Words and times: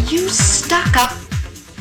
Are 0.00 0.12
you 0.12 0.28
stuck 0.30 0.96
up, 0.96 1.10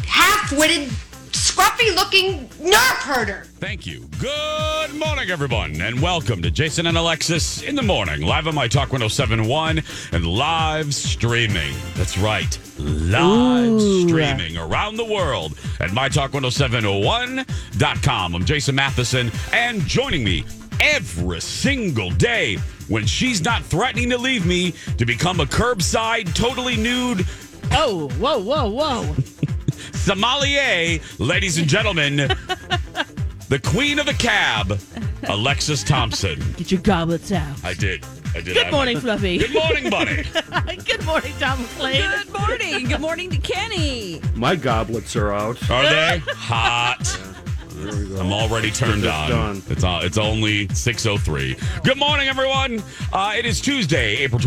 half 0.06 0.52
witted, 0.52 0.90
scruffy 1.32 1.96
looking 1.96 2.50
nerf 2.50 3.02
herder? 3.02 3.46
Thank 3.60 3.88
you. 3.88 4.10
Good 4.20 4.94
morning, 4.94 5.30
everyone, 5.30 5.80
and 5.80 6.02
welcome 6.02 6.42
to 6.42 6.52
Jason 6.52 6.88
and 6.88 6.98
Alexis 6.98 7.62
in 7.62 7.76
the 7.76 7.82
morning, 7.82 8.24
live 8.24 8.46
on 8.48 8.56
My 8.56 8.68
Talk 8.68 8.92
1071 8.92 9.82
and 10.12 10.28
live 10.28 10.94
streaming. 10.94 11.74
That's 11.96 12.18
right, 12.18 12.60
live 12.78 13.82
streaming 13.82 14.58
around 14.58 14.98
the 14.98 15.06
world 15.06 15.58
at 15.80 15.92
MyTalk1071.com. 15.92 18.36
I'm 18.36 18.46
Jason 18.46 18.76
Matheson, 18.76 19.32
and 19.54 19.80
joining 19.84 20.26
me 20.26 20.44
every 20.82 21.40
single 21.40 22.12
day 22.12 22.58
when 22.90 23.06
she's 23.06 23.46
not 23.46 23.64
threatening 23.64 24.10
to 24.10 24.18
leave 24.18 24.46
me 24.46 24.74
to 24.98 25.06
become 25.06 25.40
a 25.40 25.46
curbside, 25.46 26.36
totally 26.36 26.76
nude 26.76 27.26
Oh, 27.72 28.10
whoa, 28.20 28.40
whoa, 28.40 28.70
whoa. 28.70 29.16
sommelier, 29.94 31.00
ladies 31.18 31.58
and 31.58 31.68
gentlemen, 31.68 32.18
the 33.50 33.60
queen 33.64 34.00
of 34.00 34.06
the 34.06 34.14
cab, 34.14 34.80
Alexis 35.28 35.84
Thompson. 35.84 36.40
Get 36.58 36.72
your 36.72 36.82
goblets 36.82 37.32
out. 37.32 37.64
I 37.64 37.74
did. 37.74 38.06
I 38.36 38.42
did. 38.42 38.54
Good 38.54 38.58
have 38.58 38.72
morning, 38.72 38.98
it. 38.98 39.02
Fluffy. 39.02 39.38
Good 39.40 39.54
morning, 39.54 39.90
buddy. 39.90 40.24
Good 40.86 41.04
morning, 41.06 41.34
Tom 41.40 41.60
McClain. 41.60 42.24
Good 42.24 42.34
morning. 42.34 42.88
Good 42.88 43.02
morning 43.02 43.30
to 43.32 43.38
Kenny. 43.38 44.22
My 44.36 44.56
goblets 44.56 45.16
are 45.16 45.32
out. 45.32 45.58
Are 45.70 45.84
they 45.84 46.20
hot? 46.28 47.20
There 47.72 47.96
we 47.96 48.10
go. 48.10 48.20
I'm 48.20 48.32
already 48.34 48.72
turned 48.72 49.04
this 49.04 49.12
on. 49.12 49.30
done. 49.30 49.64
It's 49.70 49.84
uh, 49.84 50.02
it's 50.04 50.18
only 50.18 50.68
6:03. 50.68 51.84
Good 51.84 51.98
morning, 51.98 52.28
everyone. 52.28 52.84
Uh, 53.14 53.34
it 53.36 53.46
is 53.46 53.62
Tuesday, 53.62 54.18
April 54.18 54.40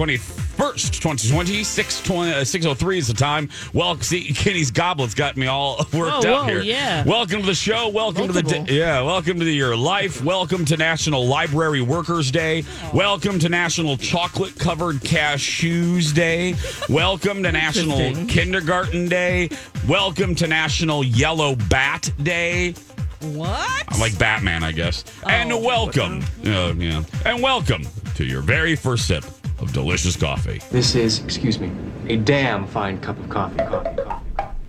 21st, 0.56 1.00
2020. 1.00 1.62
6:20 1.62 2.33
uh, 2.33 2.45
6:03 2.45 2.98
is 2.98 3.06
the 3.06 3.14
time. 3.14 3.48
Well, 3.72 3.98
see, 4.00 4.33
Kenny's 4.33 4.70
goblets 4.70 5.14
got 5.14 5.36
me 5.36 5.47
all 5.47 5.78
worked 5.92 6.25
up 6.25 6.25
whoa, 6.25 6.44
here. 6.44 6.61
yeah. 6.62 7.05
Welcome 7.05 7.41
to 7.41 7.47
the 7.47 7.55
show. 7.55 7.89
Welcome 7.89 8.27
to 8.27 8.33
the 8.33 8.42
Multiple. 8.42 8.75
Yeah, 8.75 9.03
welcome 9.03 9.39
to 9.41 9.50
your 9.50 9.77
life. 9.77 10.22
Welcome 10.22 10.64
to 10.67 10.77
National 10.77 11.27
Library 11.27 11.81
Workers 11.81 12.31
Day. 12.31 12.64
Welcome 12.92 13.39
to 13.41 13.48
National 13.48 13.97
Chocolate 13.97 14.59
Covered 14.59 14.97
Cashews 14.97 16.15
Day. 16.15 16.54
Welcome 16.88 17.43
to 17.43 17.53
National 17.53 18.15
Kindergarten 18.27 19.09
Day. 19.09 19.48
Welcome 19.88 20.34
to 20.37 20.47
National 20.47 21.03
Yellow 21.03 21.56
Bat 21.69 22.12
Day. 22.22 22.75
What? 23.21 23.84
I'm 23.88 24.00
like 24.00 24.19
Batman, 24.19 24.65
I 24.65 24.72
guess. 24.72 25.04
Oh. 25.25 25.28
and 25.28 25.50
welcome, 25.65 26.22
uh, 26.44 26.75
yeah, 26.77 27.04
and 27.25 27.41
welcome 27.41 27.87
to 28.16 28.25
your 28.25 28.43
very 28.43 28.75
first 28.75 29.06
sip 29.06 29.25
of 29.62 29.73
delicious 29.73 30.17
coffee. 30.17 30.61
This 30.71 30.95
is, 30.95 31.23
excuse 31.23 31.59
me, 31.61 31.71
a 32.09 32.17
damn 32.17 32.67
fine 32.67 33.00
cup 33.00 33.19
of 33.19 33.28
coffee. 33.28 33.56
Coffee, 33.59 33.95
coffee, 33.95 34.12
coffee. 34.37 34.62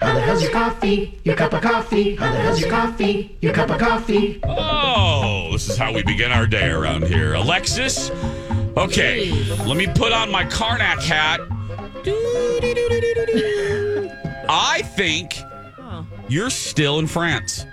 How 0.00 0.12
the 0.12 0.20
hell's 0.20 0.42
your 0.42 0.52
coffee? 0.52 1.20
Your 1.24 1.36
cup 1.36 1.52
of 1.54 1.62
coffee? 1.62 2.16
How 2.16 2.32
the 2.32 2.38
hell's 2.38 2.60
your 2.60 2.70
coffee? 2.70 3.36
Your 3.40 3.54
cup 3.54 3.70
of 3.70 3.78
coffee? 3.78 4.40
Oh, 4.44 5.50
this 5.52 5.68
is 5.70 5.78
how 5.78 5.92
we 5.92 6.02
begin 6.02 6.32
our 6.32 6.46
day 6.46 6.68
around 6.68 7.06
here. 7.06 7.34
Alexis, 7.34 8.10
okay, 8.76 9.32
let 9.64 9.76
me 9.76 9.86
put 9.86 10.12
on 10.12 10.30
my 10.30 10.44
Carnac 10.44 11.00
hat. 11.00 11.40
I 14.48 14.82
think 14.82 15.34
oh. 15.78 16.06
you're 16.28 16.50
still 16.50 16.98
in 16.98 17.06
France. 17.06 17.64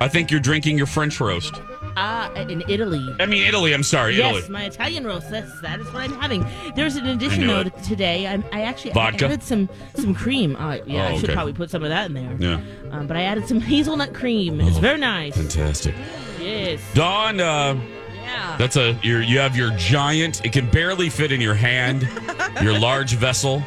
I 0.00 0.08
think 0.08 0.30
you're 0.30 0.40
drinking 0.40 0.78
your 0.78 0.86
French 0.86 1.20
roast. 1.20 1.54
Ah, 1.96 2.32
in 2.34 2.62
Italy. 2.68 3.04
I 3.18 3.26
mean, 3.26 3.46
Italy. 3.46 3.72
I'm 3.74 3.82
sorry, 3.82 4.16
Yes, 4.16 4.36
Italy. 4.36 4.50
my 4.52 4.64
Italian 4.64 5.04
roast. 5.06 5.30
That's 5.30 5.60
that 5.60 5.80
is 5.80 5.86
what 5.86 5.96
I'm 6.02 6.12
having. 6.20 6.44
There's 6.76 6.96
an 6.96 7.06
addition 7.06 7.46
though 7.46 7.60
it. 7.60 7.76
today. 7.82 8.26
I, 8.26 8.42
I 8.52 8.62
actually 8.62 8.92
Vodka? 8.92 9.26
added 9.26 9.42
some 9.42 9.68
some 9.94 10.14
cream. 10.14 10.56
Uh, 10.56 10.78
yeah, 10.86 11.04
Oh, 11.04 11.08
I 11.08 11.14
should 11.16 11.24
okay. 11.30 11.34
probably 11.34 11.52
put 11.52 11.70
some 11.70 11.82
of 11.82 11.88
that 11.90 12.06
in 12.06 12.14
there. 12.14 12.36
Yeah, 12.38 12.60
Um, 12.90 13.06
but 13.06 13.16
I 13.16 13.22
added 13.22 13.46
some 13.48 13.60
hazelnut 13.60 14.14
cream. 14.14 14.60
It's 14.60 14.78
very 14.78 14.98
nice. 14.98 15.36
fantastic. 15.36 15.94
Yes. 16.40 16.80
Dawn, 16.94 17.40
uh, 17.40 17.76
Yeah. 18.24 18.56
That's 18.58 18.76
a 18.76 18.98
you're, 19.02 19.22
you 19.22 19.38
have 19.40 19.56
your 19.56 19.70
giant. 19.76 20.44
It 20.44 20.52
can 20.52 20.70
barely 20.70 21.08
fit 21.10 21.32
in 21.32 21.40
your 21.40 21.54
hand. 21.54 22.08
your 22.62 22.78
large 22.78 23.14
vessel. 23.14 23.62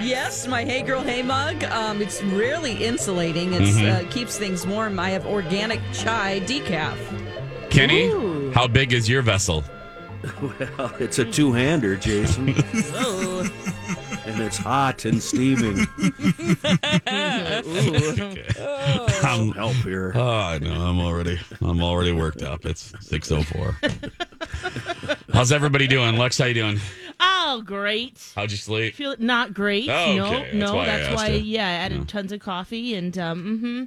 Yes, 0.00 0.46
my 0.46 0.64
Hey 0.64 0.82
Girl 0.82 1.02
Hey 1.02 1.22
mug. 1.22 1.62
Um, 1.64 2.00
it's 2.00 2.22
really 2.22 2.72
insulating. 2.84 3.52
It 3.52 3.62
Mm-hmm. 3.62 4.06
uh, 4.06 4.10
keeps 4.10 4.38
things 4.38 4.66
warm. 4.66 4.98
I 4.98 5.10
have 5.10 5.26
organic 5.26 5.80
chai 5.92 6.40
decaf. 6.46 6.96
Kenny, 7.74 8.04
Ooh. 8.06 8.52
how 8.52 8.68
big 8.68 8.92
is 8.92 9.08
your 9.08 9.22
vessel? 9.22 9.64
Well, 10.40 10.90
it's 11.00 11.18
a 11.18 11.24
two-hander, 11.30 11.96
Jason, 11.96 12.54
Oh, 12.94 13.46
and 14.24 14.40
it's 14.40 14.56
hot 14.56 15.04
and 15.04 15.22
steaming. 15.22 15.86
I'm, 19.22 19.52
Help 19.52 19.74
here. 19.82 20.12
oh, 20.14 20.26
I 20.26 20.58
know. 20.60 20.72
I'm 20.72 20.98
already 20.98 21.38
I'm 21.60 21.82
already 21.82 22.12
worked 22.12 22.40
up. 22.42 22.64
It's 22.64 22.94
six 23.00 23.30
oh 23.30 23.42
four. 23.42 23.76
How's 25.34 25.52
everybody 25.52 25.86
doing? 25.86 26.16
Lex, 26.16 26.38
how 26.38 26.46
you 26.46 26.54
doing? 26.54 26.80
oh, 27.20 27.62
great. 27.66 28.18
How'd 28.34 28.50
you 28.50 28.56
sleep? 28.56 28.94
Feel 28.94 29.16
not 29.18 29.52
great. 29.52 29.90
Oh, 29.90 30.16
no. 30.16 30.30
That's 30.30 30.54
no. 30.54 30.74
why 30.74 30.82
I 30.82 30.86
that's 30.86 31.06
asked 31.08 31.16
why. 31.16 31.28
you. 31.34 31.42
Yeah, 31.42 31.68
I 31.68 31.72
added 31.72 32.08
tons 32.08 32.32
of 32.32 32.40
coffee 32.40 32.94
and 32.94 33.18
um. 33.18 33.58
hmm 33.58 33.84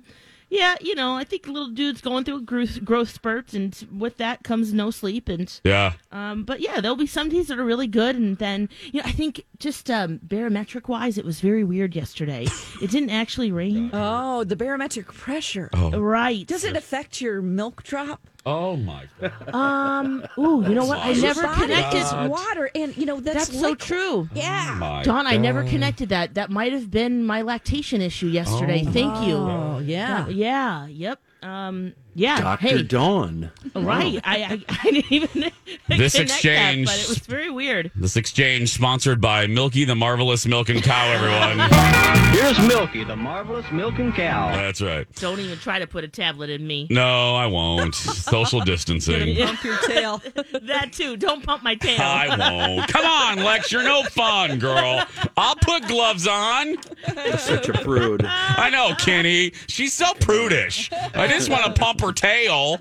Yeah, 0.49 0.75
you 0.79 0.95
know, 0.95 1.15
I 1.15 1.23
think 1.25 1.45
little 1.47 1.69
dude's 1.69 1.99
going 1.99 2.23
through 2.23 2.37
a 2.37 2.41
growth, 2.41 2.83
growth 2.85 3.09
spurt, 3.13 3.53
and 3.53 3.75
with 3.95 4.15
that 4.17 4.43
comes 4.43 4.73
no 4.73 4.91
sleep, 4.91 5.27
and 5.27 5.51
Yeah. 5.63 5.93
um. 6.11 6.43
But 6.43 6.61
yeah, 6.61 6.79
there'll 6.79 6.95
be 6.95 7.05
some 7.07 7.27
days 7.29 7.47
that 7.47 7.59
are 7.59 7.65
really 7.65 7.87
good, 7.87 8.15
and 8.15 8.37
then 8.37 8.69
you 8.91 9.01
know, 9.01 9.07
I 9.07 9.11
think 9.11 9.43
just 9.59 9.89
um 9.91 10.19
barometric 10.23 10.87
wise, 10.87 11.17
it 11.17 11.25
was 11.25 11.41
very 11.41 11.63
weird 11.65 11.95
yesterday. 11.95 12.47
it 12.81 12.91
didn't 12.91 13.09
actually 13.09 13.51
rain. 13.51 13.89
Oh, 13.91 14.43
the 14.43 14.55
barometric 14.55 15.07
pressure. 15.07 15.69
Right. 15.73 16.47
Does 16.47 16.63
it 16.63 16.75
affect 16.77 17.19
your 17.19 17.41
milk 17.41 17.83
drop? 17.83 18.21
Oh 18.47 18.77
my 18.77 19.03
god. 19.19 19.53
Um. 19.53 20.25
Ooh, 20.37 20.63
you 20.63 20.73
know 20.73 20.85
what? 20.85 20.99
I 20.99 21.11
never 21.11 21.45
connected. 21.47 21.97
is 21.99 22.13
water, 22.29 22.69
and 22.73 22.95
you 22.95 23.05
know 23.05 23.19
that's, 23.19 23.47
That's 23.49 23.59
so 23.59 23.69
liquid. 23.71 23.79
true. 23.79 24.29
Yeah. 24.33 24.77
My 24.79 25.03
Don, 25.03 25.27
I 25.27 25.35
never 25.35 25.63
God. 25.63 25.69
connected 25.69 26.09
that. 26.09 26.35
That 26.35 26.49
might 26.49 26.71
have 26.71 26.89
been 26.89 27.25
my 27.25 27.41
lactation 27.41 28.01
issue 28.01 28.27
yesterday. 28.27 28.85
Thank 28.85 29.27
you. 29.27 29.35
Oh 29.35 29.79
yeah. 29.83 30.29
Yeah. 30.29 30.87
Yep. 30.87 31.19
Um. 31.43 31.93
Yeah. 32.17 32.41
Dr. 32.41 32.67
Hey. 32.67 32.81
Dawn. 32.81 33.51
Right. 33.75 34.19
I, 34.23 34.43
I 34.43 34.65
I 34.83 34.91
didn't 34.91 35.11
even 35.11 35.51
This 35.87 36.15
exchange- 36.15 36.87
that, 36.87 36.95
but 36.97 37.03
it 37.03 37.09
was 37.09 37.19
very 37.19 37.51
weird. 37.51 37.91
This 37.95 38.17
exchange 38.17 38.73
sponsored 38.73 39.21
by 39.21 39.45
Milky 39.45 39.85
the 39.85 39.93
Marvelous 39.93 40.47
Milk 40.47 40.69
and 40.69 40.81
Cow, 40.81 41.11
everyone. 41.11 41.69
Here's 42.31 42.57
Milky, 42.67 43.03
the 43.03 43.15
marvelous 43.15 43.65
milk 43.71 43.99
and 43.99 44.13
cow. 44.13 44.51
That's 44.51 44.81
right. 44.81 45.07
Don't 45.15 45.39
even 45.39 45.57
try 45.59 45.79
to 45.79 45.87
put 45.87 46.03
a 46.03 46.07
tablet 46.07 46.49
in 46.49 46.65
me. 46.65 46.87
No, 46.89 47.35
I 47.35 47.45
won't. 47.47 47.95
Social 47.95 48.59
distancing. 48.61 49.35
Pump 49.37 49.63
your 49.63 49.77
tail. 49.79 50.21
that 50.61 50.91
too. 50.91 51.17
Don't 51.17 51.43
pump 51.43 51.63
my 51.63 51.75
tail. 51.75 51.99
I 51.99 52.35
won't. 52.37 52.87
Come 52.89 53.05
on, 53.05 53.43
Lex. 53.43 53.71
You're 53.71 53.83
no 53.83 54.03
fun, 54.03 54.59
girl. 54.59 55.03
I'll 55.37 55.55
put 55.55 55.87
gloves 55.87 56.27
on. 56.27 56.75
You're 57.15 57.37
Such 57.37 57.69
a 57.69 57.73
prude. 57.73 58.23
I 58.25 58.69
know, 58.69 58.93
Kenny. 58.95 59.53
She's 59.67 59.93
so 59.93 60.13
prudish. 60.19 60.91
I 61.15 61.27
just 61.27 61.49
want 61.49 61.65
to 61.65 61.73
pump 61.73 62.01
her 62.01 62.06
tail, 62.13 62.77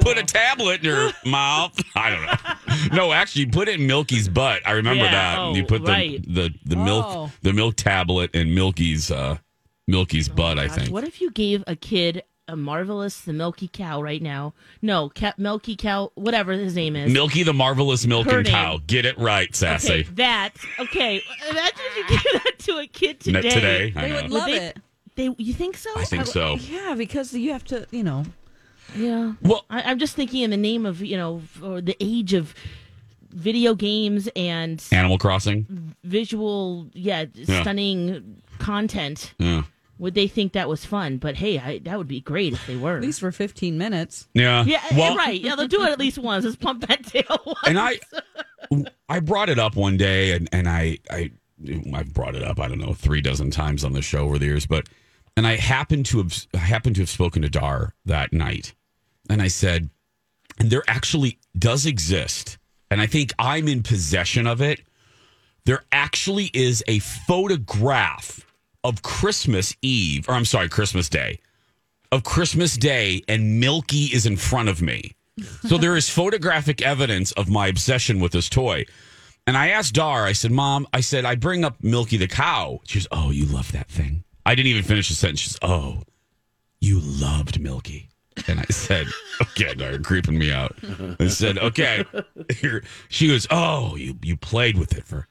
put 0.00 0.18
a 0.18 0.22
tablet 0.22 0.84
in 0.84 0.90
her 0.94 1.10
mouth. 1.26 1.78
I 1.96 2.10
don't 2.10 2.24
know. 2.90 2.96
No, 2.96 3.12
actually, 3.12 3.46
you 3.46 3.50
put 3.50 3.68
it 3.68 3.80
in 3.80 3.86
Milky's 3.86 4.28
butt. 4.28 4.62
I 4.66 4.72
remember 4.72 5.04
Yeah, 5.04 5.10
that. 5.12 5.38
oh, 5.38 5.54
you 5.54 5.64
put 5.64 5.84
the 5.84 5.92
right. 5.92 6.22
the 6.26 6.50
the 6.64 6.76
milk 6.76 7.04
Oh. 7.08 7.30
the 7.42 7.52
milk 7.52 7.76
tablet 7.76 8.34
in 8.34 8.54
Milky's 8.54 9.10
uh 9.10 9.38
Milky's 9.86 10.28
butt. 10.28 10.58
I 10.58 10.68
think. 10.68 10.90
What 10.90 11.04
if 11.04 11.20
you 11.20 11.30
gave 11.30 11.64
a 11.66 11.76
kid 11.76 12.22
a 12.50 12.56
marvelous 12.56 13.20
the 13.22 13.32
Milky 13.34 13.68
Cow 13.68 14.00
right 14.02 14.22
now? 14.22 14.54
No, 14.80 15.10
ca- 15.10 15.34
Milky 15.36 15.76
Cow, 15.76 16.12
whatever 16.14 16.52
his 16.52 16.74
name 16.74 16.96
is. 16.96 17.12
Milky 17.12 17.42
the 17.42 17.52
marvelous 17.52 18.06
milking 18.06 18.32
Her 18.32 18.42
name. 18.42 18.52
cow. 18.52 18.78
Get 18.86 19.04
it 19.04 19.18
right, 19.18 19.54
sassy. 19.54 19.92
Okay, 19.92 20.02
that 20.14 20.50
okay. 20.78 21.22
Imagine 21.50 21.78
if 21.78 21.96
you 21.96 22.08
gave 22.08 22.42
that 22.44 22.58
to 22.60 22.78
a 22.78 22.86
kid 22.86 23.26
Not 23.26 23.42
today. 23.42 23.50
today, 23.90 23.92
I 23.96 24.00
They 24.02 24.08
know. 24.08 24.14
would 24.16 24.22
Would 24.24 24.32
love 24.32 24.46
they- 24.46 24.56
it. 24.66 24.76
They, 25.16 25.34
you 25.36 25.52
think 25.52 25.76
so? 25.76 25.90
I 25.96 26.04
think 26.04 26.26
so. 26.26 26.54
Yeah, 26.60 26.94
because 26.96 27.34
you 27.34 27.50
have 27.50 27.64
to, 27.64 27.88
you 27.90 28.04
know. 28.04 28.24
Yeah. 28.96 29.34
Well, 29.42 29.64
I, 29.70 29.82
I'm 29.82 29.98
just 29.98 30.14
thinking 30.16 30.42
in 30.42 30.50
the 30.50 30.56
name 30.56 30.86
of 30.86 31.02
you 31.02 31.16
know, 31.16 31.42
or 31.62 31.80
the 31.80 31.96
age 32.00 32.32
of 32.34 32.54
video 33.30 33.74
games 33.74 34.28
and 34.34 34.82
Animal 34.92 35.18
Crossing. 35.18 35.94
visual, 36.04 36.88
yeah, 36.92 37.26
Yeah. 37.34 37.60
stunning 37.62 38.42
content. 38.58 39.34
Yeah. 39.38 39.62
Would 39.98 40.14
they 40.14 40.28
think 40.28 40.52
that 40.52 40.68
was 40.68 40.84
fun? 40.84 41.18
But 41.18 41.34
hey, 41.36 41.58
I, 41.58 41.78
that 41.80 41.98
would 41.98 42.06
be 42.08 42.20
great 42.20 42.52
if 42.52 42.64
they 42.68 42.76
were. 42.76 42.96
At 42.96 43.02
least 43.02 43.18
for 43.20 43.32
15 43.32 43.76
minutes. 43.76 44.28
Yeah. 44.32 44.62
yeah, 44.64 44.80
eh, 44.90 44.96
Well, 44.96 45.16
right. 45.16 45.40
Yeah, 45.40 45.56
they'll 45.56 45.66
do 45.66 45.82
it 45.82 45.90
at 45.90 45.98
least 45.98 46.18
once. 46.18 46.44
Let's 46.44 46.56
pump 46.56 46.86
that 46.86 47.04
tail 47.06 47.38
once. 47.44 47.58
and 47.66 47.78
I, 47.80 47.98
I 49.08 49.18
brought 49.20 49.48
it 49.48 49.58
up 49.58 49.74
one 49.76 49.96
day, 49.96 50.32
and 50.32 50.48
and 50.52 50.68
I 50.68 50.98
I 51.10 51.30
I've 51.92 52.12
brought 52.14 52.36
it 52.36 52.42
up 52.44 52.60
I 52.60 52.68
don't 52.68 52.78
know 52.78 52.94
three 52.94 53.20
dozen 53.20 53.50
times 53.50 53.82
on 53.84 53.92
the 53.92 54.02
show 54.02 54.20
over 54.20 54.38
the 54.38 54.46
years, 54.46 54.66
but 54.66 54.88
and 55.36 55.46
I 55.46 55.56
happened 55.56 56.06
to 56.06 56.18
have 56.18 56.46
I 56.54 56.58
happened 56.58 56.94
to 56.96 57.02
have 57.02 57.08
spoken 57.10 57.42
to 57.42 57.48
Dar 57.48 57.94
that 58.04 58.32
night, 58.32 58.74
and 59.28 59.42
I 59.42 59.48
said, 59.48 59.90
and 60.58 60.70
there 60.70 60.84
actually 60.88 61.38
does 61.56 61.86
exist, 61.86 62.58
and 62.90 63.00
I 63.00 63.06
think 63.06 63.32
I'm 63.38 63.68
in 63.68 63.82
possession 63.82 64.46
of 64.46 64.60
it. 64.60 64.82
There 65.64 65.84
actually 65.92 66.50
is 66.54 66.82
a 66.88 66.98
photograph 67.00 68.44
of 68.84 69.02
Christmas 69.02 69.76
Eve, 69.82 70.28
or 70.28 70.34
I'm 70.34 70.44
sorry, 70.44 70.68
Christmas 70.68 71.08
Day, 71.08 71.40
of 72.10 72.24
Christmas 72.24 72.76
Day, 72.76 73.22
and 73.28 73.60
Milky 73.60 74.04
is 74.04 74.24
in 74.26 74.36
front 74.36 74.68
of 74.68 74.80
me. 74.80 75.12
So 75.68 75.78
there 75.78 75.96
is 75.96 76.08
photographic 76.08 76.82
evidence 76.82 77.32
of 77.32 77.48
my 77.48 77.68
obsession 77.68 78.18
with 78.18 78.32
this 78.32 78.48
toy. 78.48 78.86
And 79.46 79.56
I 79.56 79.68
asked 79.68 79.94
Dar, 79.94 80.24
I 80.24 80.32
said, 80.32 80.50
Mom, 80.50 80.86
I 80.92 81.00
said, 81.00 81.24
I 81.24 81.34
bring 81.34 81.64
up 81.64 81.82
Milky 81.82 82.16
the 82.16 82.28
cow. 82.28 82.80
She 82.84 82.98
goes, 82.98 83.08
Oh, 83.10 83.30
you 83.30 83.46
love 83.46 83.72
that 83.72 83.88
thing. 83.88 84.24
I 84.44 84.54
didn't 84.54 84.70
even 84.70 84.82
finish 84.82 85.08
the 85.08 85.14
sentence. 85.14 85.40
She 85.40 85.50
says, 85.50 85.58
Oh, 85.62 86.02
you 86.80 87.00
loved 87.00 87.60
Milky. 87.60 88.08
And 88.46 88.60
I 88.60 88.64
said, 88.70 89.06
Okay, 89.40 89.74
Dar, 89.74 89.90
you're 89.92 90.00
creeping 90.00 90.38
me 90.38 90.52
out. 90.52 90.76
I 91.20 91.28
said, 91.28 91.58
Okay. 91.58 92.04
She 93.08 93.28
goes, 93.28 93.46
Oh, 93.50 93.96
you, 93.96 94.18
you 94.22 94.36
played 94.36 94.76
with 94.78 94.96
it 94.96 95.04
for 95.06 95.26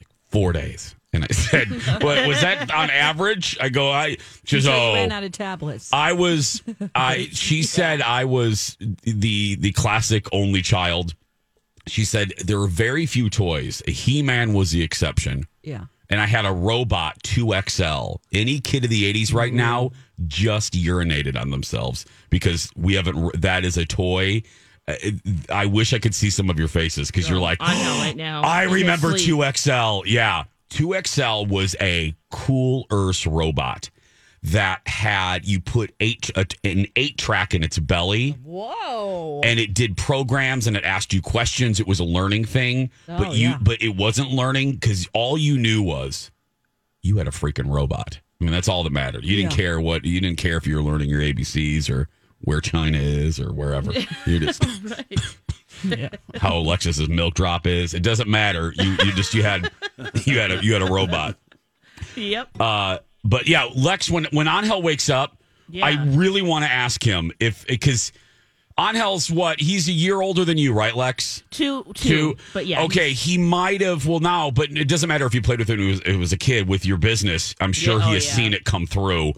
like 0.00 0.08
four 0.28 0.52
days. 0.52 0.94
And 1.12 1.24
I 1.24 1.28
said, 1.32 1.68
what, 2.02 2.26
Was 2.26 2.40
that 2.40 2.70
on 2.72 2.90
average? 2.90 3.56
I 3.60 3.68
go, 3.68 3.90
I, 3.90 4.16
she 4.44 4.56
goes, 4.56 4.66
Oh, 4.66 4.94
ran 4.94 5.12
out 5.12 5.22
of 5.24 5.32
tablets. 5.32 5.90
I 5.92 6.12
was 6.12 6.62
I 6.94 7.28
she 7.32 7.62
said 7.76 8.00
I 8.02 8.24
was 8.24 8.76
the 9.02 9.54
the 9.56 9.72
classic 9.72 10.26
only 10.32 10.60
child. 10.62 11.14
She 11.86 12.04
said 12.04 12.32
there 12.44 12.58
were 12.58 12.66
very 12.66 13.06
few 13.06 13.28
toys. 13.30 13.82
He-Man 13.86 14.54
was 14.54 14.70
the 14.72 14.82
exception. 14.82 15.44
yeah. 15.62 15.84
And 16.14 16.20
I 16.20 16.26
had 16.26 16.46
a 16.46 16.52
robot 16.52 17.20
2XL. 17.24 18.18
Any 18.30 18.60
kid 18.60 18.84
of 18.84 18.90
the 18.90 19.12
80s 19.12 19.34
right 19.34 19.52
now 19.52 19.90
just 20.28 20.74
urinated 20.74 21.36
on 21.36 21.50
themselves 21.50 22.06
because 22.30 22.70
we 22.76 22.94
haven't 22.94 23.42
that 23.42 23.64
is 23.64 23.76
a 23.76 23.84
toy. 23.84 24.44
Uh, 24.86 24.94
I 25.50 25.66
wish 25.66 25.92
I 25.92 25.98
could 25.98 26.14
see 26.14 26.30
some 26.30 26.50
of 26.50 26.56
your 26.56 26.68
faces 26.68 27.10
because 27.10 27.28
you're 27.28 27.40
like, 27.40 27.58
I 27.60 27.82
know 27.82 27.98
right 27.98 28.16
now. 28.16 28.42
I 28.42 28.62
remember 28.70 29.08
2XL. 29.08 30.04
Yeah. 30.06 30.44
2XL 30.70 31.48
was 31.48 31.74
a 31.80 32.14
cool 32.30 32.86
Earth 32.92 33.26
robot 33.26 33.90
that 34.44 34.86
had 34.86 35.46
you 35.46 35.58
put 35.60 35.94
eight 36.00 36.30
a, 36.36 36.44
an 36.64 36.86
eight 36.96 37.16
track 37.16 37.54
in 37.54 37.62
its 37.62 37.78
belly 37.78 38.32
Whoa. 38.44 39.40
and 39.42 39.58
it 39.58 39.72
did 39.72 39.96
programs 39.96 40.66
and 40.66 40.76
it 40.76 40.84
asked 40.84 41.12
you 41.14 41.22
questions. 41.22 41.80
It 41.80 41.86
was 41.86 41.98
a 41.98 42.04
learning 42.04 42.44
thing, 42.44 42.90
Oh, 43.08 43.16
but 43.18 43.32
you 43.34 43.48
yeah. 43.50 43.58
but 43.60 43.82
it 43.82 43.96
wasn't 43.96 44.30
learning 44.30 44.72
because 44.72 45.08
all 45.14 45.38
you 45.38 45.56
knew 45.56 45.82
was 45.82 46.30
you 47.02 47.16
had 47.16 47.26
a 47.26 47.30
freaking 47.30 47.70
robot. 47.72 48.20
I 48.40 48.44
mean, 48.44 48.52
that's 48.52 48.68
all 48.68 48.82
that 48.84 48.92
mattered. 48.92 49.24
You 49.24 49.36
didn't 49.36 49.52
Yeah. 49.52 49.56
care 49.56 49.80
what 49.80 50.04
you 50.04 50.20
didn't 50.20 50.38
care 50.38 50.56
if 50.58 50.66
you 50.66 50.76
were 50.76 50.82
learning 50.82 51.08
your 51.08 51.20
ABCs 51.22 51.88
or 51.88 52.08
where 52.40 52.60
China 52.60 52.98
is 52.98 53.40
or 53.40 53.52
wherever. 53.52 53.92
You 54.26 54.40
just 54.40 54.62
how 56.36 56.56
Alexis's 56.58 57.08
milk 57.08 57.34
drop 57.34 57.66
is. 57.66 57.94
It 57.94 58.02
doesn't 58.02 58.28
matter. 58.28 58.72
You 58.76 58.90
you 59.04 59.12
just 59.12 59.32
you 59.34 59.42
had 59.42 59.70
you 60.24 60.38
had 60.38 60.50
a 60.50 60.62
you 60.64 60.72
had 60.74 60.82
a 60.82 60.86
robot. 60.92 61.36
Yep. 62.16 62.48
Uh, 62.60 62.98
but 63.24 63.48
yeah, 63.48 63.68
Lex, 63.74 64.10
when 64.10 64.24
when 64.30 64.46
Angel 64.48 64.80
wakes 64.82 65.08
up, 65.10 65.36
Yeah. 65.68 65.86
I 65.86 66.04
really 66.04 66.42
want 66.42 66.64
to 66.64 66.70
ask 66.70 67.02
him 67.02 67.32
if 67.40 67.66
because 67.66 68.12
Angel's 68.76 69.30
what 69.30 69.60
he's 69.60 69.88
a 69.88 69.92
year 69.92 70.20
older 70.20 70.44
than 70.44 70.58
you, 70.58 70.72
right, 70.72 70.94
Lex? 70.96 71.42
two, 71.50 71.84
two, 71.94 72.36
But 72.52 72.66
yeah. 72.66 72.82
Okay, 72.82 73.12
he 73.12 73.38
might 73.38 73.80
have. 73.80 74.06
Well, 74.06 74.20
now, 74.20 74.50
but 74.50 74.70
it 74.72 74.88
doesn't 74.88 75.08
matter 75.08 75.26
if 75.26 75.34
you 75.34 75.42
played 75.42 75.60
with 75.60 75.70
him. 75.70 75.80
It 75.80 75.86
was, 75.86 76.00
it 76.00 76.16
was 76.16 76.32
a 76.32 76.36
kid 76.36 76.68
with 76.68 76.84
your 76.84 76.96
business. 76.98 77.54
I'm 77.60 77.72
sure 77.72 77.98
Yeah, 77.98 78.06
he 78.06 78.10
oh, 78.10 78.14
has 78.14 78.26
yeah. 78.26 78.32
seen 78.34 78.52
it 78.54 78.64
come 78.64 78.86
through. 78.86 79.32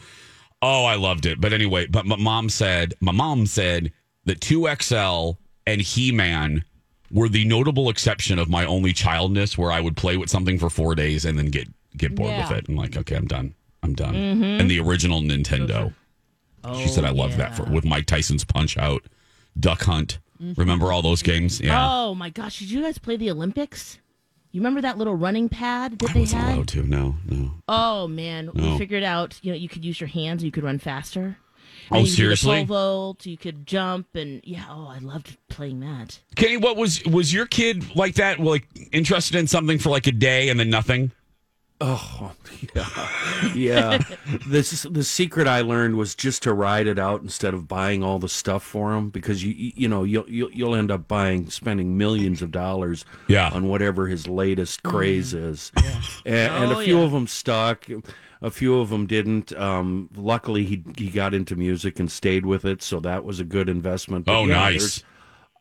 Oh, 0.62 0.84
I 0.86 0.94
loved 0.96 1.26
it. 1.26 1.38
But 1.40 1.52
anyway, 1.52 1.86
but 1.86 2.06
my 2.06 2.16
mom 2.16 2.48
said 2.48 2.94
my 3.00 3.12
mom 3.12 3.46
said 3.46 3.92
that 4.24 4.40
two 4.40 4.66
XL 4.80 5.32
and 5.66 5.80
He 5.82 6.12
Man 6.12 6.64
were 7.10 7.28
the 7.28 7.44
notable 7.44 7.90
exception 7.90 8.38
of 8.38 8.48
my 8.48 8.64
only 8.64 8.92
childness, 8.94 9.56
where 9.58 9.70
I 9.70 9.80
would 9.80 9.96
play 9.96 10.16
with 10.16 10.30
something 10.30 10.58
for 10.58 10.70
four 10.70 10.94
days 10.94 11.26
and 11.26 11.38
then 11.38 11.46
get 11.50 11.68
get 11.96 12.14
bored 12.14 12.36
with 12.38 12.50
it. 12.52 12.68
I'm 12.68 12.74
like, 12.76 12.96
okay, 12.96 13.16
I'm 13.16 13.26
done. 13.26 13.54
I'm 13.86 13.94
done. 13.94 14.14
Mm-hmm. 14.14 14.44
And 14.60 14.70
the 14.70 14.80
original 14.80 15.22
Nintendo. 15.22 15.94
she 16.76 16.88
said 16.88 17.04
I 17.04 17.10
love 17.10 17.36
that 17.36 17.56
for 17.56 17.62
with 17.64 17.84
Mike 17.84 18.06
Tyson's 18.06 18.44
Punch 18.44 18.76
Out, 18.76 19.04
Duck 19.58 19.82
Hunt. 19.82 20.18
Remember 20.56 20.92
all 20.92 21.00
those 21.00 21.22
games? 21.22 21.60
Yeah. 21.60 21.78
Oh 21.90 22.14
my 22.14 22.28
gosh! 22.28 22.58
Did 22.58 22.70
you 22.70 22.82
guys 22.82 22.98
play 22.98 23.16
the 23.16 23.30
Olympics? 23.30 23.98
You 24.52 24.60
remember 24.60 24.80
that 24.82 24.98
little 24.98 25.14
running 25.14 25.48
pad 25.48 25.98
that 25.98 26.10
I 26.10 26.12
they 26.14 26.20
wasn't 26.20 26.42
had? 26.42 26.54
allowed 26.56 26.68
to. 26.68 26.82
No, 26.82 27.14
no. 27.26 27.50
Oh 27.68 28.06
man, 28.08 28.50
No. 28.52 28.72
we 28.72 28.78
figured 28.78 29.02
out. 29.02 29.38
You 29.42 29.52
know, 29.52 29.56
you 29.58 29.68
could 29.68 29.84
use 29.84 29.98
your 30.00 30.08
hands. 30.08 30.42
You 30.44 30.50
could 30.50 30.64
run 30.64 30.78
faster. 30.78 31.38
Oh, 31.90 31.98
you 31.98 32.04
could 32.04 32.12
seriously? 32.12 32.56
pole 32.56 32.64
vault. 32.66 33.26
You 33.26 33.36
could 33.38 33.66
jump, 33.66 34.14
and 34.14 34.40
yeah. 34.44 34.64
Oh, 34.68 34.88
I 34.88 34.98
loved 34.98 35.36
playing 35.48 35.80
that. 35.80 36.18
Kenny, 36.34 36.56
what 36.58 36.76
was 36.76 37.02
was 37.04 37.32
your 37.32 37.46
kid 37.46 37.94
like 37.96 38.16
that? 38.16 38.38
Like 38.40 38.66
interested 38.92 39.36
in 39.38 39.46
something 39.46 39.78
for 39.78 39.88
like 39.90 40.06
a 40.06 40.12
day 40.12 40.48
and 40.50 40.58
then 40.60 40.68
nothing? 40.68 41.12
Oh, 41.78 42.32
yeah. 42.74 43.48
Yeah. 43.54 43.98
this 44.46 44.82
the 44.90 45.04
secret 45.04 45.46
I 45.46 45.60
learned 45.60 45.96
was 45.96 46.14
just 46.14 46.42
to 46.44 46.54
ride 46.54 46.86
it 46.86 46.98
out 46.98 47.20
instead 47.20 47.52
of 47.52 47.68
buying 47.68 48.02
all 48.02 48.18
the 48.18 48.30
stuff 48.30 48.62
for 48.62 48.94
him 48.94 49.10
because 49.10 49.44
you 49.44 49.52
you 49.52 49.72
you 49.76 49.88
know 49.88 50.02
you'll 50.04 50.28
you'll, 50.28 50.50
you'll 50.52 50.74
end 50.74 50.90
up 50.90 51.06
buying 51.06 51.50
spending 51.50 51.98
millions 51.98 52.40
of 52.40 52.50
dollars 52.50 53.04
Yeah. 53.28 53.50
on 53.50 53.68
whatever 53.68 54.06
his 54.06 54.26
latest 54.26 54.82
craze 54.84 55.34
is. 55.34 55.70
And, 56.24 56.34
and 56.64 56.72
Oh, 56.72 56.80
a 56.80 56.84
few 56.84 56.98
yeah. 56.98 57.04
of 57.04 57.12
them 57.12 57.26
stuck. 57.26 57.86
A 58.42 58.50
few 58.50 58.78
of 58.80 58.88
them 58.90 59.06
didn't. 59.06 59.54
Um, 59.56 60.08
luckily, 60.16 60.64
he 60.64 60.82
he 60.96 61.10
got 61.10 61.34
into 61.34 61.56
music 61.56 61.98
and 62.00 62.10
stayed 62.10 62.46
with 62.46 62.64
it, 62.64 62.82
so 62.82 63.00
that 63.00 63.24
was 63.24 63.38
a 63.40 63.44
good 63.44 63.68
investment. 63.68 64.24
But 64.26 64.38
Oh, 64.40 64.44
yeah, 64.46 64.54
nice. 64.54 65.02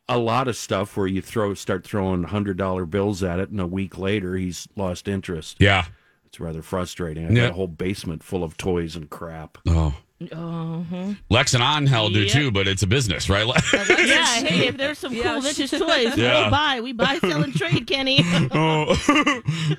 A 0.08 0.18
lot 0.18 0.46
of 0.46 0.56
stuff 0.56 0.96
where 0.96 1.06
you 1.06 1.20
throw 1.20 1.52
start 1.54 1.84
throwing 1.84 2.22
hundred 2.22 2.56
dollar 2.56 2.86
bills 2.86 3.22
at 3.22 3.38
it, 3.38 3.50
and 3.50 3.60
a 3.60 3.66
week 3.66 3.98
later 3.98 4.36
he's 4.36 4.68
lost 4.76 5.08
interest. 5.08 5.56
Yeah. 5.58 5.86
It's 6.26 6.40
rather 6.40 6.62
frustrating. 6.62 7.26
I 7.26 7.30
Yeah. 7.30 7.42
got 7.42 7.50
a 7.50 7.54
whole 7.54 7.68
basement 7.68 8.22
full 8.22 8.42
of 8.44 8.56
toys 8.56 8.96
and 8.96 9.08
crap. 9.08 9.58
Oh. 9.68 9.94
Uh-huh. 10.32 11.12
Lex 11.28 11.52
and 11.52 11.62
Angel 11.62 12.08
do 12.08 12.22
Yep. 12.22 12.32
too, 12.32 12.50
but 12.50 12.66
it's 12.66 12.82
a 12.82 12.86
business, 12.86 13.28
right? 13.28 13.46
yeah. 13.46 14.24
Hey, 14.46 14.68
if 14.68 14.76
there's 14.78 14.98
some 14.98 15.12
Yeah. 15.12 15.24
cool 15.34 15.42
vintage 15.42 15.70
toys, 15.70 16.16
Yeah. 16.16 16.40
we'll 16.42 16.50
buy. 16.50 16.80
We 16.80 16.92
buy, 16.92 17.18
sell, 17.18 17.42
and 17.42 17.54
trade, 17.54 17.86
Kenny. 17.86 18.20
oh. 18.52 18.96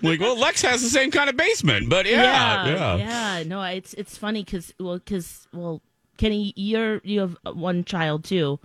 like, 0.04 0.20
well, 0.20 0.38
Lex 0.38 0.62
has 0.62 0.84
the 0.84 0.90
same 0.90 1.10
kind 1.10 1.30
of 1.30 1.38
basement, 1.38 1.90
but 1.90 2.06
yeah, 2.06 2.68
yeah. 2.68 2.96
yeah. 2.98 3.44
No, 3.48 3.64
it's 3.64 3.94
it's 3.96 4.16
funny 4.16 4.44
because 4.44 4.74
well, 4.80 5.00
because 5.00 5.48
well, 5.54 5.82
Kenny, 6.18 6.54
you're 6.56 7.02
you 7.04 7.20
have 7.22 7.36
one 7.44 7.84
child 7.84 8.24
too, 8.24 8.60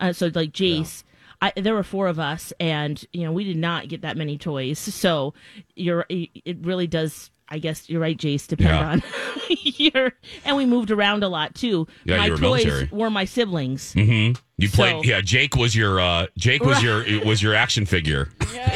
uh, 0.00 0.12
so 0.12 0.26
like 0.34 0.50
Jace. 0.52 1.04
I, 1.42 1.52
there 1.56 1.74
were 1.74 1.82
four 1.82 2.06
of 2.06 2.18
us, 2.18 2.52
and 2.60 3.04
you 3.12 3.24
know 3.24 3.32
we 3.32 3.44
did 3.44 3.56
not 3.58 3.88
get 3.88 4.00
that 4.02 4.16
many 4.16 4.38
toys. 4.38 4.78
So 4.78 5.34
you're, 5.76 6.06
it 6.08 6.58
really 6.62 6.86
does. 6.86 7.30
I 7.48 7.58
guess 7.58 7.90
you're 7.90 8.00
right, 8.00 8.16
Jace. 8.16 8.46
Depend 8.46 8.70
Yeah. 8.70 8.88
on 8.92 9.02
your, 9.60 10.12
and 10.46 10.56
we 10.56 10.64
moved 10.64 10.90
around 10.90 11.22
a 11.22 11.28
lot 11.28 11.54
too. 11.54 11.86
Yeah, 12.06 12.16
my 12.16 12.26
you 12.26 12.32
were 12.32 12.38
toys 12.38 12.64
military. 12.64 12.88
were 12.90 13.10
my 13.10 13.26
siblings. 13.26 13.92
Mm-hmm. 13.92 14.40
You 14.56 14.68
played, 14.70 14.92
So- 14.92 15.02
yeah. 15.02 15.20
Jake 15.20 15.54
was 15.54 15.76
your, 15.76 16.00
uh, 16.00 16.28
Jake 16.38 16.64
was 16.64 16.82
your, 16.82 17.04
was 17.26 17.42
your 17.42 17.54
action 17.54 17.84
figure. 17.84 18.30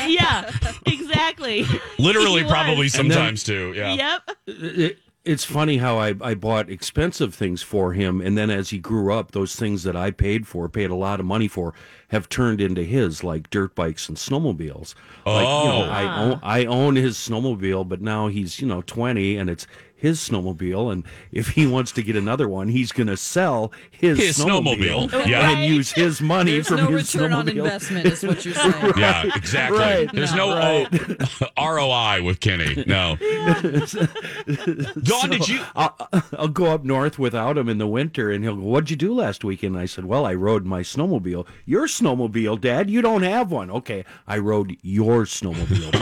yeah, 0.07 0.51
exactly. 0.87 1.65
Literally, 1.99 2.39
He 2.41 2.43
was. 2.43 2.53
probably 2.53 2.75
And 2.97 3.11
then- 3.11 3.13
sometimes 3.13 3.45
too. 3.45 3.73
Yeah. 3.75 4.21
Yep. 4.47 4.97
It, 5.27 5.33
it's 5.33 5.45
funny 5.45 5.79
how 5.79 5.99
I, 5.99 6.15
I 6.21 6.35
bought 6.35 6.71
expensive 6.71 7.35
things 7.35 7.63
for 7.63 7.93
him, 7.93 8.21
and 8.21 8.39
then 8.39 8.51
as 8.51 8.71
he 8.71 8.79
grew 8.79 9.13
up, 9.13 9.33
those 9.33 9.57
things 9.57 9.83
that 9.83 9.97
I 9.97 10.11
paid 10.11 10.47
for, 10.47 10.69
paid 10.69 10.91
a 10.91 10.95
lot 10.95 11.21
of 11.21 11.27
money 11.27 11.49
for, 11.49 11.75
have 12.09 12.29
turned 12.29 12.61
into 12.61 12.83
his, 12.85 13.23
like 13.25 13.51
dirt 13.51 13.75
bikes 13.75 14.09
and 14.09 14.17
snowmobiles. 14.17 14.95
Like, 15.25 15.43
you 15.43 15.71
know, 15.71 15.87
Oh. 15.87 15.91
I 15.91 16.23
own 16.23 16.41
I 16.43 16.65
own 16.65 16.97
his 16.97 17.17
snowmobile, 17.17 17.89
but 17.89 18.01
now 18.01 18.29
he's 18.29 18.61
you 18.61 18.67
know 18.67 18.83
twenty, 18.83 19.37
and 19.37 19.51
it's 19.51 19.67
his 19.97 20.21
snowmobile, 20.21 20.93
and 20.93 21.05
if 21.33 21.49
he 21.49 21.67
wants 21.67 21.91
to 21.93 22.03
get 22.03 22.17
another 22.17 22.49
one, 22.49 22.69
he's 22.69 22.93
going 22.93 23.07
to 23.07 23.17
sell 23.17 23.73
his, 23.91 24.19
His 24.19 24.39
snowmobile. 24.39 25.27
Yeah. 25.27 25.51
and 25.53 25.65
use 25.65 25.91
his 25.93 26.21
money 26.21 26.53
There's 26.53 26.69
from 26.69 26.77
no 26.77 26.87
his 26.89 27.15
return 27.15 27.31
snowmobile. 27.33 27.37
on 27.39 27.49
investment, 27.49 28.07
is 28.07 28.23
what 28.23 28.45
you're 28.45 28.55
saying. 28.73 28.93
Yeah, 28.99 29.25
exactly. 29.35 29.79
Right. 29.79 30.13
There's 30.13 30.35
No. 30.35 30.51
no 30.51 30.87
oh, 30.91 31.47
O- 31.57 31.75
ROI 31.77 32.23
with 32.23 32.41
Kenny. 32.41 32.85
No. 32.87 33.17
Dawn, 35.03 35.31
did 35.31 35.49
you? 35.49 35.61
I'll, 35.75 35.97
I'll 36.39 36.49
go 36.49 36.67
up 36.67 36.85
north 36.85 37.19
without 37.19 37.57
him 37.59 37.69
in 37.69 37.79
the 37.79 37.87
winter, 37.87 38.31
and 38.31 38.45
he'll 38.45 38.57
go, 38.57 38.63
"What'd 38.63 38.91
you 38.91 38.97
do 38.97 39.15
last 39.15 39.45
weekend?" 39.45 39.75
And 39.75 39.83
I 39.83 39.87
said, 39.87 40.05
"Well, 40.05 40.27
I 40.27 40.35
rode 40.35 40.65
my 40.67 40.83
snowmobile. 40.83 41.47
Your 41.65 41.87
snowmobile, 41.87 42.61
Dad? 42.61 42.91
You 42.91 43.03
don't 43.03 43.23
have 43.23 43.51
one. 43.51 43.71
Okay, 43.71 44.05
I 44.27 44.39
rode 44.39 44.77
your 44.83 45.25
snowmobile. 45.25 45.97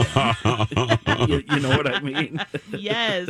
You, 1.29 1.43
you 1.49 1.59
know 1.59 1.69
what 1.69 1.87
I 1.93 1.99
mean? 2.01 2.41
Yes. 2.71 3.29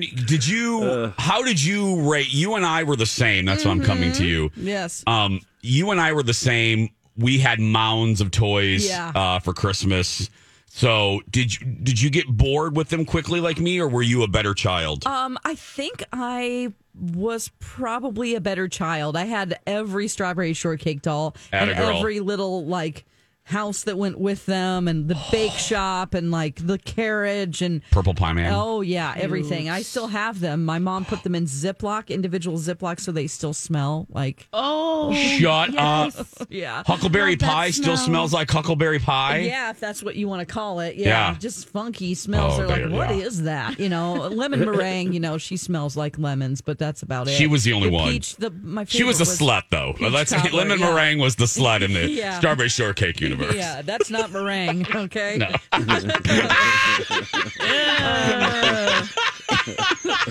Dawn, 0.00 0.24
did 0.26 0.46
you? 0.46 1.12
how 1.18 1.42
did 1.42 1.62
you 1.62 2.10
rate? 2.10 2.32
You 2.32 2.54
and 2.54 2.64
I 2.64 2.84
were 2.84 2.96
the 2.96 3.06
same. 3.06 3.44
That's 3.44 3.64
why 3.64 3.70
I'm 3.70 3.82
coming 3.82 4.12
to 4.12 4.24
you. 4.26 4.50
Yes. 4.56 5.02
Um, 5.06 5.40
you 5.62 5.90
and 5.90 6.00
I 6.00 6.12
were 6.12 6.22
the 6.22 6.34
same. 6.34 6.90
We 7.16 7.38
had 7.38 7.58
mounds 7.60 8.20
of 8.20 8.30
toys 8.30 8.88
Yeah. 8.88 9.10
uh, 9.14 9.38
for 9.40 9.52
Christmas. 9.52 10.30
So 10.70 11.20
did 11.30 11.58
you 11.58 11.66
did 11.66 12.00
you 12.00 12.10
get 12.10 12.26
bored 12.28 12.76
with 12.76 12.90
them 12.90 13.04
quickly 13.04 13.40
like 13.40 13.58
me, 13.58 13.80
or 13.80 13.88
were 13.88 14.02
you 14.02 14.22
a 14.22 14.28
better 14.28 14.54
child? 14.54 15.04
Um, 15.06 15.38
I 15.44 15.54
think 15.54 16.04
I 16.12 16.72
was 16.94 17.50
probably 17.58 18.34
a 18.34 18.40
better 18.40 18.68
child. 18.68 19.16
I 19.16 19.24
had 19.24 19.58
every 19.66 20.08
strawberry 20.08 20.52
shortcake 20.52 21.02
doll 21.02 21.34
and 21.52 21.74
girl. 21.74 21.96
every 21.98 22.20
little 22.20 22.66
like 22.66 23.04
house 23.48 23.82
that 23.84 23.96
went 23.98 24.18
with 24.18 24.46
them 24.46 24.88
and 24.88 25.08
the 25.08 25.18
bake 25.30 25.52
shop 25.70 26.14
and 26.14 26.30
like 26.30 26.66
the 26.66 26.78
carriage 26.78 27.62
and 27.62 27.82
Purple 27.90 28.14
Pie 28.14 28.32
Man. 28.34 28.52
Oh 28.54 28.80
yeah, 28.80 29.14
everything. 29.16 29.68
I 29.70 29.82
still 29.82 30.08
have 30.08 30.40
them. 30.40 30.64
My 30.64 30.78
mom 30.78 31.04
put 31.04 31.22
them 31.22 31.34
in 31.34 31.44
Ziploc, 31.44 32.08
individual 32.08 32.58
Ziploc, 32.58 33.00
so 33.00 33.12
they 33.12 33.26
still 33.26 33.52
smell 33.54 34.06
like. 34.10 34.48
Oh. 34.52 35.12
Shut 35.14 35.72
yes. 35.72 36.18
up. 36.40 36.46
Yeah. 36.50 36.82
Huckleberry 36.86 37.32
Love 37.32 37.38
that 37.40 37.50
pie 37.50 37.70
still 37.70 37.96
smell. 37.96 38.06
smells 38.06 38.32
like 38.32 38.50
Huckleberry 38.50 38.98
pie. 38.98 39.38
Yeah, 39.38 39.70
if 39.70 39.80
that's 39.80 40.02
what 40.02 40.16
you 40.16 40.28
want 40.28 40.46
to 40.46 40.52
call 40.52 40.80
it. 40.80 40.96
Yeah, 40.96 41.30
Yeah. 41.32 41.38
just 41.38 41.68
funky 41.68 42.14
smells. 42.14 42.54
Oh, 42.54 42.56
They're 42.58 42.66
like, 42.66 42.76
there- 42.82 42.90
what 42.90 43.10
is 43.12 43.38
yeah. 43.40 43.44
that? 43.70 43.80
You 43.80 43.88
know, 43.88 44.14
lemon 44.14 44.60
meringue. 44.60 45.12
You 45.12 45.20
know, 45.20 45.38
she 45.38 45.56
smells 45.56 45.96
like 45.96 46.18
lemons, 46.18 46.60
but 46.60 46.78
that's 46.78 47.02
about 47.02 47.28
it. 47.28 47.32
She 47.32 47.46
was 47.46 47.64
the 47.64 47.72
only 47.72 47.90
one. 47.90 48.10
Peach, 48.12 48.36
the, 48.36 48.50
my 48.50 48.84
She 48.84 49.04
was 49.04 49.20
a 49.20 49.24
favorite 49.24 49.46
slut, 49.46 49.62
though. 49.70 49.92
peach 49.96 50.12
Let's 50.12 50.32
cobbler, 50.32 50.58
lemon 50.58 50.78
yeah. 50.80 50.90
meringue 50.94 51.18
was 51.18 51.36
the 51.36 51.44
slut 51.44 51.82
in 51.82 51.92
the 51.94 52.08
Yeah. 52.10 52.38
strawberry 52.38 52.68
shortcake 52.68 53.20
universe. 53.20 53.37
Yeah, 53.38 53.82
that's 53.82 54.10
not 54.10 54.30
meringue. 54.32 54.86
Okay. 54.94 55.36
No. 55.38 55.46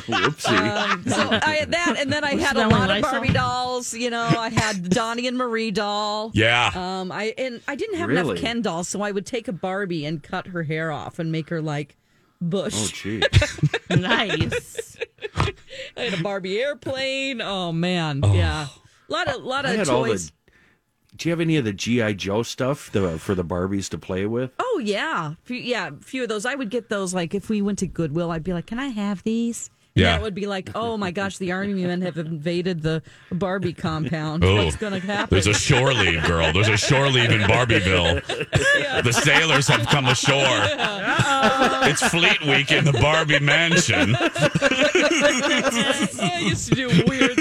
Whoopsie. 0.07 0.91
Um, 0.91 1.03
so 1.03 1.29
I 1.41 1.55
had 1.59 1.71
that, 1.71 1.95
and 1.99 2.11
then 2.11 2.23
I 2.23 2.33
We're 2.35 2.39
had 2.41 2.57
a 2.57 2.67
lot 2.67 2.83
of 2.83 2.97
Lysol. 2.97 3.11
Barbie 3.11 3.33
dolls. 3.33 3.93
You 3.93 4.09
know, 4.09 4.25
I 4.25 4.49
had 4.49 4.89
Donny 4.89 5.27
and 5.27 5.37
Marie 5.37 5.71
doll. 5.71 6.31
Yeah. 6.33 6.71
Um, 6.73 7.11
I 7.11 7.33
and 7.37 7.61
I 7.67 7.75
didn't 7.75 7.97
have 7.97 8.09
Really? 8.09 8.31
enough 8.31 8.41
Ken 8.41 8.61
dolls, 8.61 8.87
so 8.87 9.01
I 9.01 9.11
would 9.11 9.25
take 9.25 9.47
a 9.47 9.53
Barbie 9.53 10.05
and 10.05 10.21
cut 10.21 10.47
her 10.47 10.63
hair 10.63 10.91
off 10.91 11.19
and 11.19 11.31
make 11.31 11.49
her 11.49 11.61
like 11.61 11.95
Bush. 12.41 12.73
oh, 12.75 12.87
gee. 12.93 13.23
Nice. 13.89 14.97
I 15.95 16.01
had 16.01 16.19
a 16.19 16.21
Barbie 16.21 16.59
airplane. 16.59 17.41
Oh 17.41 17.71
man, 17.71 18.21
yeah, 18.23 18.67
a 19.09 19.11
lot 19.11 19.27
of 19.29 19.41
lot 19.43 19.65
I 19.65 19.71
of 19.71 19.77
had 19.77 19.89
all 19.89 20.03
toys. 20.05 20.27
the. 20.31 20.33
Do 21.17 21.27
you 21.27 21.31
have 21.31 21.41
any 21.41 21.57
of 21.57 21.65
the 21.65 21.73
GI 21.73 22.13
Joe 22.15 22.43
stuff 22.43 22.91
the, 22.91 23.17
for 23.17 23.33
the 23.35 23.43
Barbies 23.43 23.89
to 23.89 23.97
play 23.97 24.25
with? 24.25 24.51
Oh 24.59 24.81
yeah, 24.83 25.33
Few- 25.43 25.57
yeah, 25.57 25.89
a 25.89 26.03
few 26.03 26.23
of 26.23 26.29
those. 26.29 26.45
I 26.45 26.55
would 26.55 26.69
get 26.69 26.89
those. 26.89 27.13
Like 27.13 27.33
if 27.33 27.49
we 27.49 27.61
went 27.61 27.79
to 27.79 27.87
Goodwill, 27.87 28.31
I'd 28.31 28.43
be 28.43 28.53
like, 28.53 28.67
"Can 28.67 28.79
I 28.79 28.87
have 28.89 29.23
these?" 29.23 29.69
And 29.95 30.03
Yeah. 30.03 30.11
that 30.11 30.21
would 30.21 30.35
be 30.35 30.45
like, 30.45 30.69
"Oh 30.75 30.95
my 30.95 31.09
gosh, 31.09 31.39
the 31.39 31.51
army 31.53 31.73
men 31.83 32.01
have 32.03 32.19
invaded 32.19 32.83
the 32.83 33.01
Barbie 33.31 33.73
compound. 33.73 34.43
Oh, 34.45 34.63
What's 34.65 34.75
going 34.77 34.93
to 34.93 34.99
happen?" 34.99 35.33
There's 35.35 35.47
a 35.47 35.55
shore 35.55 35.91
leave, 35.91 36.23
girl. 36.25 36.53
There's 36.53 36.67
a 36.69 36.77
shore 36.77 37.09
leave 37.09 37.31
in 37.31 37.41
Barbieville. 37.41 38.21
The 39.03 39.11
sailors 39.13 39.67
have 39.69 39.87
come 39.87 40.05
ashore. 40.05 40.59
It's 41.89 42.07
Fleet 42.09 42.41
Week 42.45 42.71
in 42.71 42.85
the 42.85 42.93
Barbie 42.93 43.39
Mansion. 43.39 44.15
I 44.19 44.29
used 46.43 46.67
to 46.69 46.75
do 46.75 46.87
weird 47.07 47.35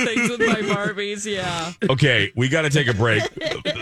things 0.96 1.06
Barbies. 1.24 1.32
Yeah. 1.32 1.72
Okay, 1.90 2.32
we 2.34 2.48
got 2.48 2.62
to 2.62 2.70
take 2.70 2.88
a 2.88 2.94
break. 2.94 3.22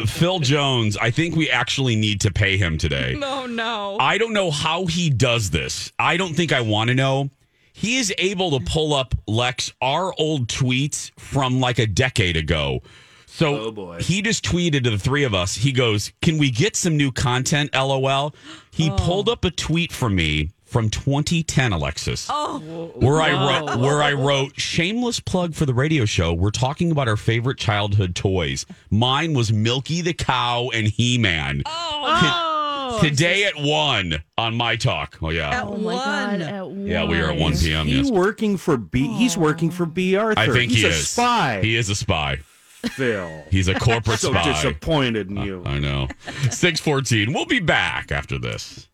Phil 0.06 0.38
Jones, 0.38 0.96
I 0.96 1.10
think 1.10 1.34
we 1.34 1.50
actually 1.50 1.96
need 1.96 2.20
to 2.20 2.30
pay 2.30 2.56
him 2.56 2.78
today. 2.78 3.16
No, 3.18 3.42
oh, 3.44 3.46
no. 3.46 3.96
I 3.98 4.18
don't 4.18 4.32
know 4.32 4.50
how 4.50 4.86
he 4.86 5.10
does 5.10 5.50
this. 5.50 5.92
I 5.98 6.16
don't 6.16 6.34
think 6.34 6.52
I 6.52 6.60
want 6.60 6.88
to 6.88 6.94
know. 6.94 7.30
He 7.72 7.96
is 7.96 8.14
able 8.18 8.56
to 8.58 8.64
pull 8.64 8.94
up 8.94 9.14
Lex 9.26 9.72
our 9.80 10.14
old 10.18 10.48
tweets 10.48 11.10
from 11.18 11.60
like 11.60 11.78
a 11.78 11.86
decade 11.86 12.36
ago. 12.36 12.80
So 13.26 13.56
Oh, 13.56 13.70
boy. 13.72 13.98
he 14.00 14.22
just 14.22 14.44
tweeted 14.44 14.84
to 14.84 14.90
the 14.90 14.98
three 14.98 15.24
of 15.24 15.34
us. 15.34 15.56
He 15.56 15.72
goes, 15.72 16.12
"Can 16.22 16.38
we 16.38 16.52
get 16.52 16.76
some 16.76 16.96
new 16.96 17.10
content?" 17.10 17.74
LOL. 17.74 18.32
He 18.70 18.90
oh. 18.90 18.96
pulled 18.96 19.28
up 19.28 19.44
a 19.44 19.50
tweet 19.50 19.90
from 19.90 20.14
me 20.14 20.50
from 20.74 20.90
2010, 20.90 21.72
Alexis. 21.72 22.26
oh, 22.28 22.90
Where 22.96 23.20
I 23.22 23.30
wrote, 23.30 23.78
where 23.78 24.02
I 24.02 24.12
wrote, 24.12 24.58
shameless 24.58 25.20
plug 25.20 25.54
for 25.54 25.66
the 25.66 25.72
radio 25.72 26.04
show. 26.04 26.32
We're 26.34 26.50
talking 26.50 26.90
about 26.90 27.06
our 27.06 27.16
favorite 27.16 27.58
childhood 27.58 28.16
toys. 28.16 28.66
Mine 28.90 29.34
was 29.34 29.52
Milky 29.52 30.00
the 30.00 30.12
Cow 30.14 30.70
and 30.74 30.88
He 30.88 31.16
Man. 31.16 31.62
Oh. 31.64 32.98
Today 33.00 33.44
at 33.44 33.54
one 33.56 34.24
on 34.36 34.56
my 34.56 34.74
talk. 34.74 35.16
Oh 35.22 35.30
yeah, 35.30 35.50
At 35.60 35.64
Oh 35.64 35.76
my 35.76 35.94
one. 35.94 35.96
god. 35.96 36.40
At 36.40 36.70
yeah, 36.72 37.04
we 37.04 37.20
are 37.20 37.30
at 37.30 37.38
one 37.38 37.56
p.m. 37.56 37.86
He's 37.86 38.08
Yes, 38.08 38.10
working 38.10 38.56
for 38.56 38.76
B. 38.76 39.06
He's 39.14 39.36
working 39.38 39.70
for 39.70 39.86
B. 39.86 40.16
Arthur. 40.16 40.40
I 40.40 40.48
think 40.48 40.72
he's 40.72 40.80
he 40.80 40.86
a 40.86 40.90
is. 40.90 41.08
spy. 41.08 41.60
He 41.62 41.76
is 41.76 41.88
a 41.88 41.94
spy. 41.94 42.40
Phil. 42.82 43.44
He's 43.48 43.68
a 43.68 43.74
corporate 43.78 44.18
so 44.18 44.32
spy. 44.32 44.42
disappointed 44.52 45.30
in 45.30 45.36
you. 45.38 45.62
I 45.64 45.78
know. 45.78 46.08
Six 46.50 46.80
fourteen. 46.80 47.32
We'll 47.32 47.46
be 47.46 47.60
back 47.60 48.10
after 48.10 48.38
this. 48.40 48.88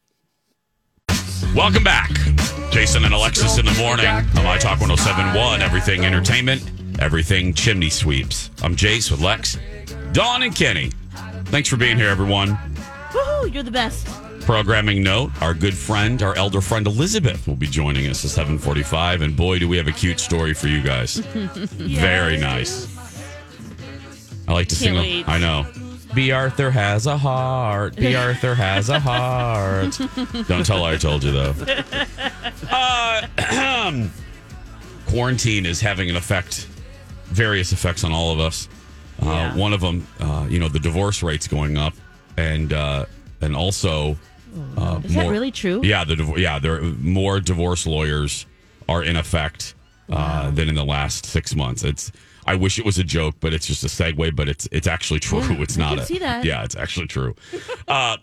Welcome 1.54 1.82
back, 1.82 2.10
Jason 2.70 3.04
and 3.04 3.12
Alexis 3.12 3.58
in 3.58 3.64
the 3.64 3.74
morning 3.74 4.06
on 4.06 4.44
My 4.44 4.56
Talk 4.56 4.80
1071. 4.80 5.60
Everything 5.62 6.04
entertainment, 6.04 6.62
everything 7.00 7.52
chimney 7.54 7.90
sweeps. 7.90 8.50
I'm 8.62 8.76
Jace 8.76 9.10
with 9.10 9.20
Lex, 9.20 9.58
Dawn, 10.12 10.42
and 10.44 10.54
Kenny. 10.54 10.90
Thanks 11.46 11.68
for 11.68 11.76
being 11.76 11.96
here, 11.96 12.08
everyone. 12.08 12.50
Woohoo, 13.12 13.52
you're 13.52 13.64
the 13.64 13.70
best. 13.70 14.06
Programming 14.42 15.02
note: 15.02 15.32
Our 15.42 15.54
good 15.54 15.74
friend, 15.76 16.22
our 16.22 16.36
elder 16.36 16.60
friend 16.60 16.86
Elizabeth, 16.86 17.46
will 17.48 17.56
be 17.56 17.66
joining 17.66 18.06
us 18.06 18.24
at 18.24 18.46
7:45, 18.46 19.22
and 19.22 19.36
boy, 19.36 19.58
do 19.58 19.68
we 19.68 19.76
have 19.76 19.88
a 19.88 19.92
cute 19.92 20.20
story 20.20 20.54
for 20.54 20.68
you 20.68 20.80
guys. 20.82 21.16
Very 21.16 22.36
nice. 22.36 22.86
I 24.46 24.52
like 24.52 24.68
to 24.68 24.76
sing. 24.76 24.94
Can't 24.94 24.98
a- 24.98 25.00
wait. 25.00 25.28
I 25.28 25.38
know. 25.38 25.66
B. 26.14 26.32
Arthur 26.32 26.70
has 26.70 27.06
a 27.06 27.16
heart. 27.16 27.96
B. 27.96 28.14
Arthur 28.14 28.54
has 28.54 28.88
a 28.88 28.98
heart. 29.00 29.98
Don't 30.48 30.66
tell 30.66 30.84
her 30.84 30.92
I 30.92 30.96
told 30.96 31.22
you 31.24 31.32
though. 31.32 31.54
Uh, 32.70 33.26
quarantine 35.06 35.66
is 35.66 35.80
having 35.80 36.10
an 36.10 36.16
effect, 36.16 36.66
various 37.26 37.72
effects 37.72 38.04
on 38.04 38.12
all 38.12 38.32
of 38.32 38.40
us. 38.40 38.68
Uh, 39.22 39.26
Yeah. 39.26 39.56
One 39.56 39.72
of 39.72 39.80
them, 39.80 40.06
uh, 40.18 40.46
you 40.48 40.58
know, 40.58 40.68
the 40.68 40.78
divorce 40.78 41.22
rate's 41.22 41.46
going 41.46 41.76
up, 41.76 41.94
and 42.36 42.72
uh, 42.72 43.06
and 43.40 43.54
also 43.56 44.16
uh, 44.76 45.00
Is 45.04 45.14
that 45.14 45.28
really 45.30 45.50
true? 45.50 45.80
Yeah, 45.84 46.04
the 46.04 46.16
div- 46.16 46.38
yeah, 46.38 46.58
there 46.58 46.80
more 46.82 47.38
divorce 47.40 47.86
lawyers 47.86 48.46
are 48.88 49.02
in 49.02 49.16
effect 49.16 49.74
uh, 50.10 50.50
than 50.50 50.68
in 50.68 50.74
the 50.74 50.84
last 50.84 51.26
six 51.26 51.54
months. 51.54 51.84
It's 51.84 52.10
I 52.50 52.56
wish 52.56 52.78
it 52.80 52.84
was 52.84 52.98
a 52.98 53.04
joke, 53.04 53.36
but 53.40 53.54
it's 53.54 53.66
just 53.66 53.84
a 53.84 53.86
segue. 53.86 54.34
But 54.34 54.48
it's 54.48 54.68
it's 54.72 54.86
actually 54.88 55.20
true. 55.20 55.40
Yeah, 55.42 55.62
it's 55.62 55.76
I 55.78 55.80
not. 55.80 55.90
can 55.90 55.98
a, 56.00 56.06
see 56.06 56.18
that. 56.18 56.44
Yeah, 56.44 56.64
it's 56.64 56.74
actually 56.76 57.06
true. 57.06 57.34
uh, 57.86 58.16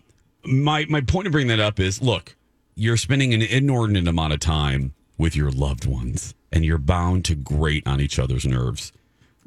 my 0.45 0.85
my 0.89 1.01
point 1.01 1.27
of 1.27 1.31
bringing 1.31 1.47
that 1.55 1.59
up 1.61 1.79
is 1.79 2.01
look, 2.01 2.35
you're 2.75 2.97
spending 2.97 3.33
an 3.33 3.41
inordinate 3.41 4.07
amount 4.07 4.33
of 4.33 4.39
time 4.41 4.93
with 5.17 5.35
your 5.35 5.49
loved 5.49 5.85
ones, 5.85 6.33
and 6.51 6.65
you're 6.65 6.77
bound 6.77 7.23
to 7.25 7.35
grate 7.35 7.87
on 7.87 8.01
each 8.01 8.19
other's 8.19 8.45
nerves. 8.45 8.91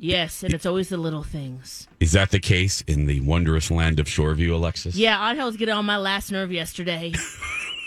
Yes, 0.02 0.42
and 0.42 0.54
it's 0.54 0.64
always 0.64 0.88
the 0.88 0.96
little 0.96 1.22
things. 1.22 1.86
Is 2.00 2.12
that 2.12 2.30
the 2.30 2.40
case 2.40 2.80
in 2.86 3.04
the 3.04 3.20
wondrous 3.20 3.70
land 3.70 4.00
of 4.00 4.06
Shoreview, 4.06 4.50
Alexis? 4.54 4.96
Yeah, 4.96 5.18
Odd 5.20 5.36
was 5.36 5.58
getting 5.58 5.74
on 5.74 5.84
my 5.84 5.98
last 5.98 6.32
nerve 6.32 6.50
yesterday. 6.50 7.12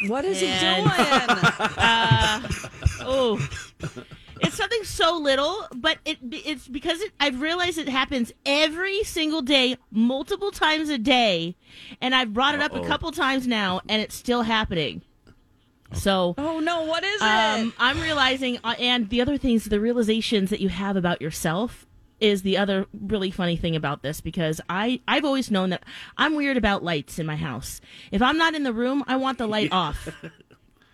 What 0.08 0.24
is 0.26 0.44
And- 0.44 0.84
he 0.84 0.92
doing? 0.92 0.92
oh, 3.02 3.40
it's 4.44 4.56
something 4.56 4.84
so 4.84 5.18
little, 5.18 5.68
but 5.76 5.98
it 6.06 6.18
it's 6.32 6.68
because 6.68 7.02
it, 7.02 7.12
I've 7.20 7.42
realized 7.42 7.78
it 7.78 7.90
happens 7.90 8.32
every 8.46 9.04
single 9.04 9.42
day, 9.42 9.78
multiple 9.92 10.52
times 10.52 10.90
a 10.90 10.98
day, 10.98 11.56
and 12.02 12.14
I've 12.14 12.34
brought 12.34 12.54
it 12.56 12.62
up 12.62 12.76
a 12.76 12.86
couple 12.86 13.12
times 13.12 13.48
now, 13.48 13.82
and 13.90 14.02
it's 14.02 14.16
still 14.16 14.44
happening. 14.44 15.02
So. 15.94 16.34
oh 16.38 16.60
no, 16.60 16.84
what 16.86 17.04
is 17.04 17.22
Um, 17.22 17.68
it? 17.68 17.74
I'm 17.78 18.00
realizing, 18.02 18.58
uh, 18.64 18.74
and 18.80 19.10
the 19.10 19.22
other 19.22 19.38
things, 19.38 19.66
the 19.66 19.80
realizations 19.80 20.50
that 20.50 20.60
you 20.60 20.70
have 20.70 20.96
about 20.96 21.22
yourself 21.22 21.86
is 22.20 22.42
the 22.42 22.58
other 22.58 22.88
really 22.94 23.30
funny 23.30 23.58
thing 23.58 23.76
about 23.76 24.02
this 24.02 24.22
because 24.22 24.62
I 24.70 25.02
I've 25.08 25.26
always 25.26 25.52
known 25.52 25.72
that 25.72 25.84
I'm 26.18 26.36
weird 26.36 26.56
about 26.58 26.82
lights 26.84 27.20
in 27.20 27.26
my 27.26 27.36
house. 27.36 27.82
If 28.12 28.22
I'm 28.22 28.38
not 28.38 28.56
in 28.56 28.64
the 28.64 28.72
room, 28.74 29.04
I 29.08 29.18
want 29.18 29.38
the 29.38 29.48
light 29.48 29.70
off. 29.74 30.08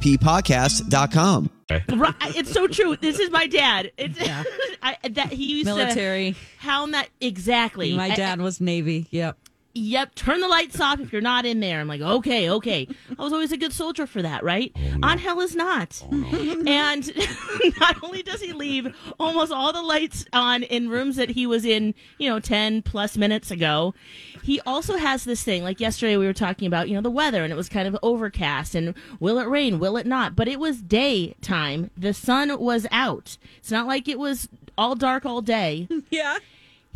UAPpodcast.com. 0.00 1.50
Right, 1.70 2.14
it's 2.36 2.52
so 2.52 2.68
true. 2.68 2.96
This 2.96 3.18
is 3.18 3.30
my 3.30 3.46
dad. 3.48 3.90
It's 3.96 4.18
I, 4.82 4.96
that 5.10 5.32
he 5.32 5.44
used 5.58 5.66
Military. 5.66 6.32
to 6.32 6.38
hound 6.58 6.94
that 6.94 7.08
exactly. 7.20 7.94
My 7.96 8.10
I- 8.10 8.14
dad 8.14 8.40
was 8.40 8.60
Navy. 8.60 9.06
Yep. 9.10 9.36
Yep, 9.76 10.14
turn 10.14 10.40
the 10.40 10.48
lights 10.48 10.80
off 10.80 11.00
if 11.00 11.12
you're 11.12 11.20
not 11.20 11.44
in 11.44 11.60
there. 11.60 11.80
I'm 11.80 11.86
like, 11.86 12.00
okay, 12.00 12.48
okay. 12.48 12.88
I 13.18 13.22
was 13.22 13.32
always 13.32 13.52
a 13.52 13.58
good 13.58 13.74
soldier 13.74 14.06
for 14.06 14.22
that, 14.22 14.42
right? 14.42 14.72
Oh, 14.74 15.10
Angel 15.10 15.38
is 15.40 15.54
not. 15.54 16.02
Oh, 16.10 16.62
and 16.66 17.12
not 17.80 18.02
only 18.02 18.22
does 18.22 18.40
he 18.40 18.54
leave 18.54 18.94
almost 19.20 19.52
all 19.52 19.74
the 19.74 19.82
lights 19.82 20.24
on 20.32 20.62
in 20.62 20.88
rooms 20.88 21.16
that 21.16 21.28
he 21.28 21.46
was 21.46 21.66
in, 21.66 21.94
you 22.18 22.30
know, 22.30 22.40
10 22.40 22.80
plus 22.82 23.18
minutes 23.18 23.50
ago, 23.50 23.94
he 24.42 24.60
also 24.62 24.96
has 24.96 25.24
this 25.24 25.42
thing. 25.42 25.62
Like 25.62 25.78
yesterday, 25.78 26.16
we 26.16 26.24
were 26.24 26.32
talking 26.32 26.66
about, 26.66 26.88
you 26.88 26.94
know, 26.94 27.02
the 27.02 27.10
weather 27.10 27.44
and 27.44 27.52
it 27.52 27.56
was 27.56 27.68
kind 27.68 27.86
of 27.86 27.98
overcast 28.02 28.74
and 28.74 28.94
will 29.20 29.38
it 29.38 29.46
rain, 29.46 29.78
will 29.78 29.98
it 29.98 30.06
not? 30.06 30.34
But 30.34 30.48
it 30.48 30.58
was 30.58 30.80
daytime. 30.80 31.90
The 31.98 32.14
sun 32.14 32.58
was 32.58 32.86
out. 32.90 33.36
It's 33.58 33.70
not 33.70 33.86
like 33.86 34.08
it 34.08 34.18
was 34.18 34.48
all 34.78 34.94
dark 34.94 35.24
all 35.26 35.40
day 35.42 35.88
Yeah. 36.10 36.38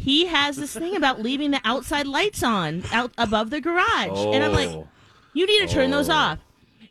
He 0.00 0.24
has 0.26 0.56
this 0.56 0.72
thing 0.72 0.96
about 0.96 1.20
leaving 1.20 1.50
the 1.50 1.60
outside 1.62 2.06
lights 2.06 2.42
on 2.42 2.82
out 2.90 3.12
above 3.18 3.50
the 3.50 3.60
garage. 3.60 4.18
And 4.34 4.42
I'm 4.42 4.52
like, 4.52 4.70
Oh. 4.70 4.88
you 5.34 5.46
need 5.46 5.68
to 5.68 5.74
turn 5.74 5.90
those 5.90 6.08
oh. 6.08 6.14
off. 6.14 6.38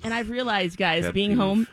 And 0.04 0.14
I've 0.14 0.30
realized, 0.30 0.78
guys, 0.78 1.06
Pet 1.06 1.14
being 1.16 1.32
peeve. 1.32 1.40
home, 1.40 1.68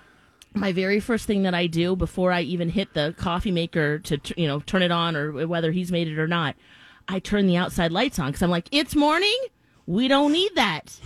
my 0.55 0.73
very 0.73 0.99
first 0.99 1.27
thing 1.27 1.43
that 1.43 1.53
I 1.55 1.67
do 1.67 1.95
before 1.95 2.33
I 2.33 2.41
even 2.41 2.71
hit 2.71 2.95
the 2.95 3.15
coffee 3.19 3.51
maker 3.51 3.99
to, 3.99 4.19
you 4.35 4.49
know, 4.49 4.61
turn 4.61 4.81
it 4.81 4.91
on 4.91 5.15
or 5.15 5.47
whether 5.47 5.73
he's 5.73 5.93
made 5.93 6.09
it 6.09 6.19
or 6.19 6.27
not, 6.27 6.57
I 7.07 7.19
turn 7.19 7.47
the 7.47 7.59
outside 7.59 7.93
lights 7.93 8.19
on 8.19 8.29
because 8.29 8.43
I'm 8.43 8.51
like, 8.51 8.69
it's 8.73 8.97
morning. 8.97 9.37
We 9.85 10.09
don't 10.09 10.33
need 10.33 10.55
that. 10.55 10.99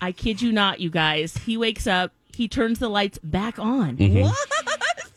I 0.00 0.12
kid 0.12 0.40
you 0.40 0.52
not, 0.52 0.78
you 0.78 0.88
guys. 0.88 1.36
He 1.36 1.56
wakes 1.56 1.88
up, 1.88 2.12
he 2.32 2.46
turns 2.46 2.78
the 2.78 2.88
lights 2.88 3.18
back 3.24 3.58
on. 3.58 3.96
Mm-hmm. 3.96 4.68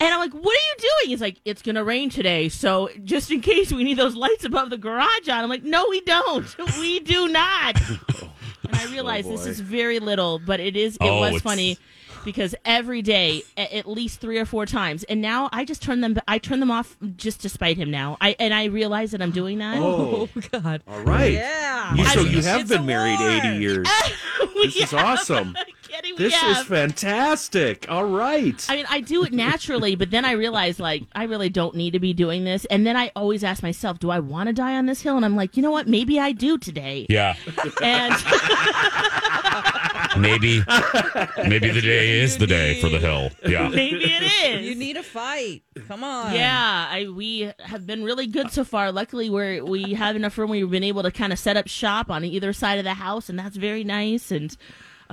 And 0.04 0.14
I'm 0.14 0.20
like, 0.20 0.34
what 0.34 0.58
are 0.58 0.68
you 0.68 0.76
doing? 0.80 1.10
He's 1.12 1.22
like, 1.22 1.38
it's 1.46 1.62
going 1.62 1.76
to 1.76 1.84
rain 1.84 2.10
today. 2.10 2.50
So 2.50 2.90
just 3.04 3.32
in 3.32 3.40
case 3.40 3.72
we 3.72 3.84
need 3.86 3.98
those 3.98 4.16
lights 4.16 4.44
above 4.44 4.70
the 4.70 4.78
garage 4.78 5.30
on. 5.30 5.44
I'm 5.44 5.50
like, 5.50 5.64
no, 5.64 5.88
we 5.90 6.02
don't. 6.02 6.46
We 6.80 7.00
do 7.00 7.28
not. 7.30 7.80
and 8.68 8.76
I 8.76 8.86
realize 8.92 9.26
this 9.28 9.46
is 9.46 9.62
oh, 9.62 9.64
very 9.64 10.00
little, 10.00 10.40
but 10.40 10.60
it 10.60 10.76
is, 10.76 10.96
it 10.96 11.02
Oh, 11.02 11.20
was 11.20 11.30
it's- 11.30 11.42
funny 11.42 11.78
because 12.26 12.56
every 12.66 13.02
day, 13.02 13.44
at 13.58 13.86
least 13.88 14.20
three 14.22 14.40
or 14.40 14.46
four 14.46 14.66
times. 14.66 15.04
And 15.04 15.22
now 15.22 15.50
I 15.52 15.66
just 15.66 15.82
turn 15.82 16.02
them, 16.02 16.18
I 16.28 16.38
turn 16.38 16.60
them 16.62 16.72
off 16.72 16.96
just 17.18 17.42
to 17.42 17.50
spite 17.50 17.78
him 17.78 17.92
now. 17.92 18.18
I, 18.22 18.36
and 18.40 18.54
I 18.54 18.66
realize 18.66 19.12
that 19.12 19.22
I'm 19.22 19.32
doing 19.32 19.60
that. 19.60 19.78
Oh, 19.78 20.30
oh 20.36 20.42
God. 20.52 20.82
all 20.88 21.02
right. 21.02 21.34
Yeah. 21.34 21.94
You, 21.96 22.06
so 22.06 22.22
I- 22.22 22.24
you 22.24 22.42
have 22.42 22.68
been 22.68 22.86
married 22.86 23.20
war. 23.20 23.30
80 23.30 23.48
years. 23.60 23.88
This 24.56 24.76
is 24.78 24.94
awesome. 24.94 25.56
Kidding, 25.94 26.16
we 26.18 26.24
This 26.24 26.42
is 26.44 26.64
fantastic. 26.64 27.86
All 27.88 28.06
right. 28.06 28.66
I 28.68 28.78
mean, 28.78 28.86
I 28.90 29.00
do 29.02 29.24
it 29.24 29.32
naturally, 29.32 29.96
but 29.96 30.10
then 30.10 30.26
I 30.26 30.32
realize, 30.32 30.80
like, 30.80 31.04
I 31.14 31.26
really 31.26 31.50
don't 31.50 31.76
need 31.76 31.92
to 31.92 32.00
be 32.00 32.14
doing 32.14 32.46
this. 32.46 32.66
And 32.66 32.88
then 32.88 32.98
I 32.98 33.12
always 33.16 33.44
ask 33.44 33.62
myself, 33.62 34.00
do 34.00 34.10
I 34.10 34.20
want 34.20 34.48
to 34.48 34.54
die 34.54 34.76
on 34.76 34.88
this 34.88 35.02
hill? 35.02 35.18
And 35.18 35.24
I'm 35.24 35.36
like, 35.36 35.56
you 35.56 35.62
know 35.62 35.70
what? 35.70 35.88
Maybe 35.88 36.20
I 36.20 36.32
do 36.32 36.58
today. 36.58 37.06
Yeah. 37.10 37.36
And 37.84 38.16
Maybe 40.18 40.64
maybe 41.48 41.70
the 41.72 41.82
day 41.82 42.20
is 42.20 42.38
the 42.38 42.46
day 42.48 42.80
for 42.80 42.90
the 42.90 43.00
hill. 43.00 43.32
Yeah. 43.48 43.68
maybe 43.68 44.04
it 44.04 44.24
is. 44.46 44.68
You 44.68 44.76
need 44.76 44.96
a 44.98 45.04
fight. 45.04 45.64
Come 45.88 46.04
on. 46.04 46.34
yeah, 46.36 46.88
I, 46.90 47.08
we 47.08 47.52
have 47.60 47.88
been 47.88 48.04
really 48.04 48.28
good 48.28 48.52
so 48.52 48.64
far. 48.64 48.92
Luckily, 48.92 49.30
we're 49.30 49.64
we 49.64 49.94
have 49.94 50.16
enough 50.16 50.38
room. 50.38 50.52
We've 50.52 50.70
been 50.70 50.84
able 50.84 51.02
to 51.04 51.12
kind 51.12 51.34
of 51.34 51.40
set 51.40 51.58
up 51.58 51.68
shop 51.68 52.12
on 52.12 52.24
either 52.24 52.54
side 52.54 52.78
of 52.78 52.84
the 52.84 52.94
house, 52.94 53.28
and 53.28 53.40
that's 53.40 53.58
very 53.58 53.84
nice. 53.84 54.32
And 54.32 54.56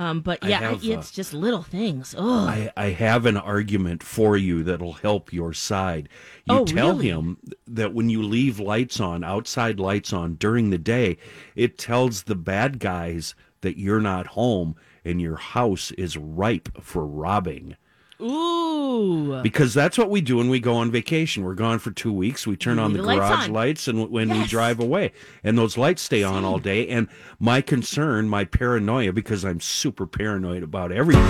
um, 0.01 0.23
but 0.23 0.43
I 0.43 0.49
yeah, 0.49 0.61
have, 0.61 0.83
it's 0.83 1.11
uh, 1.11 1.15
just 1.15 1.35
little 1.35 1.63
things. 1.63 2.15
Oh, 2.17 2.47
I, 2.47 2.73
I 2.75 2.87
have 2.87 3.27
an 3.27 3.37
argument 3.37 4.03
for 4.03 4.35
you 4.35 4.63
that'll 4.63 4.95
help 4.95 5.31
your 5.31 5.53
side. 5.53 6.09
You 6.47 6.61
Oh, 6.61 6.65
tell 6.65 6.93
really? 6.95 7.09
him 7.09 7.37
that 7.67 7.93
when 7.93 8.09
you 8.09 8.23
leave 8.23 8.59
lights 8.59 8.99
on, 8.99 9.23
outside 9.23 9.79
lights 9.79 10.15
on 10.15 10.37
during 10.37 10.71
the 10.71 10.79
day, 10.79 11.19
it 11.55 11.77
tells 11.77 12.23
the 12.23 12.35
bad 12.35 12.79
guys 12.79 13.35
that 13.61 13.79
you're 13.79 14.01
not 14.01 14.29
home 14.29 14.75
and 15.05 15.21
your 15.21 15.37
house 15.37 15.91
is 15.93 16.17
ripe 16.17 16.83
for 16.83 17.05
robbing. 17.07 17.77
Ooh, 18.23 19.41
Because 19.43 19.73
that's 19.75 19.97
what 19.99 20.11
we 20.11 20.21
do 20.21 20.37
when 20.37 20.49
we 20.49 20.61
go 20.61 20.75
on 20.77 20.91
vacation. 20.91 21.45
We're 21.45 21.55
gone 21.55 21.79
for 21.79 21.91
two 21.91 22.13
weeks. 22.13 22.47
We 22.47 22.57
turn 22.57 22.79
on 22.79 22.89
leave 22.93 22.97
the 22.99 23.03
the 23.03 23.07
lights 23.09 23.21
garage 23.29 23.47
on. 23.49 23.53
lights, 23.53 23.89
and 23.89 24.11
when 24.11 24.29
we 24.31 24.45
drive 24.47 24.81
away, 24.81 25.13
and 25.45 25.57
those 25.59 25.77
lights 25.79 26.03
stay 26.03 26.23
on 26.23 26.45
all 26.45 26.59
day. 26.59 26.89
And 26.89 27.09
my 27.39 27.61
concern, 27.61 28.29
my 28.29 28.45
paranoia, 28.45 29.13
because 29.13 29.45
I'm 29.45 29.61
super 29.61 30.07
paranoid 30.07 30.63
about 30.63 30.93
everything, 30.93 31.25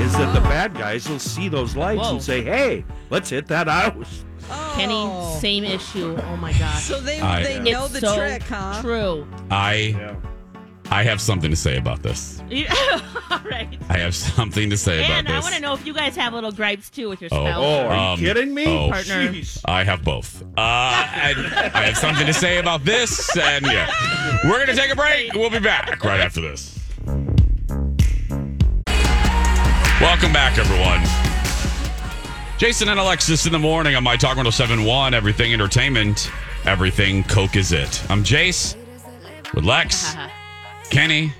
is 0.00 0.12
that 0.12 0.32
the 0.34 0.40
bad 0.42 0.74
guys 0.74 1.08
will 1.08 1.18
see 1.18 1.48
those 1.48 1.76
lights 1.76 2.02
Whoa. 2.02 2.12
and 2.12 2.22
say, 2.22 2.42
"Hey, 2.42 2.84
let's 3.10 3.30
hit 3.30 3.46
that 3.48 3.66
house." 3.68 4.24
Kenny, 4.76 4.94
oh. 4.94 5.36
same 5.40 5.64
issue. 5.64 6.16
Oh 6.16 6.36
my 6.36 6.52
gosh, 6.52 6.84
So 6.84 7.00
they 7.00 7.20
I- 7.20 7.42
they 7.42 7.56
it's 7.56 7.70
know 7.70 7.88
the 7.88 8.00
so 8.00 8.14
trick, 8.16 8.42
huh? 8.42 8.80
True. 8.80 9.26
I 9.50 10.16
I 10.90 11.02
have 11.02 11.20
something 11.20 11.50
to 11.50 11.56
say 11.56 11.76
about 11.76 12.02
this. 12.02 12.40
All 13.30 13.40
right. 13.40 13.68
I 13.90 13.98
have 13.98 14.14
something 14.14 14.70
to 14.70 14.76
say 14.76 15.02
And 15.04 15.04
about 15.04 15.16
this. 15.16 15.26
And 15.26 15.28
I 15.28 15.40
want 15.40 15.54
to 15.54 15.60
know 15.60 15.74
if 15.74 15.86
you 15.86 15.92
guys 15.92 16.16
have 16.16 16.32
little 16.32 16.50
gripes 16.50 16.88
too 16.88 17.10
with 17.10 17.20
your 17.20 17.28
Oh. 17.32 17.44
spouse. 17.44 17.56
Oh, 17.58 17.86
are 17.88 17.94
you 17.94 18.00
Um, 18.00 18.18
kidding 18.18 18.54
me, 18.54 18.66
oh. 18.66 18.88
Partner. 18.90 19.28
Jeez. 19.28 19.60
I 19.66 19.84
have 19.84 20.02
both. 20.02 20.42
Uh, 20.56 21.06
and 21.14 21.46
I 21.46 21.84
have 21.84 21.98
something 21.98 22.26
to 22.26 22.32
say 22.32 22.56
about 22.58 22.84
this, 22.86 23.36
and 23.36 23.66
yeah, 23.66 23.90
we're 24.44 24.58
gonna 24.64 24.74
take 24.74 24.90
a 24.90 24.96
break. 24.96 25.34
We'll 25.34 25.50
be 25.50 25.58
back 25.58 26.02
right 26.04 26.20
after 26.20 26.40
this. 26.40 26.78
Welcome 30.00 30.32
back, 30.32 30.56
everyone. 30.58 31.02
Jason 32.56 32.88
and 32.88 32.98
Alexis 32.98 33.44
in 33.46 33.52
the 33.52 33.58
morning 33.58 33.94
on 33.94 34.02
My 34.02 34.16
Talk 34.16 34.36
1071, 34.36 35.12
Everything 35.12 35.52
Entertainment, 35.52 36.30
Everything 36.64 37.22
Coke 37.24 37.56
is 37.56 37.72
It. 37.72 38.02
I'm 38.10 38.24
Jace 38.24 38.74
with 39.54 39.64
Lex, 39.64 40.14
Kenny, 40.90 41.32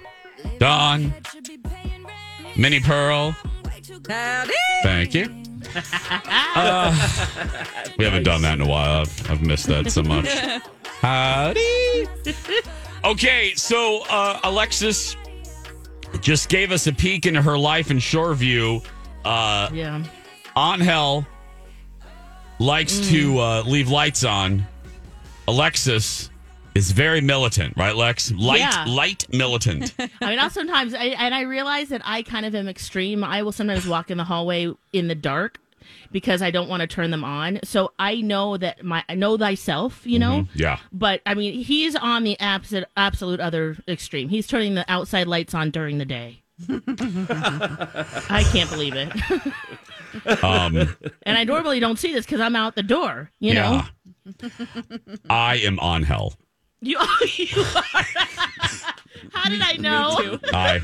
Don, 0.58 1.12
Minnie 2.56 2.80
Pearl. 2.80 3.34
Howdy. 4.08 4.52
Thank 4.82 5.14
you. 5.14 5.34
Uh, 6.54 6.92
we 7.98 8.04
haven't 8.04 8.22
done 8.24 8.42
that 8.42 8.54
in 8.54 8.60
a 8.62 8.66
while. 8.68 9.02
I've, 9.02 9.30
I've 9.30 9.42
missed 9.42 9.66
that 9.66 9.92
so 9.92 10.02
much. 10.02 10.26
Howdy. 11.00 12.06
Okay, 13.04 13.52
so 13.54 14.02
uh, 14.08 14.40
Alexis 14.44 15.16
just 16.20 16.48
gave 16.48 16.72
us 16.72 16.86
a 16.86 16.92
peek 16.92 17.26
into 17.26 17.42
her 17.42 17.56
life 17.58 17.90
in 17.90 17.98
Shoreview. 17.98 18.84
Uh, 19.24 19.68
Yeah. 19.72 20.02
Angel 20.56 21.26
likes 22.58 22.98
to 23.10 23.38
uh, 23.38 23.62
leave 23.66 23.88
lights 23.90 24.24
on. 24.24 24.66
Alexis 25.46 26.30
is 26.78 26.92
very 26.92 27.20
militant, 27.20 27.76
right, 27.76 27.94
Lex? 27.94 28.30
Light, 28.32 28.60
Yeah. 28.60 28.84
light 28.88 29.26
militant. 29.32 29.94
I 29.98 30.30
mean, 30.30 30.38
I'll 30.38 30.48
sometimes, 30.50 30.94
I, 30.94 31.06
and 31.06 31.34
I 31.34 31.42
realize 31.42 31.88
that 31.90 32.00
I 32.04 32.22
kind 32.22 32.46
of 32.46 32.54
am 32.54 32.68
extreme. 32.68 33.22
I 33.24 33.42
will 33.42 33.52
sometimes 33.52 33.86
walk 33.86 34.10
in 34.10 34.16
the 34.18 34.24
hallway 34.24 34.72
in 34.92 35.08
the 35.08 35.14
dark 35.14 35.58
because 36.12 36.40
I 36.42 36.50
don't 36.50 36.68
want 36.68 36.80
to 36.82 36.86
turn 36.86 37.10
them 37.10 37.24
on. 37.24 37.60
So 37.64 37.92
I 37.98 38.20
know 38.20 38.56
that 38.56 38.84
my, 38.84 39.02
I 39.08 39.14
know 39.14 39.36
thyself, 39.36 40.02
you 40.06 40.18
know? 40.18 40.46
yeah. 40.54 40.78
But 40.92 41.20
I 41.26 41.34
mean, 41.34 41.54
he's 41.62 41.96
on 41.96 42.24
the 42.24 42.38
absolute, 42.40 42.86
absolute 42.96 43.40
other 43.40 43.76
extreme. 43.88 44.28
He's 44.28 44.46
turning 44.46 44.74
the 44.74 44.84
outside 44.90 45.26
lights 45.26 45.54
on 45.54 45.70
during 45.70 45.98
the 45.98 46.04
day. 46.04 46.42
I 46.68 48.44
can't 48.52 48.70
believe 48.70 48.94
it. 48.96 49.12
Um, 50.42 50.74
and 51.24 51.36
I 51.38 51.44
normally 51.44 51.80
don't 51.80 51.98
see 51.98 52.14
this 52.14 52.24
because 52.24 52.40
I'm 52.40 52.56
out 52.56 52.74
the 52.74 52.82
door, 52.82 53.30
you 53.40 53.52
know? 53.52 53.82
I 55.28 55.56
am 55.58 55.78
on 55.80 56.02
hell. 56.02 56.32
You, 56.80 56.98
you 57.36 57.64
are. 57.74 58.04
How 59.32 59.50
did 59.50 59.60
I 59.62 59.72
know? 59.78 60.38
Hi. 60.46 60.80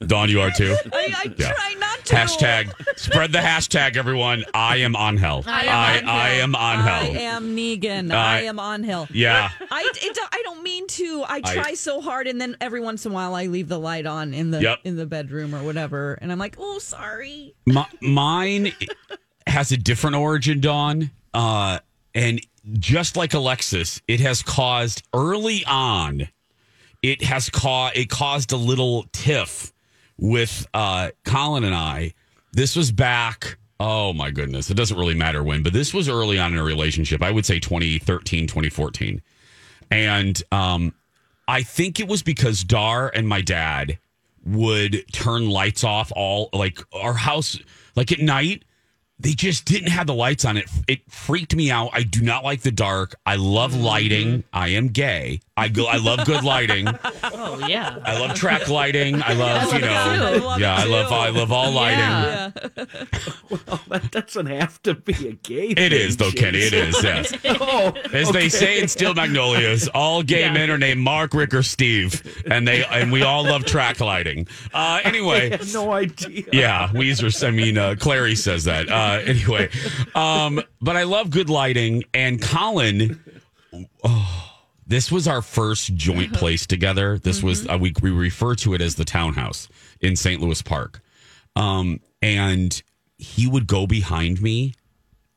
Dawn, 0.06 0.28
you 0.28 0.40
are 0.40 0.50
too. 0.50 0.76
I, 0.92 1.14
I 1.24 1.34
Yeah. 1.36 1.52
try 1.52 1.74
not 1.78 2.04
to. 2.06 2.14
Hashtag 2.14 2.98
spread 2.98 3.32
the 3.32 3.38
hashtag, 3.38 3.96
everyone. 3.96 4.44
I 4.54 4.78
am 4.78 4.96
on 4.96 5.16
hell. 5.16 5.44
I 5.46 5.64
am 5.64 5.68
I, 5.74 5.98
on 6.00 6.08
I 6.08 6.28
hell. 6.30 6.42
am 6.42 6.54
on 6.56 6.78
I 6.78 6.82
hell. 7.04 7.16
am 7.16 7.56
Negan. 7.56 8.12
I- 8.12 8.38
I 8.38 8.40
am 8.42 8.58
on 8.58 8.82
hill. 8.82 9.06
Yeah. 9.12 9.50
I, 9.70 9.88
it, 9.94 10.14
do- 10.14 10.20
I 10.32 10.40
don't 10.44 10.62
mean 10.62 10.86
to. 10.88 11.22
I 11.28 11.36
I- 11.44 11.54
try 11.54 11.74
so 11.74 12.00
hard, 12.00 12.26
and 12.26 12.40
then 12.40 12.56
every 12.60 12.80
once 12.80 13.06
in 13.06 13.12
a 13.12 13.14
while, 13.14 13.34
I 13.34 13.46
leave 13.46 13.68
the 13.68 13.78
light 13.78 14.06
on 14.06 14.34
in 14.34 14.50
the 14.50 14.60
Yep. 14.60 14.78
in 14.84 14.96
the 14.96 15.06
bedroom 15.06 15.54
or 15.54 15.62
whatever, 15.62 16.14
and 16.20 16.30
I'm 16.32 16.38
like, 16.38 16.56
oh, 16.58 16.78
sorry. 16.80 17.54
My, 17.66 17.86
mine 18.02 18.72
has 19.46 19.70
a 19.72 19.76
different 19.76 20.16
origin, 20.16 20.60
Dawn. 20.60 21.10
Uh, 21.32 21.78
and 22.18 22.40
just 22.72 23.16
like 23.16 23.32
Alexis, 23.32 24.02
it 24.08 24.18
has 24.18 24.42
caused 24.42 25.04
early 25.14 25.64
on, 25.66 26.28
it 27.00 27.22
has 27.22 27.48
caused 27.48 27.96
it 27.96 28.10
caused 28.10 28.50
a 28.50 28.56
little 28.56 29.04
tiff 29.12 29.72
with 30.18 30.66
uh, 30.74 31.10
Colin 31.24 31.62
and 31.62 31.74
I. 31.74 32.14
This 32.52 32.74
was 32.74 32.90
back. 32.90 33.56
Oh 33.78 34.12
my 34.12 34.32
goodness, 34.32 34.68
it 34.68 34.74
doesn't 34.74 34.98
really 34.98 35.14
matter 35.14 35.44
when, 35.44 35.62
but 35.62 35.72
this 35.72 35.94
was 35.94 36.08
early 36.08 36.40
on 36.40 36.52
in 36.52 36.58
a 36.58 36.64
relationship. 36.64 37.22
I 37.22 37.30
would 37.30 37.46
say 37.46 37.60
2013, 37.60 38.48
2014, 38.48 39.22
and 39.92 40.42
um, 40.50 40.92
I 41.46 41.62
think 41.62 42.00
it 42.00 42.08
was 42.08 42.24
because 42.24 42.64
Dar 42.64 43.12
and 43.14 43.28
my 43.28 43.42
dad 43.42 43.96
would 44.44 45.04
turn 45.12 45.48
lights 45.48 45.84
off 45.84 46.10
all 46.16 46.48
like 46.52 46.80
our 46.92 47.12
house 47.14 47.60
like 47.94 48.10
at 48.10 48.18
night 48.18 48.64
they 49.20 49.32
just 49.32 49.64
didn't 49.64 49.90
have 49.90 50.06
the 50.06 50.14
lights 50.14 50.44
on 50.44 50.56
it 50.56 50.68
it 50.86 51.00
freaked 51.10 51.54
me 51.54 51.70
out 51.70 51.90
i 51.92 52.02
do 52.02 52.20
not 52.22 52.44
like 52.44 52.60
the 52.62 52.70
dark 52.70 53.14
i 53.26 53.34
love 53.36 53.74
lighting 53.74 54.44
i 54.52 54.68
am 54.68 54.88
gay 54.88 55.40
i 55.56 55.66
go 55.68 55.86
i 55.86 55.96
love 55.96 56.24
good 56.24 56.44
lighting 56.44 56.86
Oh 57.24 57.64
yeah. 57.66 57.98
i 58.04 58.18
love 58.18 58.34
track 58.36 58.68
lighting 58.68 59.20
i 59.22 59.32
love 59.32 59.72
you 59.72 59.80
know 59.80 59.88
I 59.92 60.36
love 60.36 60.60
yeah 60.60 60.76
i 60.76 60.84
love 60.84 61.10
i 61.12 61.28
love 61.30 61.50
all 61.52 61.72
lighting 61.72 61.98
Yeah. 61.98 62.50
Well, 63.50 63.80
that 63.88 64.10
doesn't 64.10 64.46
have 64.46 64.82
to 64.82 64.94
be 64.94 65.28
a 65.28 65.32
gay. 65.32 65.68
It 65.68 65.90
is 65.92 66.18
though, 66.18 66.30
Kenny. 66.30 66.58
It 66.58 66.74
is. 66.74 67.02
Yes. 67.02 67.32
Oh, 67.60 67.94
As 68.12 68.30
they 68.30 68.48
say 68.50 68.80
in 68.80 68.88
Steel 68.88 69.14
Magnolias, 69.14 69.88
all 69.88 70.22
gay 70.22 70.40
Yeah. 70.40 70.52
men 70.52 70.70
are 70.70 70.76
named 70.78 71.00
Mark, 71.00 71.32
Rick, 71.32 71.54
or 71.54 71.62
Steve, 71.62 72.42
and 72.50 72.68
they 72.68 72.84
and 72.84 73.10
we 73.10 73.22
all 73.22 73.42
love 73.44 73.64
track 73.64 74.00
lighting. 74.00 74.46
Uh, 74.66 75.00
I 75.00 75.02
anyway, 75.04 75.58
no 75.72 75.92
idea. 75.92 76.44
Yeah, 76.52 76.88
Ouiser. 76.88 77.46
I 77.46 77.50
mean, 77.50 77.78
uh, 77.78 77.94
Clairee 77.98 78.34
says 78.34 78.64
that. 78.64 78.88
Uh, 78.90 79.07
anyway, 79.14 79.70
um, 80.14 80.60
but 80.80 80.96
I 80.96 81.04
love 81.04 81.30
good 81.30 81.50
lighting. 81.50 82.04
And 82.14 82.40
Colin, 82.40 83.22
oh, 84.04 84.54
this 84.86 85.12
was 85.12 85.28
our 85.28 85.42
first 85.42 85.94
joint 85.94 86.32
place 86.32 86.66
together. 86.66 87.18
This 87.18 87.42
was 87.42 87.68
uh, 87.68 87.78
we 87.80 87.92
we 88.02 88.10
refer 88.10 88.54
to 88.56 88.74
it 88.74 88.80
as 88.80 88.94
the 88.94 89.04
townhouse 89.04 89.68
in 90.00 90.16
St. 90.16 90.40
Louis 90.40 90.62
Park. 90.62 91.00
Um, 91.56 92.00
and 92.22 92.82
he 93.18 93.46
would 93.46 93.66
go 93.66 93.86
behind 93.86 94.40
me 94.40 94.74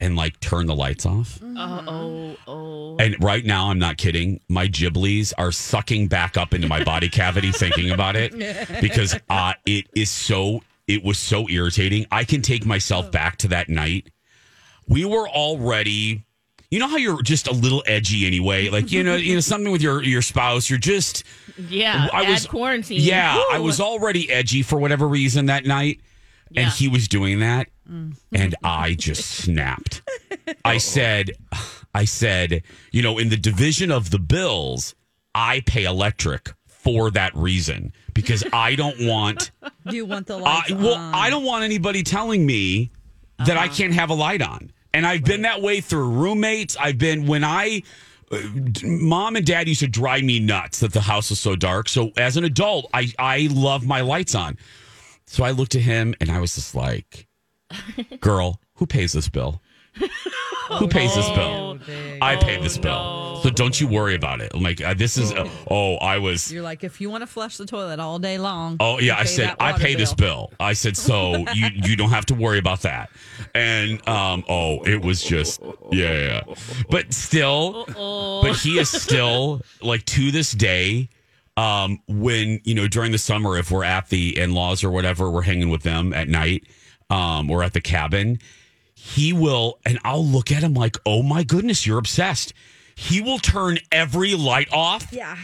and 0.01 0.15
like 0.15 0.39
turn 0.39 0.65
the 0.65 0.75
lights 0.75 1.05
off. 1.05 1.39
Oh, 1.41 1.83
oh, 1.87 2.37
oh. 2.47 2.97
And 2.97 3.15
right 3.23 3.45
now, 3.45 3.69
I'm 3.69 3.79
not 3.79 3.97
kidding. 3.97 4.41
My 4.49 4.67
giblies 4.67 5.31
are 5.37 5.51
sucking 5.51 6.07
back 6.07 6.37
up 6.37 6.53
into 6.53 6.67
my 6.67 6.83
body 6.83 7.07
cavity 7.07 7.51
thinking 7.51 7.91
about 7.91 8.15
it 8.15 8.31
because 8.81 9.17
uh, 9.29 9.53
it 9.65 9.87
is 9.95 10.09
so, 10.09 10.61
it 10.93 11.03
was 11.03 11.17
so 11.17 11.47
irritating. 11.49 12.05
I 12.11 12.23
can 12.23 12.41
take 12.41 12.65
myself 12.65 13.11
back 13.11 13.37
to 13.37 13.47
that 13.49 13.69
night. 13.69 14.09
We 14.87 15.05
were 15.05 15.27
already, 15.29 16.25
you 16.69 16.79
know 16.79 16.87
how 16.87 16.97
you're 16.97 17.21
just 17.21 17.47
a 17.47 17.53
little 17.53 17.83
edgy 17.85 18.25
anyway? 18.27 18.69
Like, 18.69 18.91
you 18.91 19.03
know, 19.03 19.15
you 19.15 19.35
know, 19.35 19.39
something 19.51 19.71
with 19.71 19.81
your, 19.81 20.03
your 20.03 20.21
spouse, 20.21 20.69
you're 20.69 20.79
just, 20.79 21.23
Yeah. 21.69 22.07
I 22.11 22.29
was- 22.29 22.45
quarantine. 22.47 22.99
yeah, 23.01 23.41
I 23.51 23.59
was 23.59 23.79
already 23.79 24.29
edgy 24.31 24.63
for 24.63 24.77
whatever 24.79 25.07
reason 25.07 25.45
that 25.47 25.65
night. 25.65 26.01
Yeah. 26.49 26.63
And 26.63 26.71
he 26.71 26.87
was 26.89 27.07
doing 27.07 27.39
that. 27.39 27.69
And 28.33 28.55
I 28.63 28.93
just 28.93 29.23
snapped. 29.43 30.01
I 30.65 30.77
said, 30.77 31.31
I 31.93 32.05
said, 32.05 32.63
you 32.91 33.01
know, 33.01 33.17
in 33.17 33.29
the 33.29 33.37
division 33.37 33.91
of 33.91 34.11
the 34.11 34.19
bills, 34.19 34.95
I 35.35 35.61
pay 35.65 35.83
electric 35.85 36.53
for 36.83 37.11
that 37.11 37.35
reason 37.35 37.93
because 38.13 38.43
I 38.51 38.75
don't 38.75 39.05
want, 39.07 39.51
Do 39.89 39.95
you 39.95 40.05
want 40.05 40.27
the 40.27 40.37
light? 40.37 40.71
well, 40.71 40.95
on? 40.95 41.13
I 41.15 41.29
don't 41.29 41.45
want 41.45 41.63
anybody 41.63 42.03
telling 42.03 42.45
me 42.45 42.91
that 43.45 43.57
I 43.57 43.67
can't 43.67 43.93
have 43.93 44.09
a 44.09 44.13
light 44.13 44.41
on. 44.41 44.71
And 44.93 45.05
I've 45.05 45.23
been 45.23 45.43
that 45.43 45.61
way 45.61 45.79
through 45.81 46.09
roommates. 46.09 46.75
I've 46.77 46.97
been 46.97 47.25
when 47.25 47.43
I, 47.43 47.83
uh, 48.31 48.39
mom 48.83 49.35
and 49.35 49.45
dad 49.45 49.67
used 49.67 49.79
to 49.81 49.87
drive 49.87 50.23
me 50.23 50.39
nuts 50.39 50.79
that 50.79 50.93
the 50.93 51.01
house 51.01 51.29
was 51.29 51.39
so 51.39 51.55
dark. 51.55 51.87
So 51.87 52.11
as 52.17 52.35
an 52.37 52.43
adult, 52.43 52.89
I 52.93 53.11
I 53.17 53.47
love 53.51 53.85
my 53.85 54.01
lights 54.01 54.35
on. 54.35 54.57
So 55.25 55.43
I 55.43 55.51
looked 55.51 55.75
at 55.75 55.81
him 55.81 56.13
and 56.19 56.29
I 56.29 56.39
was 56.39 56.55
just 56.55 56.75
like, 56.75 57.27
"Girl, 58.19 58.59
who 58.75 58.85
pays 58.85 59.13
this 59.13 59.29
bill? 59.29 59.61
Who 60.79 60.87
pays 60.87 61.13
this 61.15 61.29
bill? 61.31 61.79
I 62.21 62.37
pay 62.37 62.61
this 62.61 62.77
bill. 62.77 63.39
So 63.43 63.49
don't 63.49 63.79
you 63.79 63.87
worry 63.87 64.15
about 64.15 64.39
it. 64.39 64.55
Like, 64.55 64.81
uh, 64.81 64.93
this 64.93 65.17
is. 65.17 65.33
Uh, 65.33 65.49
oh, 65.69 65.95
I 65.95 66.19
was. 66.19 66.51
You're 66.51 66.63
like, 66.63 66.83
if 66.83 67.01
you 67.01 67.09
want 67.09 67.21
to 67.23 67.27
flush 67.27 67.57
the 67.57 67.65
toilet 67.65 67.99
all 67.99 68.19
day 68.19 68.37
long. 68.37 68.77
Oh 68.79 68.99
yeah, 68.99 69.17
I 69.17 69.25
said 69.25 69.55
I 69.59 69.73
pay 69.73 69.95
this 69.95 70.13
bill. 70.13 70.51
I 70.59 70.73
said 70.73 70.95
so 70.95 71.37
you 71.53 71.67
you 71.73 71.95
don't 71.95 72.09
have 72.09 72.25
to 72.27 72.35
worry 72.35 72.59
about 72.59 72.81
that. 72.81 73.09
And 73.53 74.07
um 74.07 74.43
oh, 74.47 74.83
it 74.83 75.01
was 75.01 75.21
just 75.21 75.61
yeah, 75.91 76.11
yeah. 76.11 76.41
yeah. 76.47 76.55
But 76.89 77.13
still 77.13 77.85
but 77.87 78.53
he 78.53 78.79
is 78.79 78.89
still 78.89 79.61
like 79.81 80.05
to 80.05 80.31
this 80.31 80.51
day 80.51 81.09
um 81.57 81.99
when 82.07 82.61
you 82.63 82.75
know 82.75 82.87
during 82.87 83.11
the 83.11 83.17
summer 83.17 83.57
if 83.57 83.71
we're 83.71 83.83
at 83.83 84.07
the 84.09 84.37
in-laws 84.37 84.83
or 84.83 84.91
whatever 84.91 85.29
we're 85.29 85.41
hanging 85.41 85.69
with 85.69 85.83
them 85.83 86.13
at 86.13 86.29
night 86.29 86.65
um 87.09 87.51
or 87.51 87.61
at 87.61 87.73
the 87.73 87.81
cabin 87.81 88.39
he 89.03 89.33
will 89.33 89.79
and 89.83 89.97
I'll 90.03 90.25
look 90.25 90.51
at 90.51 90.61
him 90.61 90.75
like, 90.75 90.95
"Oh 91.07 91.23
my 91.23 91.43
goodness, 91.43 91.87
you're 91.87 91.97
obsessed." 91.97 92.53
He 92.95 93.19
will 93.19 93.39
turn 93.39 93.79
every 93.91 94.35
light 94.35 94.71
off 94.71 95.07
Yeah. 95.11 95.35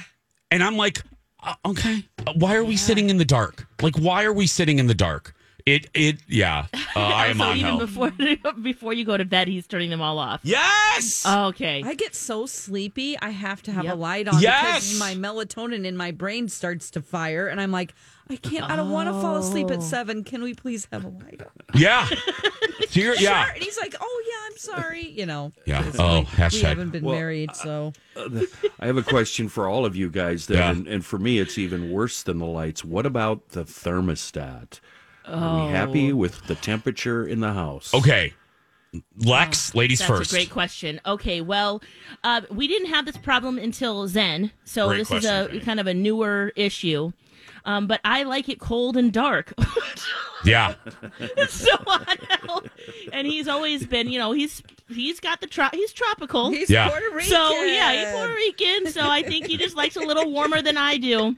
and 0.51 0.61
I'm 0.63 0.77
like, 0.77 1.01
uh, 1.41 1.55
okay, 1.65 2.05
why 2.35 2.55
are 2.55 2.63
we 2.63 2.77
sitting 2.77 3.09
in 3.09 3.17
the 3.17 3.25
dark? 3.25 3.67
Like, 3.81 3.97
why 3.97 4.25
are 4.25 4.33
we 4.33 4.45
sitting 4.45 4.77
in 4.77 4.85
the 4.85 4.93
dark? 4.93 5.33
It, 5.65 5.87
it, 5.95 6.19
yeah. 6.27 6.67
Uh, 6.95 6.99
I 6.99 7.27
am 7.27 7.37
so 7.37 7.43
on 7.45 7.57
even 7.57 7.69
hell. 7.69 7.77
before 7.79 8.11
before 8.61 8.93
you 8.93 9.05
go 9.05 9.17
to 9.17 9.25
bed, 9.25 9.47
he's 9.47 9.67
turning 9.67 9.89
them 9.91 10.01
all 10.01 10.17
off. 10.19 10.41
yes. 10.43 11.25
Okay. 11.27 11.83
I 11.85 11.93
get 11.95 12.15
so 12.15 12.45
sleepy. 12.47 13.17
I 13.19 13.29
have 13.29 13.61
to 13.63 13.71
have 13.71 13.85
a 13.85 13.93
light 13.95 14.27
on 14.27 14.41
Yes! 14.41 14.93
because 14.93 14.99
my 14.99 15.13
melatonin 15.15 15.85
in 15.85 15.95
my 15.97 16.11
brain 16.11 16.47
starts 16.49 16.89
to 16.91 17.01
fire, 17.01 17.47
and 17.47 17.59
I'm 17.61 17.71
like, 17.71 17.93
I 18.29 18.35
can't. 18.35 18.69
I 18.69 18.75
don't 18.75 18.91
want 18.91 19.07
to 19.09 19.13
fall 19.13 19.37
asleep 19.37 19.67
Oh. 19.69 19.73
at 19.73 19.83
seven. 19.83 20.23
Can 20.23 20.43
we 20.43 20.53
please 20.53 20.87
have 20.91 21.05
a 21.05 21.09
light 21.09 21.41
on? 21.41 21.49
yeah. 21.79 22.07
Ser- 22.89 23.15
yeah. 23.19 23.45
Sure. 23.45 23.53
And 23.55 23.63
he's 23.63 23.77
like, 23.79 23.95
Oh 23.99 24.23
yeah, 24.27 24.51
I'm 24.51 24.57
sorry. 24.57 25.07
You 25.09 25.25
know. 25.25 25.51
Yeah. 25.65 25.83
'cause 25.83 25.95
Oh, 25.99 26.19
we, 26.21 26.25
hashtag- 26.25 26.53
We 26.53 26.59
haven't 26.61 26.89
been 26.91 27.03
Well, 27.03 27.15
married, 27.15 27.55
so 27.55 27.93
I 28.79 28.85
have 28.85 28.97
a 28.97 29.03
question 29.03 29.47
for 29.49 29.67
all 29.67 29.85
of 29.85 29.95
you 29.95 30.09
guys. 30.09 30.47
Then, 30.47 30.57
Yeah. 30.57 30.71
and, 30.71 30.87
and 30.87 31.05
for 31.05 31.17
me, 31.19 31.39
it's 31.39 31.57
even 31.57 31.91
worse 31.91 32.23
than 32.23 32.39
the 32.39 32.45
lights. 32.45 32.83
What 32.83 33.05
about 33.05 33.49
the 33.49 33.63
thermostat? 33.63 34.79
Are 35.25 35.65
we 35.67 35.71
happy 35.73 36.13
with 36.13 36.47
the 36.47 36.55
temperature 36.55 37.25
in 37.27 37.41
the 37.41 37.51
house? 37.53 37.93
Okay. 37.93 38.33
Lex, 39.17 39.75
ladies 39.75 39.99
That's 39.99 40.09
first. 40.09 40.31
a 40.31 40.35
great 40.35 40.49
question. 40.49 41.01
Okay, 41.05 41.41
well, 41.41 41.81
uh, 42.23 42.41
we 42.49 42.67
didn't 42.69 42.87
have 42.89 43.05
this 43.05 43.17
problem 43.17 43.57
until 43.57 44.07
Zen, 44.07 44.51
so 44.63 44.87
Great 44.87 44.99
this 44.99 45.07
question, 45.09 45.33
is 45.33 45.45
a 45.45 45.47
Jenny. 45.49 45.59
kind 45.59 45.79
of 45.81 45.87
a 45.87 45.93
newer 45.93 46.53
issue. 46.55 47.11
Um, 47.65 47.87
but 47.87 47.99
I 48.03 48.23
like 48.23 48.49
it 48.49 48.59
cold 48.59 48.97
and 48.97 49.11
dark. 49.11 49.53
Yeah. 50.45 50.75
It's 51.19 51.53
so 51.65 51.75
on 51.87 52.05
hell. 52.29 52.63
And 53.11 53.25
he's 53.25 53.47
always 53.47 53.87
been, 53.87 54.07
you 54.07 54.19
know, 54.19 54.33
he's 54.33 54.61
he's 54.87 55.19
got 55.19 55.41
the 55.41 55.47
tro- 55.47 55.69
he's 55.73 55.91
tropical. 55.91 56.51
he's 56.51 56.69
Yeah. 56.69 56.87
Puerto 56.89 57.09
Rican. 57.09 57.29
So 57.31 57.63
yeah, 57.63 57.91
he's 57.91 58.13
Puerto 58.15 58.33
Rican. 58.33 58.91
So 58.91 59.09
I 59.09 59.23
think 59.23 59.47
he 59.47 59.57
just 59.57 59.75
likes 59.75 59.95
a 59.95 59.99
little 59.99 60.31
warmer 60.31 60.61
than 60.61 60.77
I 60.77 60.97
do. 60.97 61.35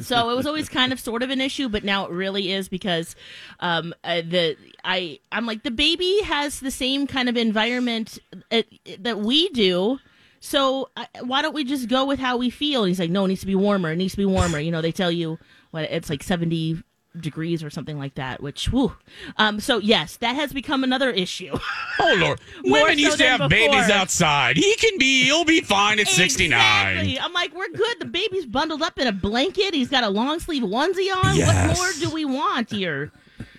So 0.00 0.30
it 0.30 0.34
was 0.34 0.46
always 0.46 0.68
kind 0.70 0.92
of 0.94 0.98
sort 0.98 1.22
of 1.22 1.28
an 1.30 1.40
issue, 1.42 1.68
but 1.68 1.84
now 1.84 2.06
it 2.06 2.10
really 2.10 2.50
is 2.50 2.68
because 2.70 3.14
um, 3.60 3.94
uh, 4.02 4.22
the 4.22 4.56
I 4.82 5.20
I'm 5.30 5.44
like 5.46 5.62
the 5.62 5.70
baby 5.70 6.22
has 6.24 6.58
the 6.60 6.70
same 6.70 7.06
kind 7.06 7.28
of 7.28 7.36
environment 7.36 8.18
uh, 8.50 8.62
that 9.00 9.20
we 9.20 9.50
do. 9.50 9.98
So 10.44 10.90
uh, 10.96 11.04
why 11.20 11.40
don't 11.40 11.54
we 11.54 11.62
just 11.62 11.88
go 11.88 12.04
with 12.04 12.18
how 12.18 12.36
we 12.36 12.50
feel? 12.50 12.82
And 12.82 12.88
he's 12.88 12.98
like, 12.98 13.10
no, 13.10 13.24
it 13.24 13.28
needs 13.28 13.42
to 13.42 13.46
be 13.46 13.54
warmer. 13.54 13.92
It 13.92 13.96
needs 13.96 14.14
to 14.14 14.16
be 14.16 14.24
warmer. 14.24 14.58
You 14.58 14.72
know, 14.72 14.82
they 14.82 14.90
tell 14.90 15.10
you 15.12 15.38
what 15.70 15.84
it's 15.84 16.10
like 16.10 16.24
seventy 16.24 16.82
degrees 17.18 17.62
or 17.62 17.70
something 17.70 17.96
like 17.96 18.16
that. 18.16 18.42
Which, 18.42 18.66
whew. 18.72 18.96
Um, 19.36 19.60
so 19.60 19.78
yes, 19.78 20.16
that 20.16 20.34
has 20.34 20.52
become 20.52 20.82
another 20.82 21.10
issue. 21.10 21.56
Oh 22.00 22.16
Lord. 22.18 22.40
Women 22.64 22.94
so 22.94 23.00
used 23.00 23.18
to 23.18 23.22
than 23.22 23.40
have 23.40 23.50
babies 23.50 23.88
outside. 23.88 24.56
He 24.56 24.74
can 24.76 24.98
be. 24.98 25.22
He'll 25.22 25.44
be 25.44 25.60
fine 25.60 26.00
at 26.00 26.08
69. 26.08 26.58
Exactly. 26.58 27.20
I'm 27.20 27.32
like, 27.32 27.54
we're 27.54 27.70
good. 27.70 28.00
The 28.00 28.06
baby's 28.06 28.46
bundled 28.46 28.82
up 28.82 28.98
in 28.98 29.06
a 29.06 29.12
blanket. 29.12 29.74
He's 29.74 29.90
got 29.90 30.02
a 30.02 30.08
long 30.08 30.40
sleeve 30.40 30.64
onesie 30.64 31.14
on. 31.24 31.36
Yes. 31.36 31.68
What 31.68 31.76
more 31.76 31.92
do 32.00 32.12
we 32.12 32.24
want 32.24 32.68
here? 32.68 33.12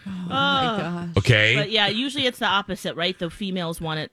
Oh 0.06 0.12
my 0.28 0.78
gosh. 0.78 1.17
Okay. 1.19 1.56
But 1.56 1.72
yeah, 1.72 1.88
usually 1.88 2.26
it's 2.26 2.39
the 2.39 2.46
opposite, 2.46 2.96
right? 2.96 3.17
The 3.17 3.30
females 3.30 3.80
want 3.80 4.02
it 4.02 4.12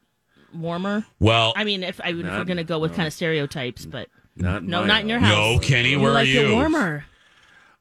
warmer. 0.54 1.04
well, 1.18 1.52
I 1.56 1.64
mean, 1.64 1.82
if, 1.82 2.00
I, 2.02 2.08
if 2.10 2.16
we're 2.16 2.44
going 2.44 2.56
to 2.56 2.64
go 2.64 2.78
with 2.78 2.94
kind 2.94 3.06
of 3.06 3.12
stereotypes, 3.12 3.86
but 3.86 4.08
Not 4.36 4.64
No, 4.64 4.84
not 4.84 5.02
in 5.02 5.08
your 5.08 5.18
house. 5.18 5.34
house. 5.34 5.54
No, 5.54 5.58
Kenny, 5.60 5.90
You 5.90 6.00
where 6.00 6.10
are 6.10 6.14
like 6.14 6.28
it 6.28 6.48
you? 6.48 6.52
warmer. 6.54 7.04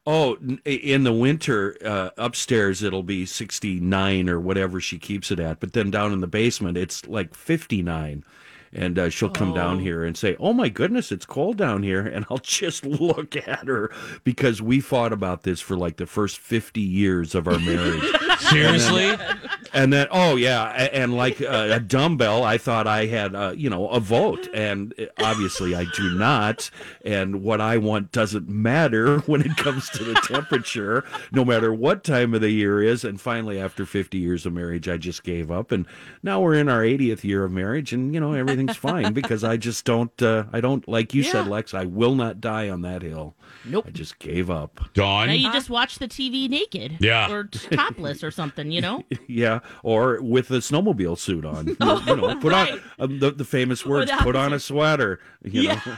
Oh, 0.05 0.38
in 0.65 1.03
the 1.03 1.13
winter, 1.13 1.77
uh, 1.86 2.10
upstairs 2.17 2.82
it'll 2.82 3.03
be 3.03 3.25
69 3.27 4.27
or 4.29 4.39
whatever 4.39 4.79
she 4.82 4.97
keeps 4.97 5.29
it 5.29 5.39
at. 5.39 5.60
But 5.60 5.73
then 5.73 5.91
down 5.91 6.13
in 6.13 6.19
the 6.21 6.27
basement, 6.27 6.77
it's 6.77 7.05
like 7.08 7.36
59. 7.36 8.23
And 8.71 8.99
uh, 8.99 9.10
she'll 9.10 9.29
come 9.29 9.53
down 9.53 9.79
here 9.79 10.03
and 10.03 10.15
say, 10.15 10.36
Oh 10.39 10.53
my 10.53 10.69
goodness, 10.69 11.12
it's 11.12 11.25
cold 11.25 11.58
down 11.58 11.82
here. 11.84 12.01
And 12.05 12.25
I'll 12.29 12.38
just 12.43 12.86
look 12.86 13.36
at 13.36 13.67
her 13.67 13.91
because 14.23 14.62
we 14.62 14.79
fought 14.79 15.12
about 15.13 15.41
this 15.43 15.60
for 15.60 15.75
like 15.75 15.97
the 15.97 16.05
first 16.05 16.38
50 16.38 16.79
years 16.79 17.34
of 17.36 17.47
our 17.47 17.60
marriage. 17.60 18.03
Seriously? 18.49 19.15
And 19.71 19.93
then, 19.93 20.07
oh 20.09 20.35
yeah, 20.35 20.73
a- 20.73 20.95
and 20.95 21.15
like 21.15 21.41
uh, 21.41 21.67
a 21.71 21.79
dumbbell, 21.79 22.43
I 22.43 22.57
thought 22.57 22.88
I 22.88 23.05
had, 23.05 23.35
uh, 23.35 23.53
you 23.55 23.69
know, 23.69 23.88
a 23.89 23.99
vote, 23.99 24.47
and 24.51 24.93
obviously 25.19 25.75
I 25.75 25.85
do 25.95 26.17
not. 26.17 26.71
And 27.05 27.43
what 27.43 27.62
I 27.62 27.77
want 27.77 28.12
doesn't 28.12 28.49
matter 28.49 29.19
when 29.27 29.41
it 29.41 29.55
comes 29.57 29.88
to 29.91 30.03
the 30.03 30.15
temperature, 30.15 31.05
no 31.31 31.45
matter 31.45 31.71
what 31.71 32.03
time 32.03 32.33
of 32.33 32.41
the 32.41 32.49
year 32.49 32.81
is. 32.81 33.03
And 33.03 33.21
finally, 33.21 33.59
after 33.59 33.85
50 33.85 34.17
years 34.17 34.45
of 34.47 34.53
marriage, 34.53 34.89
I 34.89 34.97
just 34.97 35.23
gave 35.23 35.51
up, 35.51 35.71
and 35.71 35.85
now 36.23 36.41
we're 36.41 36.55
in 36.55 36.67
our 36.67 36.81
80th 36.81 37.23
year 37.23 37.43
of 37.43 37.51
marriage, 37.51 37.93
and 37.93 38.12
you 38.13 38.19
know 38.19 38.33
everything's 38.33 38.75
fine 38.75 39.13
because 39.13 39.43
I 39.43 39.57
just 39.57 39.85
don't, 39.85 40.19
uh, 40.21 40.45
I 40.51 40.62
don't 40.62 40.88
like 40.88 41.13
you 41.13 41.21
said, 41.21 41.47
Lex, 41.47 41.75
I 41.75 41.85
will 41.85 42.15
not 42.15 42.41
die 42.41 42.69
on 42.69 42.81
that 42.81 43.03
hill. 43.03 43.35
Nope. 43.65 43.85
I 43.88 43.91
just 43.91 44.19
gave 44.19 44.49
up. 44.49 44.79
Dawn? 44.93 45.27
Now 45.27 45.33
you 45.33 45.51
just 45.51 45.69
watch 45.69 45.99
the 45.99 46.07
TV 46.07 46.49
naked. 46.49 46.97
Yeah. 46.99 47.31
Or 47.31 47.43
topless 47.43 48.23
or 48.23 48.31
something, 48.31 48.38
you 48.65 48.82
know? 48.82 49.04
Yeah, 49.28 49.60
or 49.84 50.21
with 50.21 50.49
a 50.52 50.56
snowmobile 50.56 51.17
suit 51.17 51.45
on. 51.45 51.67
You, 51.67 51.78
you 52.08 52.15
know, 52.15 52.36
put 52.39 52.54
on 52.54 52.82
um, 52.99 53.19
the, 53.19 53.32
the 53.32 53.45
famous 53.45 53.86
words. 53.86 54.12
Put 54.19 54.36
on 54.36 54.54
a 54.54 54.60
sweater. 54.60 55.19
You 55.43 55.69
know. 55.69 55.82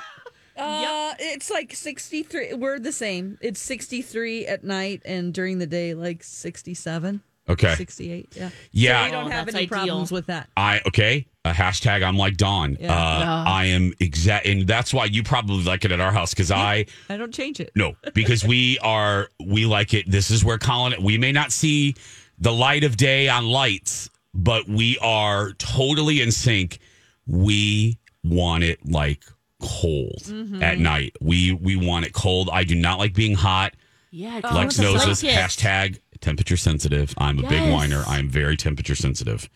Uh, 0.58 1.14
it's 1.18 1.50
like 1.50 1.74
63. 1.74 2.54
We're 2.54 2.78
the 2.78 2.92
same. 2.92 3.38
It's 3.42 3.60
63 3.60 4.46
at 4.46 4.64
night 4.64 5.02
and 5.06 5.34
during 5.34 5.58
the 5.58 5.66
day, 5.66 5.96
like 5.96 6.24
67. 6.24 7.22
Okay. 7.50 7.74
68. 7.76 8.34
Yeah. 8.36 8.50
Yeah. 8.72 9.00
So 9.00 9.06
we 9.06 9.12
don't 9.12 9.26
Oh, 9.26 9.30
have 9.30 9.48
any 9.48 9.58
ideal. 9.60 9.68
problems 9.70 10.12
with 10.12 10.28
that. 10.28 10.50
I 10.56 10.82
okay. 10.86 11.26
A 11.46 11.52
hashtag. 11.52 12.04
I'm 12.04 12.16
like 12.18 12.38
Dawn. 12.38 12.78
Yeah. 12.80 12.94
Uh, 12.94 13.20
Yeah. 13.20 13.44
I 13.48 13.66
am 13.66 13.94
exact, 14.00 14.46
and 14.46 14.68
that's 14.68 14.94
why 14.94 15.06
you 15.06 15.24
probably 15.24 15.64
like 15.64 15.84
it 15.84 15.92
at 15.92 16.00
our 16.00 16.12
house 16.12 16.32
because 16.36 16.52
I 16.52 16.86
I 17.10 17.18
don't 17.18 17.34
change 17.34 17.60
it. 17.60 17.72
no 17.74 17.96
because 18.14 18.46
we 18.46 18.78
are 18.80 19.30
we 19.44 19.66
like 19.66 19.96
it. 19.96 20.12
This 20.12 20.30
is 20.30 20.46
where 20.46 20.60
Colin. 20.60 21.02
We 21.02 21.18
may 21.18 21.32
not 21.32 21.52
see 21.52 21.96
the 22.42 22.52
light 22.52 22.84
of 22.84 22.98
day 22.98 23.30
on 23.30 23.46
lights, 23.46 24.10
but 24.34 24.68
we 24.68 24.98
are 25.02 25.54
totally 25.54 26.20
in 26.22 26.32
sync. 26.32 26.80
We 27.28 27.98
want 28.24 28.64
it 28.64 28.80
like 28.86 29.24
cold 29.62 30.24
Mhm. 30.26 30.62
at 30.62 30.80
night. 30.80 31.16
We 31.22 31.54
we 31.54 31.76
want 31.76 32.06
it 32.06 32.14
cold. 32.14 32.50
I 32.52 32.64
do 32.64 32.76
not 32.76 32.98
like 33.00 33.14
being 33.14 33.36
hot. 33.36 33.74
Yeah. 34.12 34.42
Lex 34.54 34.76
it's 34.76 34.80
knows 34.80 35.06
this. 35.06 35.24
Hashtag 35.24 36.00
temperature 36.20 36.58
sensitive. 36.58 37.14
I'm 37.18 37.40
a 37.40 37.48
big 37.48 37.72
whiner. 37.72 38.04
I'm 38.08 38.28
very 38.30 38.58
temperature 38.58 38.96
sensitive. 38.96 39.50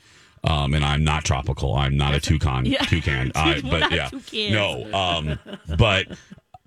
Um, 0.43 0.75
and 0.75 0.85
I'm 0.85 1.03
not 1.03 1.25
tropical. 1.25 1.73
I'm 1.75 1.97
not 1.97 2.13
a 2.13 2.19
toucan. 2.27 2.65
Yeah. 2.67 2.83
Toucan. 2.83 3.31
I, 3.35 3.61
but 3.61 3.91
yeah, 3.91 4.09
toucans. 4.09 4.51
no. 4.53 4.93
Um, 4.93 5.39
but 5.77 6.07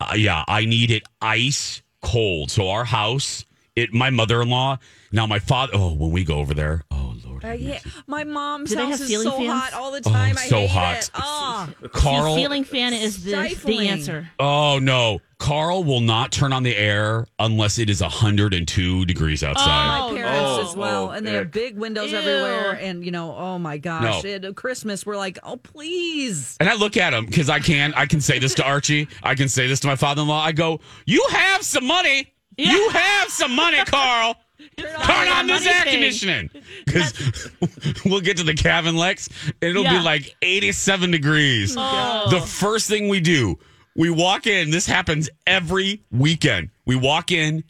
uh, 0.00 0.14
yeah, 0.16 0.44
I 0.48 0.64
need 0.64 0.90
it 0.90 1.04
ice 1.22 1.80
cold. 2.02 2.50
So 2.50 2.70
our 2.70 2.84
house, 2.84 3.44
it. 3.78 3.92
My 3.94 4.10
mother-in-law. 4.10 4.78
Now 5.12 5.26
my 5.26 5.38
father. 5.38 5.72
Oh, 5.74 5.94
when 5.94 6.10
we 6.10 6.24
go 6.24 6.36
over 6.36 6.52
there. 6.54 6.82
Oh 6.90 7.14
Lord. 7.24 7.44
Uh, 7.44 7.48
yeah, 7.52 7.78
my 8.06 8.24
mom's 8.24 8.70
Do 8.70 8.76
they 8.76 8.86
house 8.86 9.00
is 9.00 9.22
so 9.22 9.30
fans? 9.38 9.48
hot 9.50 9.72
all 9.72 9.90
the 9.92 10.02
Oh, 10.04 10.10
time. 10.10 10.36
I 10.36 10.46
so 10.46 10.60
hate 10.60 10.70
hot. 10.70 10.96
it. 10.98 11.10
Oh, 11.14 11.88
Carl. 11.92 12.34
See, 12.34 12.42
ceiling 12.42 12.64
fan 12.64 12.92
is 12.92 13.22
the, 13.24 13.56
the 13.64 13.88
answer. 13.88 14.28
Oh 14.40 14.78
no, 14.82 15.20
Carl 15.38 15.84
will 15.84 16.00
not 16.00 16.30
turn 16.32 16.52
on 16.52 16.62
the 16.64 16.76
air 16.76 17.26
unless 17.38 17.78
it 17.78 17.88
is 17.88 18.02
102 18.02 19.04
degrees 19.06 19.42
outside. 19.44 20.10
my 20.10 20.16
parents 20.16 20.40
Oh, 20.42 20.68
as 20.68 20.76
well, 20.76 21.04
oh, 21.06 21.10
and 21.10 21.26
they 21.26 21.32
have 21.34 21.50
big 21.52 21.78
windows 21.78 22.10
Ew. 22.10 22.18
everywhere. 22.18 22.72
And 22.72 23.04
you 23.04 23.12
know, 23.12 23.34
oh 23.34 23.58
my 23.58 23.78
gosh, 23.78 24.24
No. 24.24 24.30
at 24.30 24.56
Christmas 24.56 25.06
we're 25.06 25.16
like, 25.16 25.38
oh 25.42 25.56
please. 25.56 26.56
And 26.60 26.68
I 26.68 26.74
look 26.74 26.96
at 26.96 27.14
him 27.14 27.24
because 27.26 27.48
I 27.48 27.60
can. 27.60 27.94
I 27.94 28.06
can 28.06 28.20
say 28.20 28.38
this 28.38 28.54
to 28.54 28.64
Archie. 28.64 29.08
I 29.22 29.34
can 29.34 29.48
say 29.48 29.66
this 29.68 29.80
to 29.80 29.86
my 29.86 29.96
father-in-law. 29.96 30.42
I 30.44 30.52
go, 30.52 30.80
"You 31.06 31.24
have 31.30 31.62
some 31.62 31.86
money. 31.86 32.32
You 32.58 32.88
have 32.90 33.28
some 33.30 33.54
money, 33.54 33.78
Carl. 33.86 34.34
Turn 34.76 35.28
on 35.28 35.46
this 35.46 35.66
air 35.66 35.84
thing." 35.84 35.92
conditioning." 35.92 36.50
Because 36.86 37.50
we'll 38.04 38.20
get 38.20 38.38
to 38.38 38.44
the 38.44 38.54
cabin, 38.54 38.96
Lex. 38.96 39.28
And 39.60 39.70
it'll 39.70 39.82
Yeah. 39.84 39.98
be 39.98 40.04
like 40.04 40.34
87 40.42 41.10
degrees. 41.10 41.74
Oh. 41.78 42.28
The 42.30 42.40
first 42.40 42.88
thing 42.88 43.08
we 43.08 43.20
do, 43.20 43.58
we 43.94 44.08
walk 44.10 44.46
in. 44.46 44.70
This 44.70 44.86
happens 44.86 45.28
every 45.46 46.02
weekend. 46.10 46.70
We 46.86 46.96
walk 46.96 47.30
in. 47.30 47.64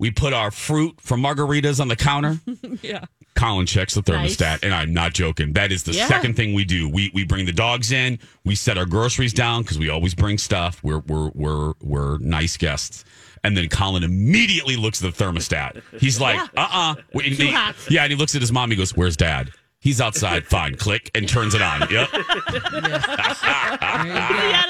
We 0.00 0.10
put 0.10 0.32
our 0.32 0.50
fruit 0.50 1.00
from 1.00 1.22
margaritas 1.22 1.80
on 1.80 1.86
the 1.88 1.94
counter. 1.96 2.40
yeah. 2.82 3.04
Colin 3.36 3.66
checks 3.66 3.94
the 3.94 4.02
thermostat, 4.02 4.40
Nice. 4.40 4.60
and 4.62 4.74
I'm 4.74 4.92
not 4.92 5.12
joking. 5.14 5.52
That 5.54 5.70
is 5.72 5.84
the 5.84 5.92
Yeah. 5.92 6.06
second 6.08 6.34
thing 6.34 6.52
we 6.54 6.64
do. 6.64 6.88
We 6.88 7.10
we 7.14 7.24
bring 7.24 7.46
the 7.46 7.52
dogs 7.52 7.92
in. 7.92 8.18
We 8.44 8.54
set 8.56 8.76
our 8.76 8.86
groceries 8.86 9.32
down 9.32 9.62
because 9.62 9.78
we 9.78 9.88
always 9.88 10.14
bring 10.14 10.38
stuff. 10.38 10.80
We're 10.82 10.98
we're 11.00 11.30
we're 11.34 11.72
we're 11.80 12.18
nice 12.18 12.56
guests. 12.56 13.04
And 13.44 13.56
then 13.56 13.68
Colin 13.68 14.02
immediately 14.02 14.74
looks 14.76 15.04
at 15.04 15.14
the 15.14 15.24
thermostat. 15.24 15.82
He's 16.00 16.20
like, 16.20 16.40
uh 16.56 16.56
uh 16.56 16.94
Too 17.20 17.46
hot. 17.48 17.76
Yeah, 17.88 18.02
and 18.02 18.10
he 18.10 18.16
looks 18.18 18.34
at 18.34 18.40
his 18.40 18.50
mom. 18.50 18.70
He 18.70 18.76
goes, 18.76 18.96
"Where's 18.96 19.16
Dad?" 19.16 19.52
He's 19.80 20.00
outside. 20.00 20.46
Fine. 20.46 20.76
Click 20.76 21.10
and 21.14 21.28
turns 21.28 21.54
it 21.54 21.60
on. 21.60 21.80
Yep. 21.90 22.10
Get 22.10 22.24
out 22.24 22.74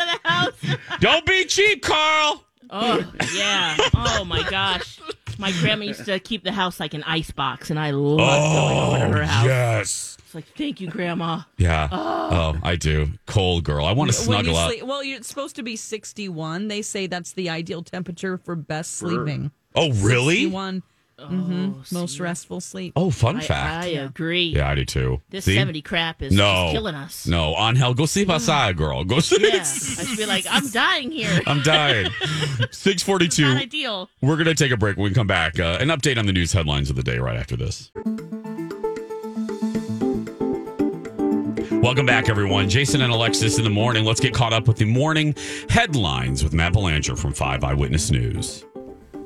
of 0.00 0.08
the 0.10 0.18
house. 0.24 0.54
Don't 0.98 1.24
be 1.24 1.44
cheap, 1.44 1.82
Carl. 1.82 2.44
Oh, 2.68 3.12
yeah. 3.32 3.76
Oh, 3.94 4.24
my 4.24 4.42
gosh. 4.50 4.98
My 5.38 5.53
grandma 5.61 5.85
used 5.87 6.05
to 6.07 6.18
keep 6.20 6.44
the 6.44 6.53
house 6.53 6.81
like 6.81 6.94
an 6.94 7.03
ice 7.05 7.31
box, 7.31 7.70
and 7.70 7.79
I 7.79 7.90
loved 7.90 8.18
going 8.20 8.79
over 8.79 8.99
to 8.99 9.05
oh, 9.05 9.18
her 9.18 9.25
house. 9.25 9.44
Oh, 9.44 9.49
yes. 9.49 10.16
It's 10.25 10.35
like, 10.35 10.47
thank 10.57 10.81
you, 10.81 10.88
Grandma. 10.88 11.42
Yeah. 11.59 11.88
Oh, 11.92 12.59
I 12.62 12.77
do. 12.77 13.11
Cold 13.27 13.64
girl. 13.64 13.85
I 13.85 13.92
want 13.92 14.11
to 14.11 14.18
When 14.18 14.44
snuggle 14.44 14.53
you 14.53 14.59
up. 14.59 14.70
sleep, 14.70 14.85
well, 14.85 15.05
you're 15.05 15.23
supposed 15.23 15.57
to 15.57 15.62
be 15.62 15.77
61. 15.77 16.68
They 16.68 16.83
say 16.83 17.07
that's 17.07 17.33
the 17.33 17.51
ideal 17.51 17.83
temperature 17.83 18.38
for 18.38 18.57
best 18.57 18.94
sleeping. 18.94 19.53
Oh, 19.75 19.92
really? 19.92 20.42
61. 20.42 20.83
Hmm 21.18 21.72
Most 21.92 22.18
restful 22.18 22.61
sleep. 22.61 22.92
Oh, 22.96 23.11
fun 23.11 23.37
I, 23.37 23.40
fact. 23.40 23.85
I 23.85 23.87
agree. 23.87 24.46
Yeah, 24.46 24.68
I 24.68 24.74
do 24.74 24.85
too. 24.85 25.20
This 25.31 25.44
See? 25.44 25.55
70 25.55 25.83
crap 25.83 26.22
is 26.22 26.33
no, 26.33 26.70
killing 26.72 26.94
us. 26.94 27.27
No, 27.27 27.55
on 27.55 27.77
hell, 27.77 27.94
go 27.94 28.07
sleep 28.07 28.31
outside, 28.31 28.77
girl. 28.77 29.05
Go 29.05 29.20
sleep. 29.20 29.42
Yeah. 29.42 29.61
I 29.61 29.62
just 29.62 30.16
be 30.16 30.27
like, 30.27 30.46
I'm 30.50 30.68
dying 30.70 31.11
here. 31.11 31.40
I'm 31.46 31.62
dying. 31.62 32.11
642. 32.70 33.42
Not 33.42 33.53
two. 33.57 33.62
ideal. 33.62 34.11
We're 34.20 34.37
gonna 34.37 34.55
take 34.55 34.72
a 34.72 34.77
break. 34.77 34.96
When 34.96 35.05
we 35.05 35.14
come 35.14 35.27
back, 35.27 35.59
uh, 35.59 35.79
an 35.81 35.88
update 35.88 36.18
on 36.18 36.27
the 36.27 36.33
news 36.33 36.53
headlines 36.53 36.90
of 36.90 36.96
the 36.96 37.03
day 37.03 37.18
right 37.18 37.37
after 37.37 37.57
this. 37.57 37.90
Welcome 41.83 42.07
back, 42.07 42.31
everyone. 42.31 42.70
Jason 42.70 43.03
and 43.03 43.12
Alexis 43.12 43.59
in 43.59 43.64
the 43.64 43.70
morning. 43.70 44.07
Let's 44.07 44.20
get 44.20 44.33
caught 44.33 44.55
up 44.55 44.66
with 44.66 44.79
the 44.79 44.87
morning 44.87 45.35
headlines 45.68 46.42
with 46.42 46.55
Matt 46.55 46.72
Belanger 46.72 47.14
from 47.14 47.35
Five 47.35 47.62
Eyewitness 47.62 48.11
News. 48.11 48.64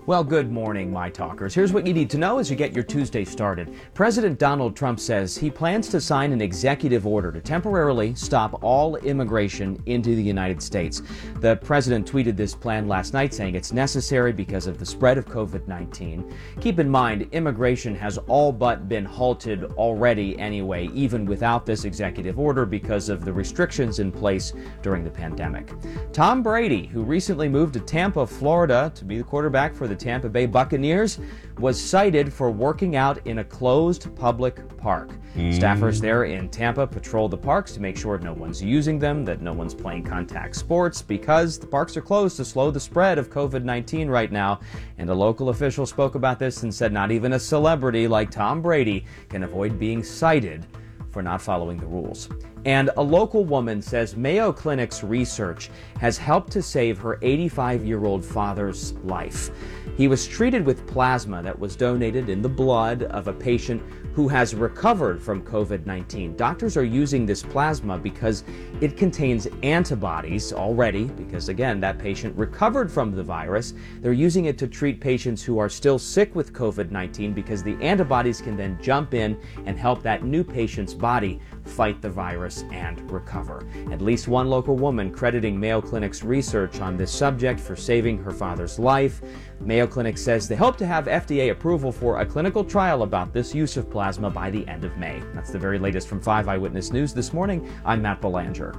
Well, 0.09 0.25
good 0.25 0.51
morning, 0.51 0.91
my 0.91 1.11
talkers. 1.11 1.55
Here's 1.55 1.75
what 1.75 1.87
you 1.87 1.93
need 1.93 2.09
to 2.09 2.17
know 2.17 2.39
as 2.39 2.49
you 2.49 2.57
get 2.57 2.73
your 2.73 2.83
Tuesday 2.83 3.27
started. 3.27 3.75
President 3.93 4.39
Donald 4.39 4.75
Trump 4.75 4.99
says 4.99 5.37
he 5.37 5.51
plans 5.51 5.87
to 5.89 6.01
sign 6.01 6.33
an 6.33 6.41
executive 6.41 7.07
order 7.07 7.31
to 7.31 7.43
temporarily 7.43 8.15
stop 8.15 8.65
all 8.65 8.97
immigration 8.97 9.79
into 9.85 10.17
the 10.17 10.23
United 10.23 10.63
States. 10.63 11.03
The 11.41 11.57
president 11.57 12.11
tweeted 12.11 12.39
this 12.39 12.55
plan 12.55 12.89
last 12.89 13.13
night, 13.13 13.35
saying 13.35 13.55
it's 13.55 13.75
necessary 13.75 14.33
because 14.33 14.67
of 14.67 14.79
the 14.79 14.87
spread 14.87 15.19
of 15.19 15.27
COVID 15.27 15.69
19. 15.69 16.35
Keep 16.59 16.79
in 16.79 16.89
mind, 16.89 17.29
immigration 17.33 17.95
has 17.95 18.17
all 18.17 18.51
but 18.51 18.89
been 18.89 19.05
halted 19.05 19.65
already 19.73 20.39
anyway, 20.39 20.89
even 20.95 21.27
without 21.27 21.67
this 21.67 21.85
executive 21.85 22.39
order, 22.39 22.65
because 22.65 23.11
of 23.11 23.27
the 23.27 23.33
restrictions 23.35 23.99
in 23.99 24.11
place 24.11 24.55
during 24.81 25.05
the 25.05 25.11
pandemic. 25.11 25.71
Tom 26.15 26.43
Brady, 26.43 26.87
who 26.87 27.03
recently 27.03 27.51
moved 27.51 27.75
to 27.75 27.81
Tampa, 27.81 28.27
Florida, 28.27 28.91
to 28.95 29.05
be 29.05 29.19
the 29.19 29.25
quarterback 29.25 29.75
for 29.75 29.87
the 29.87 29.98
Tampa 29.99 30.29
Bay 30.29 30.47
Buccaneers, 30.47 31.19
was 31.59 31.83
cited 31.83 32.33
for 32.33 32.51
working 32.51 32.97
out 32.97 33.27
in 33.27 33.39
a 33.39 33.45
closed 33.45 34.15
public 34.15 34.77
park. 34.79 35.11
Hmm. 35.35 35.51
Staffers 35.51 36.01
there 36.01 36.25
in 36.25 36.49
Tampa 36.49 36.87
patrol 36.87 37.29
the 37.29 37.37
parks 37.37 37.73
to 37.73 37.81
make 37.81 37.97
sure 37.97 38.19
no 38.19 38.33
one's 38.33 38.63
using 38.63 38.99
them, 38.99 39.25
that 39.25 39.43
no 39.43 39.53
one's 39.53 39.75
playing 39.75 40.05
contact 40.05 40.57
sports, 40.57 41.03
because 41.03 41.59
the 41.59 41.67
parks 41.67 41.97
are 41.97 42.03
closed 42.03 42.37
to 42.37 42.45
slow 42.45 42.71
the 42.71 42.81
spread 42.81 43.19
of 43.19 43.31
COVID 43.31 43.65
19 43.65 44.09
right 44.09 44.31
now. 44.33 44.61
And 44.99 45.11
a 45.11 45.15
local 45.15 45.49
official 45.49 45.87
spoke 45.87 46.15
about 46.15 46.39
this 46.39 46.63
and 46.63 46.75
said 46.75 46.93
not 46.93 47.11
even 47.11 47.35
a 47.35 47.39
celebrity 47.39 48.09
like 48.09 48.31
Tom 48.31 48.63
Brady 48.63 49.05
can 49.29 49.43
avoid 49.43 49.79
being 49.79 50.03
cited 50.03 50.67
for 51.11 51.23
not 51.23 51.41
following 51.41 51.79
the 51.79 51.87
rules. 51.87 52.29
And 52.65 52.91
a 52.97 53.03
local 53.03 53.45
woman 53.45 53.81
says 53.81 54.17
Mayo 54.17 54.53
Clinic's 54.53 55.03
research 55.03 55.71
has 56.01 56.19
helped 56.19 56.53
to 56.53 56.63
save 56.63 56.99
her 56.99 57.19
85 57.23 57.85
year 57.85 58.05
old 58.05 58.25
father's 58.25 58.93
life. 59.05 59.51
He 59.99 60.07
was 60.07 60.29
treated 60.29 60.65
with 60.65 60.87
plasma 60.87 61.43
that 61.43 61.59
was 61.59 61.75
donated 61.75 62.29
in 62.29 62.41
the 62.41 62.49
blood 62.49 63.03
of 63.03 63.27
a 63.27 63.33
patient 63.33 63.83
who 64.13 64.29
has 64.29 64.55
recovered 64.55 65.21
from 65.21 65.43
COVID 65.43 65.87
19. 65.87 66.37
Doctors 66.37 66.77
are 66.77 66.85
using 66.85 67.27
this 67.27 67.43
plasma 67.43 67.99
because 67.99 68.45
it 68.81 68.97
contains 68.97 69.49
antibodies 69.65 70.53
already, 70.53 71.07
because 71.07 71.49
again, 71.49 71.81
that 71.81 71.99
patient 71.99 72.37
recovered 72.37 72.93
from 72.93 73.11
the 73.11 73.25
virus. 73.25 73.75
They're 74.01 74.13
using 74.13 74.45
it 74.45 74.57
to 74.59 74.69
treat 74.69 75.01
patients 75.01 75.43
who 75.43 75.59
are 75.59 75.69
still 75.69 75.99
sick 75.99 76.33
with 76.37 76.53
COVID 76.53 76.93
19 76.93 77.33
because 77.33 77.65
the 77.65 77.75
antibodies 77.83 78.41
can 78.41 78.57
then 78.57 78.79
jump 78.81 79.15
in 79.15 79.37
and 79.67 79.77
help 79.77 80.05
that 80.05 80.23
new 80.23 80.45
patient's 80.45 80.95
body 80.95 81.41
fight 81.79 82.03
the 82.03 82.11
virus 82.11 82.65
and 82.73 83.09
recover. 83.09 83.65
At 83.93 84.03
least 84.03 84.27
one 84.27 84.51
local 84.51 84.75
woman 84.75 85.13
crediting 85.13 85.61
Mayo 85.61 85.81
Clinic's 85.81 86.25
research 86.25 86.81
on 86.81 86.97
this 86.97 87.13
subject 87.13 87.61
for 87.61 87.77
saving 87.77 88.19
her 88.19 88.33
father's 88.33 88.81
life. 88.81 89.23
Mayo 89.61 89.87
Clinic 89.87 90.19
says 90.19 90.49
they 90.49 90.57
hope 90.57 90.77
to 90.79 90.87
have 90.87 91.05
FDA 91.05 91.53
approval 91.53 91.93
for 91.93 92.19
a 92.19 92.27
clinical 92.27 92.65
trial 92.65 93.05
about 93.05 93.33
this 93.33 93.55
use 93.55 93.77
of 93.77 93.89
plasma 93.89 94.29
by 94.29 94.51
the 94.51 94.67
end 94.67 94.85
of 94.85 94.97
May. 94.97 95.23
That's 95.35 95.53
the 95.53 95.59
very 95.61 95.79
latest 95.79 96.09
from 96.09 96.21
5 96.21 96.49
Eyewitness 96.49 96.91
News 96.91 97.15
this 97.15 97.33
morning. 97.33 97.71
I'm 97.85 98.03
Matt 98.03 98.21
Belanger. 98.21 98.75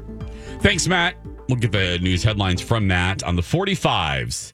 Thanks, 0.60 0.86
Matt. 0.86 1.16
We'll 1.48 1.58
get 1.58 1.72
the 1.72 2.00
news 2.00 2.22
headlines 2.22 2.60
from 2.60 2.86
Matt 2.86 3.24
on 3.24 3.38
the 3.38 3.42
45s 3.42 4.52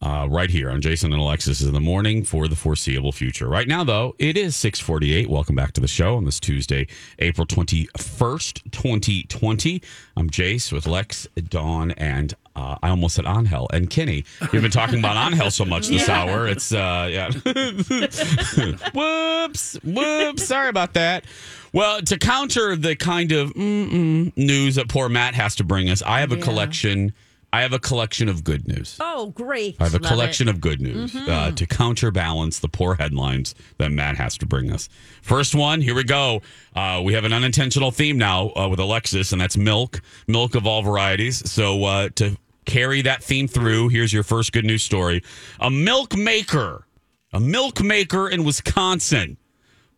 uh, 0.00 0.26
right 0.30 0.50
here 0.50 0.70
on 0.70 0.80
Jason 0.80 1.12
and 1.12 1.20
Alexis 1.20 1.60
in 1.60 1.72
the 1.74 1.80
morning 1.80 2.22
for 2.24 2.46
the 2.48 2.54
foreseeable 2.56 3.10
future. 3.12 3.48
Right 3.48 3.66
now, 3.66 3.82
though, 3.84 4.14
it 4.18 4.36
is 4.36 4.54
648. 4.56 5.28
Welcome 5.28 5.56
back 5.56 5.72
to 5.72 5.80
the 5.80 5.88
show 5.88 6.16
on 6.16 6.24
this 6.24 6.38
Tuesday, 6.38 6.86
April 7.18 7.46
21st, 7.46 8.70
2020. 8.70 9.82
I'm 10.16 10.30
Jace 10.30 10.72
with 10.72 10.86
Lex, 10.86 11.26
Dawn, 11.48 11.90
and 11.92 12.34
uh, 12.54 12.76
I 12.82 12.90
almost 12.90 13.16
said 13.16 13.26
Angel 13.26 13.68
and 13.72 13.90
Kenny. 13.90 14.24
We've 14.52 14.62
been 14.62 14.70
talking 14.70 14.98
about 15.00 15.16
Angel 15.32 15.50
so 15.50 15.64
much 15.64 15.88
this 15.88 16.06
Yeah. 16.08 16.22
hour. 16.22 16.46
It's, 16.46 16.72
uh, 16.72 17.08
yeah. 17.10 17.30
whoops, 18.94 19.74
whoops. 19.84 20.44
Sorry 20.46 20.68
about 20.68 20.94
that. 20.94 21.24
Well, 21.72 22.00
to 22.02 22.18
counter 22.18 22.76
the 22.76 22.96
kind 22.96 23.32
of 23.32 23.54
news 23.56 24.76
that 24.76 24.88
poor 24.88 25.08
Matt 25.08 25.34
has 25.34 25.54
to 25.56 25.64
bring 25.64 25.90
us, 25.90 26.02
I 26.02 26.20
have 26.20 26.32
a 26.32 26.36
Yeah. 26.36 26.42
collection. 26.44 27.12
I 27.52 27.62
have 27.62 27.72
a 27.72 27.78
collection 27.78 28.28
of 28.28 28.44
good 28.44 28.68
news. 28.68 28.96
Oh, 29.00 29.28
great. 29.28 29.76
I 29.80 29.84
have 29.84 29.94
a 29.94 29.98
Love 29.98 30.10
collection 30.12 30.48
it. 30.48 30.50
of 30.50 30.60
good 30.60 30.82
news 30.82 31.12
Mhm. 31.14 31.28
uh, 31.28 31.50
to 31.52 31.66
counterbalance 31.66 32.58
the 32.58 32.68
poor 32.68 32.96
headlines 32.96 33.54
that 33.78 33.90
Matt 33.90 34.16
has 34.16 34.36
to 34.38 34.46
bring 34.46 34.70
us. 34.70 34.88
First 35.22 35.54
one, 35.54 35.80
here 35.80 35.94
we 35.94 36.04
go. 36.04 36.42
Uh, 36.76 37.00
we 37.02 37.14
have 37.14 37.24
an 37.24 37.32
unintentional 37.32 37.90
theme 37.90 38.18
now 38.18 38.50
uh, 38.54 38.68
with 38.68 38.78
Alexis, 38.78 39.32
and 39.32 39.40
that's 39.40 39.56
milk, 39.56 40.02
milk 40.26 40.54
of 40.54 40.66
all 40.66 40.82
varieties. 40.82 41.50
So 41.50 41.84
uh, 41.84 42.08
to 42.16 42.36
carry 42.66 43.00
that 43.02 43.22
theme 43.22 43.48
through, 43.48 43.88
here's 43.88 44.12
your 44.12 44.24
first 44.24 44.52
good 44.52 44.66
news 44.66 44.82
story: 44.82 45.22
a 45.58 45.70
milk 45.70 46.14
maker, 46.16 46.86
a 47.32 47.40
milk 47.40 47.82
maker 47.82 48.28
in 48.28 48.44
Wisconsin, 48.44 49.38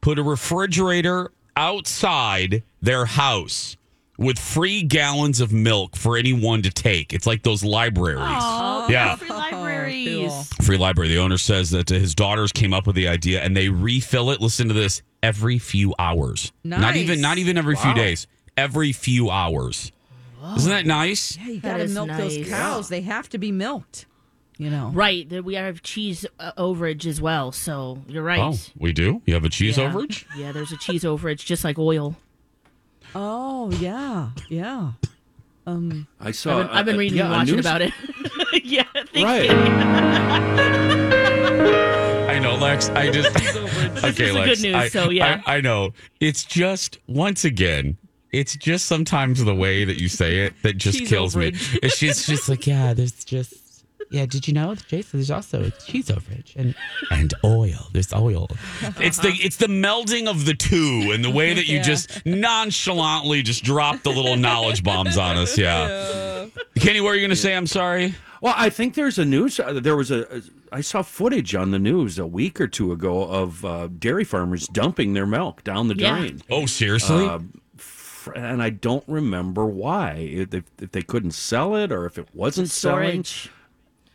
put 0.00 0.20
a 0.20 0.22
refrigerator 0.22 1.32
outside 1.56 2.62
their 2.80 3.06
house. 3.06 3.76
With 4.20 4.38
free 4.38 4.82
gallons 4.82 5.40
of 5.40 5.50
milk 5.52 5.96
for 5.96 6.16
anyone 6.16 6.60
to 6.62 6.70
take. 6.70 7.12
It's 7.14 7.26
like 7.26 7.42
those 7.42 7.64
libraries. 7.64 8.18
Oh, 8.20 8.86
yeah. 8.90 9.16
free 9.16 9.30
libraries. 9.30 10.48
Free 10.62 10.76
library. 10.76 11.08
The 11.08 11.18
owner 11.18 11.38
says 11.38 11.70
that 11.70 11.88
his 11.88 12.14
daughters 12.14 12.52
came 12.52 12.74
up 12.74 12.86
with 12.86 12.96
the 12.96 13.08
idea 13.08 13.40
and 13.42 13.56
they 13.56 13.70
refill 13.70 14.30
it. 14.30 14.40
Listen 14.40 14.68
to 14.68 14.74
this 14.74 15.00
every 15.22 15.58
few 15.58 15.94
hours. 15.98 16.52
Not 16.64 16.96
even 16.96 17.20
not 17.22 17.38
even 17.38 17.56
every 17.56 17.76
few 17.76 17.94
days. 17.94 18.26
Every 18.56 18.92
few 18.92 19.30
hours. 19.30 19.90
Isn't 20.56 20.70
that 20.70 20.86
nice? 20.86 21.36
Yeah, 21.38 21.48
you 21.48 21.60
got 21.60 21.76
to 21.78 21.84
is 21.84 21.94
milk 21.94 22.08
those 22.08 22.36
nice. 22.36 22.48
cows. 22.48 22.88
They 22.88 23.00
have 23.02 23.28
to 23.30 23.38
be 23.38 23.52
milked. 23.52 24.06
You 24.58 24.68
know. 24.68 24.90
Right. 24.92 25.42
We 25.42 25.54
have 25.54 25.80
cheese 25.82 26.26
uh, 26.38 26.52
overage 26.58 27.06
as 27.06 27.22
well. 27.22 27.52
So 27.52 28.02
you're 28.06 28.22
right. 28.22 28.38
Oh, 28.40 28.54
we 28.76 28.92
do. 28.92 29.22
You 29.24 29.32
have 29.32 29.44
a 29.44 29.48
cheese 29.48 29.78
Yeah. 29.78 29.90
overage. 29.90 30.26
Yeah, 30.36 30.52
there's 30.52 30.72
a 30.72 30.76
cheese 30.76 31.04
overage, 31.04 31.44
just 31.46 31.64
like 31.64 31.78
oil. 31.78 32.16
Oh 33.14 33.70
yeah, 33.72 34.30
yeah. 34.48 34.92
Um, 35.66 36.06
I 36.20 36.30
saw. 36.30 36.58
I've 36.60 36.66
been, 36.68 36.76
I've 36.76 36.86
been 36.86 36.96
reading 36.98 37.18
yeah, 37.18 37.24
and 37.26 37.32
watching 37.32 37.56
news- 37.56 37.66
about 37.66 37.82
it. 37.82 37.92
yeah, 38.64 38.84
thanks, 39.12 39.22
Right. 39.22 39.50
I 42.28 42.38
know, 42.38 42.54
Lex. 42.56 42.88
I 42.90 43.10
just 43.10 43.28
okay, 44.04 44.32
Lex. 44.32 44.60
good 44.60 44.62
news, 44.62 44.74
I, 44.74 44.88
so 44.88 45.10
yeah. 45.10 45.42
I, 45.46 45.56
I 45.56 45.60
know. 45.60 45.92
It's 46.20 46.44
just 46.44 46.98
once 47.06 47.44
again. 47.44 47.96
It's 48.32 48.54
just 48.54 48.86
sometimes 48.86 49.44
the 49.44 49.54
way 49.54 49.84
that 49.84 50.00
you 50.00 50.08
say 50.08 50.40
it 50.44 50.54
that 50.62 50.76
just 50.78 50.98
Cheese 51.00 51.08
kills 51.08 51.36
me. 51.36 51.50
overage. 51.50 51.78
It's 51.82 51.98
just 51.98 52.26
just 52.28 52.48
like 52.48 52.66
yeah, 52.66 52.94
there's 52.94 53.24
just 53.24 53.54
yeah. 54.10 54.26
Did 54.26 54.46
you 54.48 54.54
know, 54.54 54.74
Jason? 54.74 55.18
There's 55.20 55.30
also 55.30 55.70
cheese 55.86 56.08
overage 56.08 56.54
and 56.56 56.74
and 57.10 57.32
oil. 57.44 57.88
There's 57.92 58.12
oil. 58.12 58.48
It's 59.00 59.18
the 59.18 59.28
it's 59.40 59.56
the 59.56 59.66
melding 59.68 60.28
of 60.28 60.44
the 60.46 60.54
two 60.54 61.10
and 61.12 61.24
the 61.24 61.30
way 61.30 61.54
that 61.54 61.66
you 61.68 61.76
Yeah. 61.76 61.82
just 61.82 62.24
nonchalantly 62.26 63.42
just 63.42 63.64
drop 63.64 64.02
the 64.02 64.10
little 64.10 64.36
knowledge 64.36 64.82
bombs 64.82 65.16
on 65.16 65.36
us. 65.36 65.56
Yeah. 65.56 66.46
Kenny, 66.78 67.00
what 67.00 67.10
are 67.10 67.14
you 67.14 67.20
going 67.20 67.30
to 67.30 67.36
say? 67.36 67.54
I'm 67.56 67.66
sorry. 67.66 68.14
Well, 68.40 68.54
I 68.56 68.70
think 68.70 68.94
there's 68.94 69.18
a 69.18 69.24
news. 69.24 69.60
uh, 69.60 69.74
There 69.80 69.96
was 69.96 70.10
a. 70.10 70.36
a 70.36 70.42
I 70.72 70.80
saw 70.82 71.02
footage 71.02 71.54
on 71.56 71.72
the 71.72 71.80
news 71.80 72.18
a 72.18 72.26
week 72.26 72.60
or 72.60 72.68
two 72.68 72.92
ago 72.92 73.24
of 73.24 73.64
uh, 73.64 73.88
dairy 73.88 74.22
farmers 74.24 74.68
dumping 74.68 75.14
their 75.14 75.26
milk 75.26 75.64
down 75.64 75.88
the 75.88 75.96
Yeah. 75.96 76.16
drain. 76.18 76.42
Oh, 76.48 76.64
seriously? 76.66 77.26
Uh, 77.26 77.40
and 78.36 78.62
I 78.62 78.70
don't 78.70 79.02
remember 79.08 79.66
why. 79.66 80.12
If, 80.12 80.54
if 80.54 80.64
if 80.80 80.92
they 80.92 81.02
couldn't 81.02 81.32
sell 81.32 81.74
it 81.74 81.90
or 81.90 82.06
if 82.06 82.18
it 82.18 82.28
wasn't 82.32 82.70
selling. 82.70 83.24
Storage. 83.24 83.50
Y- 83.50 83.50
y- 83.50 83.59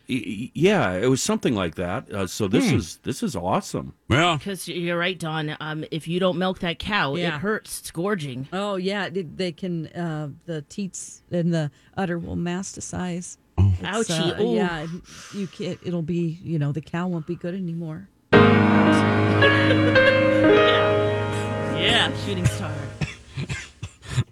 Yeah, 0.08 0.92
it 0.92 1.08
was 1.08 1.20
something 1.22 1.54
like 1.54 1.74
that. 1.76 2.10
Uh, 2.12 2.26
so 2.26 2.46
this 2.48 2.70
Hmm. 2.70 2.76
is 2.76 2.96
this 3.02 3.22
is 3.22 3.34
awesome. 3.34 3.94
Yeah. 4.08 4.36
Because 4.38 4.68
you're 4.68 4.98
right, 4.98 5.18
Dawn. 5.18 5.56
Um, 5.60 5.84
if 5.90 6.06
you 6.06 6.20
don't 6.20 6.38
milk 6.38 6.60
that 6.60 6.78
cow, 6.78 7.14
Yeah. 7.16 7.34
it 7.36 7.40
hurts. 7.40 7.80
It's 7.80 7.90
gorging. 7.90 8.48
oh 8.52 8.76
yeah, 8.76 9.08
they, 9.08 9.22
they 9.22 9.52
can. 9.52 9.86
Uh, 9.88 10.28
the 10.44 10.62
teats 10.62 11.22
and 11.30 11.52
the 11.52 11.70
udder 11.96 12.18
will 12.18 12.36
masticize. 12.36 13.36
Oh. 13.58 13.72
It's, 13.80 14.10
Ouchie. 14.10 14.38
uh, 14.38 14.42
Ooh. 14.42 14.54
yeah, 14.54 14.86
you 15.34 15.46
can't. 15.48 15.78
It'll 15.84 16.02
be. 16.02 16.38
You 16.42 16.58
know, 16.58 16.72
the 16.72 16.80
cow 16.82 17.08
won't 17.08 17.26
be 17.26 17.34
good 17.36 17.54
anymore. 17.54 18.08
Yeah, 21.76 22.10
shooting 22.24 22.46
star. 22.46 22.72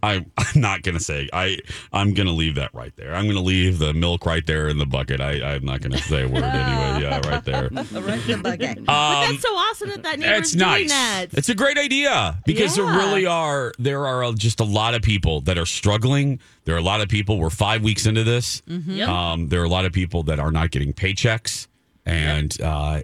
I, 0.02 0.24
I'm 0.36 0.60
not 0.60 0.82
gonna 0.82 1.00
say. 1.00 1.28
I 1.32 1.58
I'm 1.92 2.14
gonna 2.14 2.32
leave 2.32 2.54
that 2.56 2.74
right 2.74 2.92
there. 2.96 3.14
I'm 3.14 3.26
gonna 3.26 3.40
leave 3.40 3.78
the 3.78 3.92
milk 3.92 4.26
right 4.26 4.46
there 4.46 4.68
in 4.68 4.78
the 4.78 4.86
bucket. 4.86 5.20
I 5.20 5.54
I'm 5.54 5.64
not 5.64 5.80
gonna 5.80 5.98
say 5.98 6.22
a 6.24 6.28
word 6.28 6.42
anyway. 6.44 6.84
Yeah, 7.04 7.20
right 7.28 7.44
there. 7.44 7.68
right 7.72 7.92
in 7.92 7.92
the 7.92 8.38
bucket. 8.42 8.84
but 8.84 8.92
Um, 8.92 9.30
that's 9.30 9.42
so 9.42 9.48
awesome 9.54 9.90
that 9.90 10.02
that 10.04 10.18
neighbor's 10.18 10.38
It's 10.38 10.52
doing 10.52 10.88
that. 10.88 11.26
It's 11.32 11.48
a 11.48 11.54
great 11.54 11.76
idea 11.78 12.38
because 12.46 12.76
there 12.76 12.84
really 12.84 13.26
are 13.26 13.72
there 13.78 14.06
are 14.06 14.32
just 14.32 14.60
a 14.60 14.64
lot 14.64 14.94
of 14.94 15.02
people 15.02 15.40
that 15.42 15.58
are 15.58 15.66
struggling. 15.66 16.40
There 16.64 16.74
are 16.74 16.78
a 16.78 16.82
lot 16.82 17.00
of 17.00 17.08
people. 17.08 17.38
We're 17.38 17.50
five 17.50 17.82
weeks 17.82 18.06
into 18.06 18.24
this. 18.24 18.62
Mhm. 18.68 19.06
Um, 19.06 19.48
there 19.48 19.60
are 19.60 19.64
a 19.64 19.68
lot 19.68 19.84
of 19.84 19.92
people 19.92 20.22
that 20.24 20.38
are 20.38 20.50
not 20.50 20.70
getting 20.70 20.92
paychecks, 20.92 21.66
and 22.06 22.56
uh, 22.62 23.02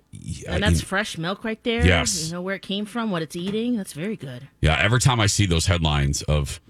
and 0.48 0.62
that's 0.62 0.80
fresh 0.80 1.18
milk 1.18 1.44
right 1.44 1.62
there. 1.64 1.84
Yes. 1.86 2.26
You 2.28 2.32
know 2.34 2.42
where 2.42 2.54
it 2.54 2.62
came 2.62 2.84
from, 2.86 3.10
what 3.10 3.22
it's 3.22 3.36
eating. 3.36 3.76
That's 3.76 3.92
very 3.92 4.16
good. 4.16 4.48
Yeah, 4.60 4.78
every 4.80 5.00
time 5.00 5.20
I 5.20 5.26
see 5.26 5.46
those 5.46 5.66
headlines 5.66 6.22
of 6.22 6.60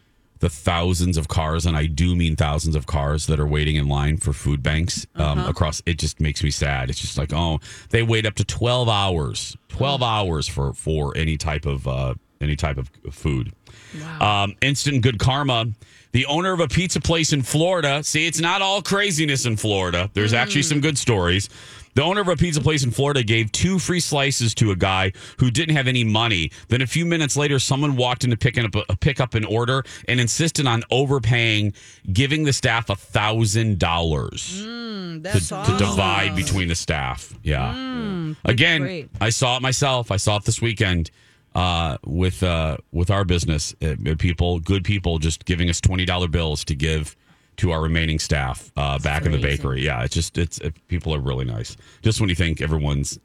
the 0.41 0.49
thousands 0.51 1.17
of 1.17 1.29
cars, 1.29 1.65
and 1.67 1.77
I 1.77 1.87
do 1.87 2.17
mean 2.17 2.35
thousands 2.37 2.75
of 2.75 2.87
cars 2.87 3.27
that 3.27 3.39
are 3.39 3.47
waiting 3.47 3.77
in 3.77 3.89
line 3.89 4.17
for 4.17 4.33
food 4.33 4.63
banks 4.63 5.07
um, 5.15 5.39
Uh-huh. 5.39 5.51
across, 5.51 5.83
it 5.87 5.99
just 5.99 6.21
makes 6.21 6.43
me 6.43 6.51
sad. 6.51 6.91
It's 6.91 6.99
just 7.01 7.17
like, 7.19 7.33
oh, 7.33 7.61
they 7.91 8.03
wait 8.03 8.27
up 8.27 8.35
to 8.37 8.45
twelve 8.45 8.89
hours, 8.89 9.57
twelve 9.69 10.03
hours 10.03 10.49
for 10.49 10.73
for 10.73 11.17
any 11.17 11.37
type 11.37 11.67
of 11.67 11.87
uh, 11.87 12.15
any 12.41 12.57
type 12.57 12.79
of 12.79 12.91
food. 13.11 13.53
Um, 14.21 14.55
instant 14.63 15.03
good 15.03 15.19
karma. 15.19 15.67
The 16.13 16.27
owner 16.27 16.53
of 16.53 16.59
a 16.59 16.67
pizza 16.67 17.01
place 17.01 17.33
in 17.33 17.43
Florida. 17.43 18.03
See, 18.03 18.27
it's 18.27 18.41
not 18.41 18.63
all 18.63 18.83
craziness 18.83 19.47
in 19.47 19.57
Florida. 19.57 20.11
There's 20.13 20.33
actually 20.33 20.63
some 20.65 20.81
good 20.81 20.99
stories. 20.99 21.49
The 21.95 22.03
owner 22.03 22.21
of 22.21 22.29
a 22.29 22.37
pizza 22.37 22.61
place 22.61 22.85
in 22.85 22.91
Florida 22.93 23.23
gave 23.23 23.51
two 23.53 23.79
free 23.79 24.01
slices 24.01 24.55
to 24.57 24.71
a 24.71 24.77
guy 24.77 25.13
who 25.39 25.51
didn't 25.51 25.75
have 25.75 25.89
any 25.89 26.05
money. 26.05 26.51
Then 26.69 26.83
a 26.83 26.87
few 26.87 27.05
minutes 27.05 27.37
later, 27.37 27.59
someone 27.59 27.97
walked 27.97 28.23
in 28.25 28.31
to 28.31 28.37
pick 28.37 28.57
up 28.59 28.75
a, 28.89 28.97
pick 28.97 29.21
up 29.21 29.35
an 29.35 29.45
order 29.45 29.83
and 30.09 30.21
insisted 30.21 30.67
on 30.67 30.85
overpaying, 30.91 31.73
giving 32.13 32.45
the 32.45 32.53
staff 32.53 32.91
a 32.91 32.97
thousand 32.97 33.79
dollars 33.79 34.63
Mm, 34.63 35.15
to, 35.15 35.21
that's 35.21 35.49
to 35.49 35.57
awesome. 35.57 35.77
divide 35.79 36.37
between 36.37 36.69
the 36.69 36.75
staff. 36.75 37.35
Yeah. 37.43 37.75
Mm, 37.75 38.37
Again, 38.45 38.83
great. 38.83 39.11
I 39.21 39.31
saw 39.31 39.57
it 39.57 39.63
myself. 39.63 40.11
I 40.11 40.17
saw 40.17 40.37
it 40.37 40.45
this 40.45 40.61
weekend 40.63 41.11
uh, 41.55 41.99
with 42.07 42.43
uh, 42.43 42.77
with 42.93 43.11
our 43.11 43.25
business. 43.25 43.75
Uh, 43.83 43.97
people, 44.19 44.61
good 44.61 44.85
people, 44.85 45.19
just 45.19 45.45
giving 45.45 45.69
us 45.69 45.81
twenty 45.81 46.05
dollar 46.05 46.29
bills 46.29 46.65
to 46.67 46.75
give 46.77 47.17
to 47.61 47.71
our 47.73 47.81
remaining 47.83 48.19
staff 48.19 48.71
uh, 48.77 48.99
back 48.99 49.25
in 49.27 49.33
the 49.33 49.39
bakery. 49.39 49.85
Yeah, 49.85 50.03
it's 50.05 50.15
just 50.15 50.37
it's 50.39 50.59
it, 50.59 50.75
people 50.89 51.15
are 51.15 51.21
really 51.21 51.45
nice. 51.45 51.77
Just 52.03 52.21
when 52.21 52.29
you 52.29 52.35
think 52.35 52.61
everyone's 52.61 53.19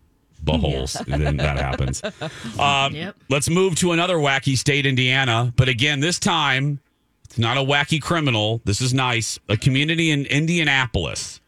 buttholes, 0.44 0.96
Yeah. 1.08 1.14
and 1.16 1.24
then 1.26 1.38
that 1.38 1.58
happens. 1.58 2.02
Um, 2.60 2.94
Yep. 2.94 3.16
Let's 3.30 3.50
move 3.50 3.76
to 3.78 3.92
another 3.94 4.18
wacky 4.18 4.58
state, 4.58 4.86
Indiana. 4.86 5.52
But 5.56 5.68
again, 5.70 6.00
this 6.00 6.20
time 6.20 6.80
it's 7.24 7.38
not 7.38 7.58
a 7.58 7.62
wacky 7.62 8.02
criminal. 8.02 8.62
This 8.66 8.80
is 8.82 8.94
nice. 8.94 9.40
A 9.50 9.58
community 9.58 10.12
in 10.12 10.26
Indianapolis. 10.26 11.42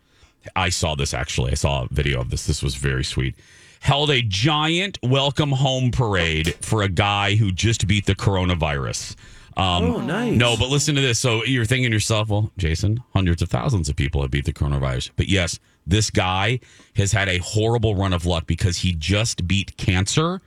I 0.55 0.69
saw 0.69 0.95
this 0.95 1.13
actually. 1.13 1.51
I 1.51 1.55
saw 1.55 1.83
a 1.83 1.87
video 1.91 2.19
of 2.21 2.29
this. 2.29 2.45
This 2.45 2.63
was 2.63 2.75
very 2.75 3.03
sweet. 3.03 3.35
held 3.79 4.09
a 4.09 4.21
giant 4.23 4.97
welcome 5.03 5.51
home 5.51 5.91
parade 5.91 6.55
for 6.61 6.81
a 6.81 6.89
guy 6.89 7.35
who 7.35 7.51
just 7.51 7.85
beat 7.87 8.05
the 8.07 8.15
coronavirus. 8.15 9.15
Um, 9.57 9.83
Oh, 9.83 9.99
nice. 10.01 10.37
No, 10.37 10.55
but 10.55 10.69
listen 10.69 10.95
to 10.95 11.01
this. 11.01 11.17
So 11.19 11.43
you're 11.43 11.65
thinking 11.65 11.89
to 11.89 11.95
yourself, 11.95 12.29
well, 12.29 12.51
Jason, 12.57 13.03
hundreds 13.13 13.41
of 13.41 13.49
thousands 13.49 13.89
of 13.89 13.95
people 13.95 14.21
have 14.21 14.29
beat 14.31 14.45
the 14.45 14.53
coronavirus. 14.53 15.09
But 15.15 15.27
yes, 15.27 15.59
this 15.85 16.09
guy 16.11 16.59
has 16.95 17.11
had 17.11 17.27
a 17.27 17.39
horrible 17.39 17.95
run 17.95 18.13
of 18.13 18.25
luck 18.25 18.45
because 18.47 18.77
he 18.77 18.93
just 18.93 19.47
beat 19.47 19.75
cancer 19.77 20.41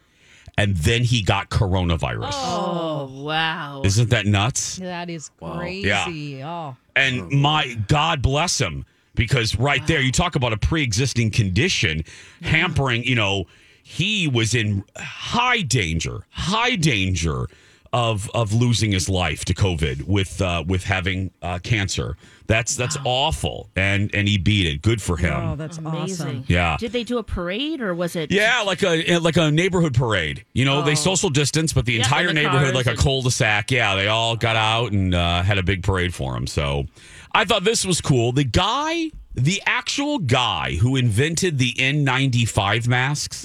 and 0.57 0.77
then 0.77 1.03
he 1.05 1.23
got 1.23 1.49
coronavirus. 1.51 2.33
Oh 2.35 3.23
wow! 3.25 3.83
Isn't 3.85 4.11
that 4.11 4.27
nuts? 4.27 4.77
That 4.77 5.09
is 5.11 5.31
Wow. 5.41 5.59
crazy. 5.59 6.43
Oh. 6.43 6.77
And 6.95 7.31
my 7.31 7.75
God 7.89 8.21
bless 8.21 8.61
him 8.61 8.85
because 9.15 9.57
right 9.59 9.85
there, 9.87 10.01
you 10.01 10.13
talk 10.13 10.37
about 10.37 10.53
a 10.53 10.57
pre 10.59 10.83
existing 10.83 11.31
condition 11.31 12.05
hampering, 12.43 13.05
you 13.05 13.15
know, 13.15 13.47
he 13.83 14.29
was 14.29 14.55
in 14.55 14.85
high 14.97 15.63
danger, 15.63 16.27
high 16.31 16.77
danger 16.77 17.47
of 17.93 18.31
of 18.35 18.53
losing 18.53 18.93
his 18.93 19.09
life 19.09 19.45
to 19.47 19.55
COVID 19.55 20.05
with 20.05 20.41
uh, 20.41 20.63
with 20.67 20.85
having 20.85 21.31
uh, 21.43 21.59
cancer. 21.59 22.17
That's 22.47 22.77
that's 22.77 22.97
awful, 23.05 23.69
and 23.77 24.15
and 24.15 24.29
he 24.29 24.39
beat 24.39 24.67
it. 24.67 24.83
Good 24.83 25.01
for 25.03 25.17
him. 25.17 25.35
Oh, 25.35 25.57
that's 25.57 25.79
Amazing. 25.79 26.27
awesome. 26.27 26.45
Yeah. 26.47 26.77
Did 26.79 26.93
they 26.93 27.05
do 27.05 27.19
a 27.19 27.23
parade 27.23 27.81
or 27.81 27.95
was 27.95 28.17
it? 28.17 28.31
Yeah, 28.31 28.63
like 28.63 28.83
a 28.83 29.19
like 29.19 29.37
a 29.37 29.51
neighborhood 29.51 29.95
parade. 29.95 30.45
You 30.53 30.65
know, 30.65 30.83
they 30.83 30.95
social 30.95 31.31
distance, 31.31 31.73
but 31.73 31.85
the 31.85 31.95
Yeah, 31.95 31.99
entire 32.03 32.29
the 32.29 32.35
neighborhood 32.35 32.75
cars 32.75 32.87
like 32.87 32.99
a 32.99 33.01
cul-de-sac. 33.01 33.71
Yeah, 33.71 33.95
they 33.97 34.09
all 34.09 34.37
got 34.37 34.57
out 34.57 34.93
and 34.93 35.15
uh, 35.15 35.43
had 35.43 35.59
a 35.59 35.63
big 35.63 35.83
parade 35.83 36.15
for 36.15 36.37
him. 36.37 36.47
So, 36.47 36.85
I 37.33 37.45
thought 37.45 37.65
this 37.65 37.85
was 37.85 38.01
cool. 38.01 38.33
The 38.33 38.45
guy, 38.45 39.11
the 39.35 39.63
actual 39.67 40.19
guy 40.19 40.75
who 40.81 40.97
invented 40.97 41.59
the 41.59 41.73
N95 41.75 42.89
masks 42.89 43.45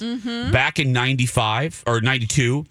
back 0.52 0.80
in 0.80 0.92
95 0.92 1.84
or 1.88 2.02
92 2.02 2.66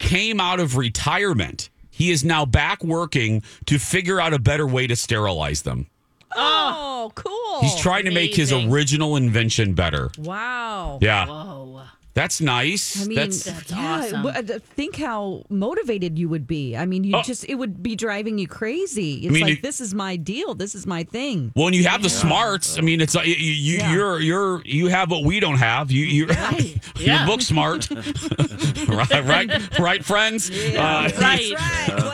came 0.00 0.40
out 0.40 0.58
of 0.58 0.76
retirement. 0.76 1.70
He 1.90 2.10
is 2.10 2.24
now 2.24 2.44
back 2.44 2.82
working 2.82 3.42
to 3.66 3.78
figure 3.78 4.20
out 4.20 4.34
a 4.34 4.38
better 4.40 4.66
way 4.66 4.88
to 4.88 4.96
sterilize 4.96 5.62
them. 5.62 5.86
Oh, 6.34 7.12
cool. 7.14 7.60
He's 7.60 7.76
trying 7.76 8.06
to 8.06 8.10
make 8.10 8.34
his 8.34 8.50
amazing. 8.50 8.72
original 8.72 9.16
invention 9.16 9.74
better. 9.74 10.10
Wow. 10.18 10.98
Yeah. 11.00 11.26
Whoa. 11.26 11.82
That's 12.12 12.40
nice. 12.40 13.00
I 13.00 13.06
mean, 13.06 13.14
That's 13.16 13.44
That's 13.44 13.70
yeah, 13.70 13.98
awesome. 14.02 14.26
uh, 14.26 14.42
think 14.74 14.96
how 14.96 15.44
motivated 15.48 16.18
you 16.18 16.28
would 16.28 16.46
be. 16.46 16.76
I 16.76 16.84
mean, 16.84 17.04
you 17.04 17.16
Oh. 17.16 17.22
just 17.22 17.44
it 17.48 17.54
would 17.54 17.82
be 17.84 17.94
driving 17.94 18.36
you 18.38 18.48
crazy. 18.48 19.14
It's 19.14 19.32
mean, 19.32 19.42
like 19.42 19.50
you- 19.56 19.62
this 19.62 19.80
is 19.80 19.94
my 19.94 20.16
deal. 20.16 20.54
This 20.54 20.74
is 20.74 20.86
my 20.88 21.04
thing. 21.04 21.52
Well, 21.54 21.68
and 21.68 21.76
you 21.76 21.84
have 21.84 22.02
the 22.02 22.10
smarts. 22.10 22.78
I 22.78 22.80
mean, 22.80 23.00
it's 23.00 23.14
like 23.14 23.26
you, 23.28 23.34
you 23.34 23.76
Yeah. 23.78 23.92
you're 23.92 24.20
you're 24.20 24.62
you 24.64 24.88
have 24.88 25.10
what 25.10 25.22
we 25.24 25.38
don't 25.38 25.58
have. 25.58 25.90
You 25.92 26.04
you 26.04 26.26
Right. 26.26 26.60
you 26.98 27.06
Yeah. 27.06 27.26
look 27.26 27.42
smart, 27.42 27.88
right? 28.88 29.24
Right? 29.24 29.78
Right, 29.78 30.04
friends. 30.04 30.50
Uh, 30.50 31.10
Right. 31.20 31.52
Right. 31.54 32.09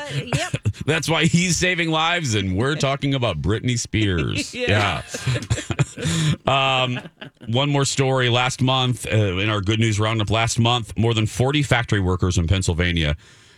What? 0.87 0.93
Yep. 0.93 0.97
That's 0.97 1.09
why 1.09 1.25
he's 1.25 1.57
saving 1.57 1.91
lives, 1.91 2.35
and 2.35 2.57
we're 2.57 2.75
talking 2.87 3.15
about 3.15 3.43
Britney 3.43 3.79
Spears. 3.79 4.55
yeah. 4.55 5.03
um, 6.47 7.01
one 7.49 7.71
more 7.71 7.85
story. 7.85 8.29
Last 8.29 8.63
month, 8.63 9.07
uh, 9.07 9.17
in 9.39 9.51
our 9.51 9.61
good 9.61 9.81
news 9.81 9.99
roundup, 10.01 10.31
last 10.31 10.59
month, 10.59 10.97
more 10.97 11.15
than 11.15 11.27
40 11.27 11.63
factory 11.63 12.01
workers 12.01 12.39
in 12.39 12.47
Pennsylvania 12.47 13.17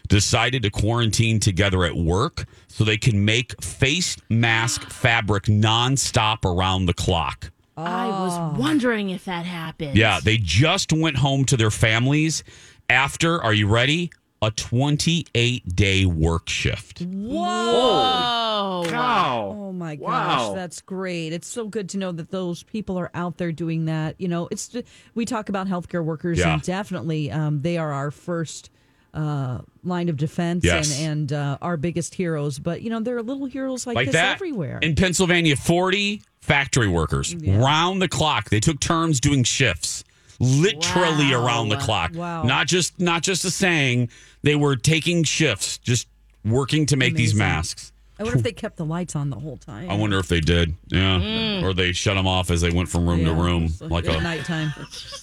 decided 0.09 0.63
to 0.63 0.71
quarantine 0.71 1.39
together 1.39 1.85
at 1.85 1.95
work 1.95 2.47
so 2.67 2.83
they 2.83 2.97
can 2.97 3.25
make 3.25 3.63
face 3.63 4.17
mask 4.31 4.83
fabric 4.91 5.45
nonstop 5.45 6.45
around 6.45 6.87
the 6.87 6.95
clock. 6.95 7.51
I 7.77 8.09
was 8.09 8.59
wondering 8.59 9.11
if 9.11 9.27
that 9.27 9.45
happened. 9.45 9.97
Yeah, 9.97 10.19
they 10.21 10.37
just 10.37 10.93
went 10.93 11.17
home 11.17 11.45
to 11.45 11.57
their 11.57 11.71
families 11.71 12.43
after, 12.91 13.41
are 13.41 13.53
you 13.53 13.69
ready? 13.69 14.11
A 14.41 14.51
28 14.53 15.75
day 15.75 16.05
work 16.07 16.49
shift. 16.49 17.01
Whoa. 17.03 18.85
Cow. 18.89 19.55
Oh 19.57 19.73
my 19.73 19.97
gosh, 19.97 20.07
Wow. 20.09 20.55
that's 20.55 20.81
great. 20.81 21.33
It's 21.33 21.49
so 21.49 21.67
good 21.69 21.89
to 21.91 21.99
know 21.99 22.13
that 22.13 22.31
those 22.31 22.63
people 22.63 22.97
are 22.99 23.11
out 23.15 23.39
there 23.39 23.53
doing 23.53 23.87
that. 23.87 24.15
You 24.21 24.29
know, 24.29 24.49
it's 24.51 24.75
we 25.15 25.25
talk 25.25 25.49
about 25.49 25.67
healthcare 25.67 26.05
workers 26.05 26.39
Yeah. 26.39 26.55
and 26.55 26.63
definitely 26.63 27.31
um, 27.31 27.63
they 27.63 27.79
are 27.79 27.93
our 27.93 28.11
first 28.11 28.71
uh, 29.15 29.59
line 29.83 30.09
of 30.09 30.17
defense 30.17 30.65
Yes. 30.65 31.01
and, 31.01 31.11
and 31.11 31.33
uh, 31.33 31.59
our 31.63 31.77
biggest 31.77 32.15
heroes. 32.15 32.59
But 32.59 32.83
you 32.83 32.91
know, 32.91 33.01
there 33.01 33.17
are 33.17 33.23
little 33.23 33.47
heroes 33.47 33.87
like, 33.87 33.97
like 33.97 34.07
this 34.07 34.15
that 34.15 34.35
everywhere. 34.37 34.79
in 34.83 34.95
Pennsylvania. 34.95 35.57
Forty 35.57 36.23
factory 36.41 36.89
workers 36.89 37.35
round 37.37 38.01
the 38.01 38.09
clock. 38.09 38.51
They 38.51 38.61
took 38.61 38.81
turns 38.81 39.19
doing 39.21 39.45
shifts, 39.45 40.05
literally 40.39 41.33
Wow. 41.33 41.45
around 41.47 41.69
the 41.71 41.77
clock. 41.77 42.13
Wow. 42.15 42.43
Not 42.45 42.67
just 42.67 42.99
not 43.01 43.23
just 43.23 43.45
a 43.45 43.51
saying. 43.51 44.11
They 44.43 44.55
were 44.57 44.77
taking 44.77 45.25
shifts, 45.25 45.79
just 45.79 46.07
working 46.45 46.87
to 46.87 46.97
make 46.97 47.15
these 47.15 47.35
masks. 47.35 47.93
I 48.21 48.25
wonder 48.25 48.39
if 48.39 48.45
they 48.45 48.53
kept 48.53 48.77
the 48.77 48.85
lights 48.85 49.15
on 49.15 49.31
the 49.31 49.39
whole 49.39 49.57
time. 49.59 49.89
I 49.89 49.95
wonder 49.95 50.19
if 50.19 50.27
they 50.27 50.41
did, 50.41 50.75
yeah, 50.89 51.21
mm. 51.21 51.63
or 51.63 51.73
they 51.73 51.93
shut 51.93 52.17
them 52.17 52.27
off 52.27 52.51
as 52.51 52.61
they 52.61 52.71
went 52.71 52.89
from 52.89 53.09
room 53.09 53.25
to 53.25 53.33
room, 53.33 53.69
like 53.81 54.07
at 54.09 54.17
a 54.17 54.21
nighttime. 54.21 54.73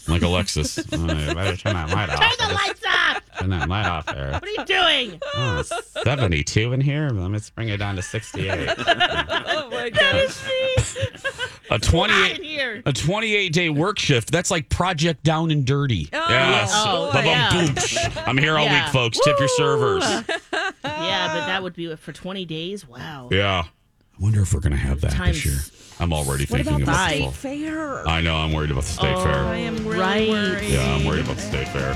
like 0.07 0.21
Alexis. 0.21 0.77
You 0.77 0.83
better 1.07 1.57
turn 1.57 1.73
that 1.73 1.89
light 1.89 2.09
off. 2.11 2.19
Turn 2.37 2.47
the 2.47 2.53
lights 2.53 2.81
off. 2.87 3.21
Turn 3.39 3.49
that 3.49 3.67
light 3.69 3.85
off 3.85 4.05
there. 4.05 4.31
What 4.31 4.43
are 4.43 4.47
you 4.49 4.65
doing? 4.65 5.21
Oh, 5.35 5.61
72 6.03 6.73
in 6.73 6.81
here. 6.81 7.09
Let's 7.09 7.49
bring 7.49 7.69
it 7.69 7.77
down 7.77 7.95
to 7.97 8.01
68. 8.01 8.69
oh 8.77 9.69
my 9.71 9.89
gosh. 9.89 10.97
A 11.69 11.79
28 11.79 12.83
a 12.85 12.93
28 12.93 13.53
day 13.53 13.69
work 13.69 13.99
shift. 13.99 14.31
That's 14.31 14.51
like 14.51 14.69
Project 14.69 15.23
Down 15.23 15.51
and 15.51 15.65
Dirty. 15.65 16.09
Oh, 16.13 16.25
yes. 16.29 16.71
oh, 16.75 17.11
yeah. 17.23 18.23
I'm 18.25 18.37
here 18.37 18.57
all 18.57 18.65
Yeah. 18.65 18.85
week, 18.85 18.93
folks. 18.93 19.19
Tip 19.23 19.37
your 19.39 19.47
servers. 19.49 20.03
Yeah, 20.03 20.23
but 20.83 21.45
that 21.47 21.61
would 21.63 21.73
be 21.75 21.93
for 21.95 22.11
20 22.13 22.45
days. 22.45 22.87
Wow. 22.87 23.29
Yeah. 23.31 23.63
I 23.65 24.21
wonder 24.23 24.41
if 24.41 24.53
we're 24.53 24.59
going 24.61 24.71
to 24.71 24.77
have 24.77 25.01
that 25.01 25.11
Times- 25.11 25.43
this 25.43 25.45
year. 25.45 25.84
I'm 25.99 26.11
already 26.11 26.45
What 26.45 26.63
thinking 26.65 26.83
about 26.83 27.09
the 27.09 27.31
state 27.31 27.33
fair? 27.33 28.07
I 28.07 28.19
know. 28.21 28.35
I'm 28.35 28.51
worried 28.51 28.71
about 28.71 28.83
the 28.83 28.89
state 28.91 29.13
Oh, 29.15 29.23
fair. 29.23 29.33
I 29.35 29.57
am 29.57 29.77
really 29.87 29.99
right. 29.99 30.29
worried. 30.29 30.69
Yeah, 30.69 30.93
I'm 30.93 31.05
worried 31.05 31.23
about 31.23 31.37
the 31.37 31.41
state 31.43 31.67
fair. 31.69 31.93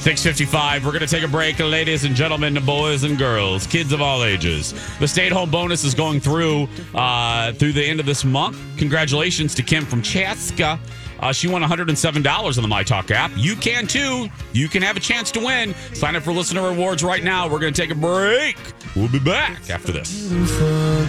655, 0.00 0.84
we're 0.84 0.92
going 0.92 1.00
to 1.00 1.06
take 1.08 1.24
a 1.24 1.28
break. 1.28 1.58
Ladies 1.58 2.04
and 2.04 2.14
gentlemen, 2.14 2.54
boys 2.64 3.02
and 3.04 3.18
girls, 3.18 3.66
kids 3.66 3.92
of 3.92 4.00
all 4.00 4.24
ages. 4.24 4.72
The 5.00 5.08
stay-at-home 5.08 5.50
bonus 5.50 5.84
is 5.84 5.94
going 5.94 6.20
through 6.20 6.68
uh, 6.94 7.52
through 7.52 7.72
the 7.72 7.84
end 7.84 7.98
of 8.00 8.06
this 8.06 8.24
month. 8.24 8.56
Congratulations 8.78 9.54
to 9.56 9.62
Kim 9.62 9.84
from 9.84 10.02
Chaska. 10.02 10.78
Uh, 11.18 11.32
she 11.32 11.48
won 11.48 11.62
$107 11.62 12.56
on 12.56 12.62
the 12.62 12.68
My 12.68 12.82
Talk 12.82 13.10
app. 13.10 13.30
You 13.36 13.56
can 13.56 13.86
too. 13.86 14.28
You 14.52 14.68
can 14.68 14.82
have 14.82 14.96
a 14.96 15.00
chance 15.00 15.30
to 15.32 15.40
win. 15.40 15.74
Sign 15.94 16.14
up 16.14 16.22
for 16.22 16.32
listener 16.32 16.68
rewards 16.68 17.02
right 17.02 17.24
now. 17.24 17.48
We're 17.48 17.58
going 17.58 17.72
to 17.72 17.80
take 17.80 17.90
a 17.90 17.94
break. 17.98 18.58
We'll 18.94 19.08
be 19.08 19.18
back 19.18 19.70
after 19.70 19.92
this. 19.92 20.28
Beautiful 20.28 20.66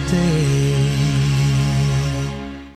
day. 0.08 0.47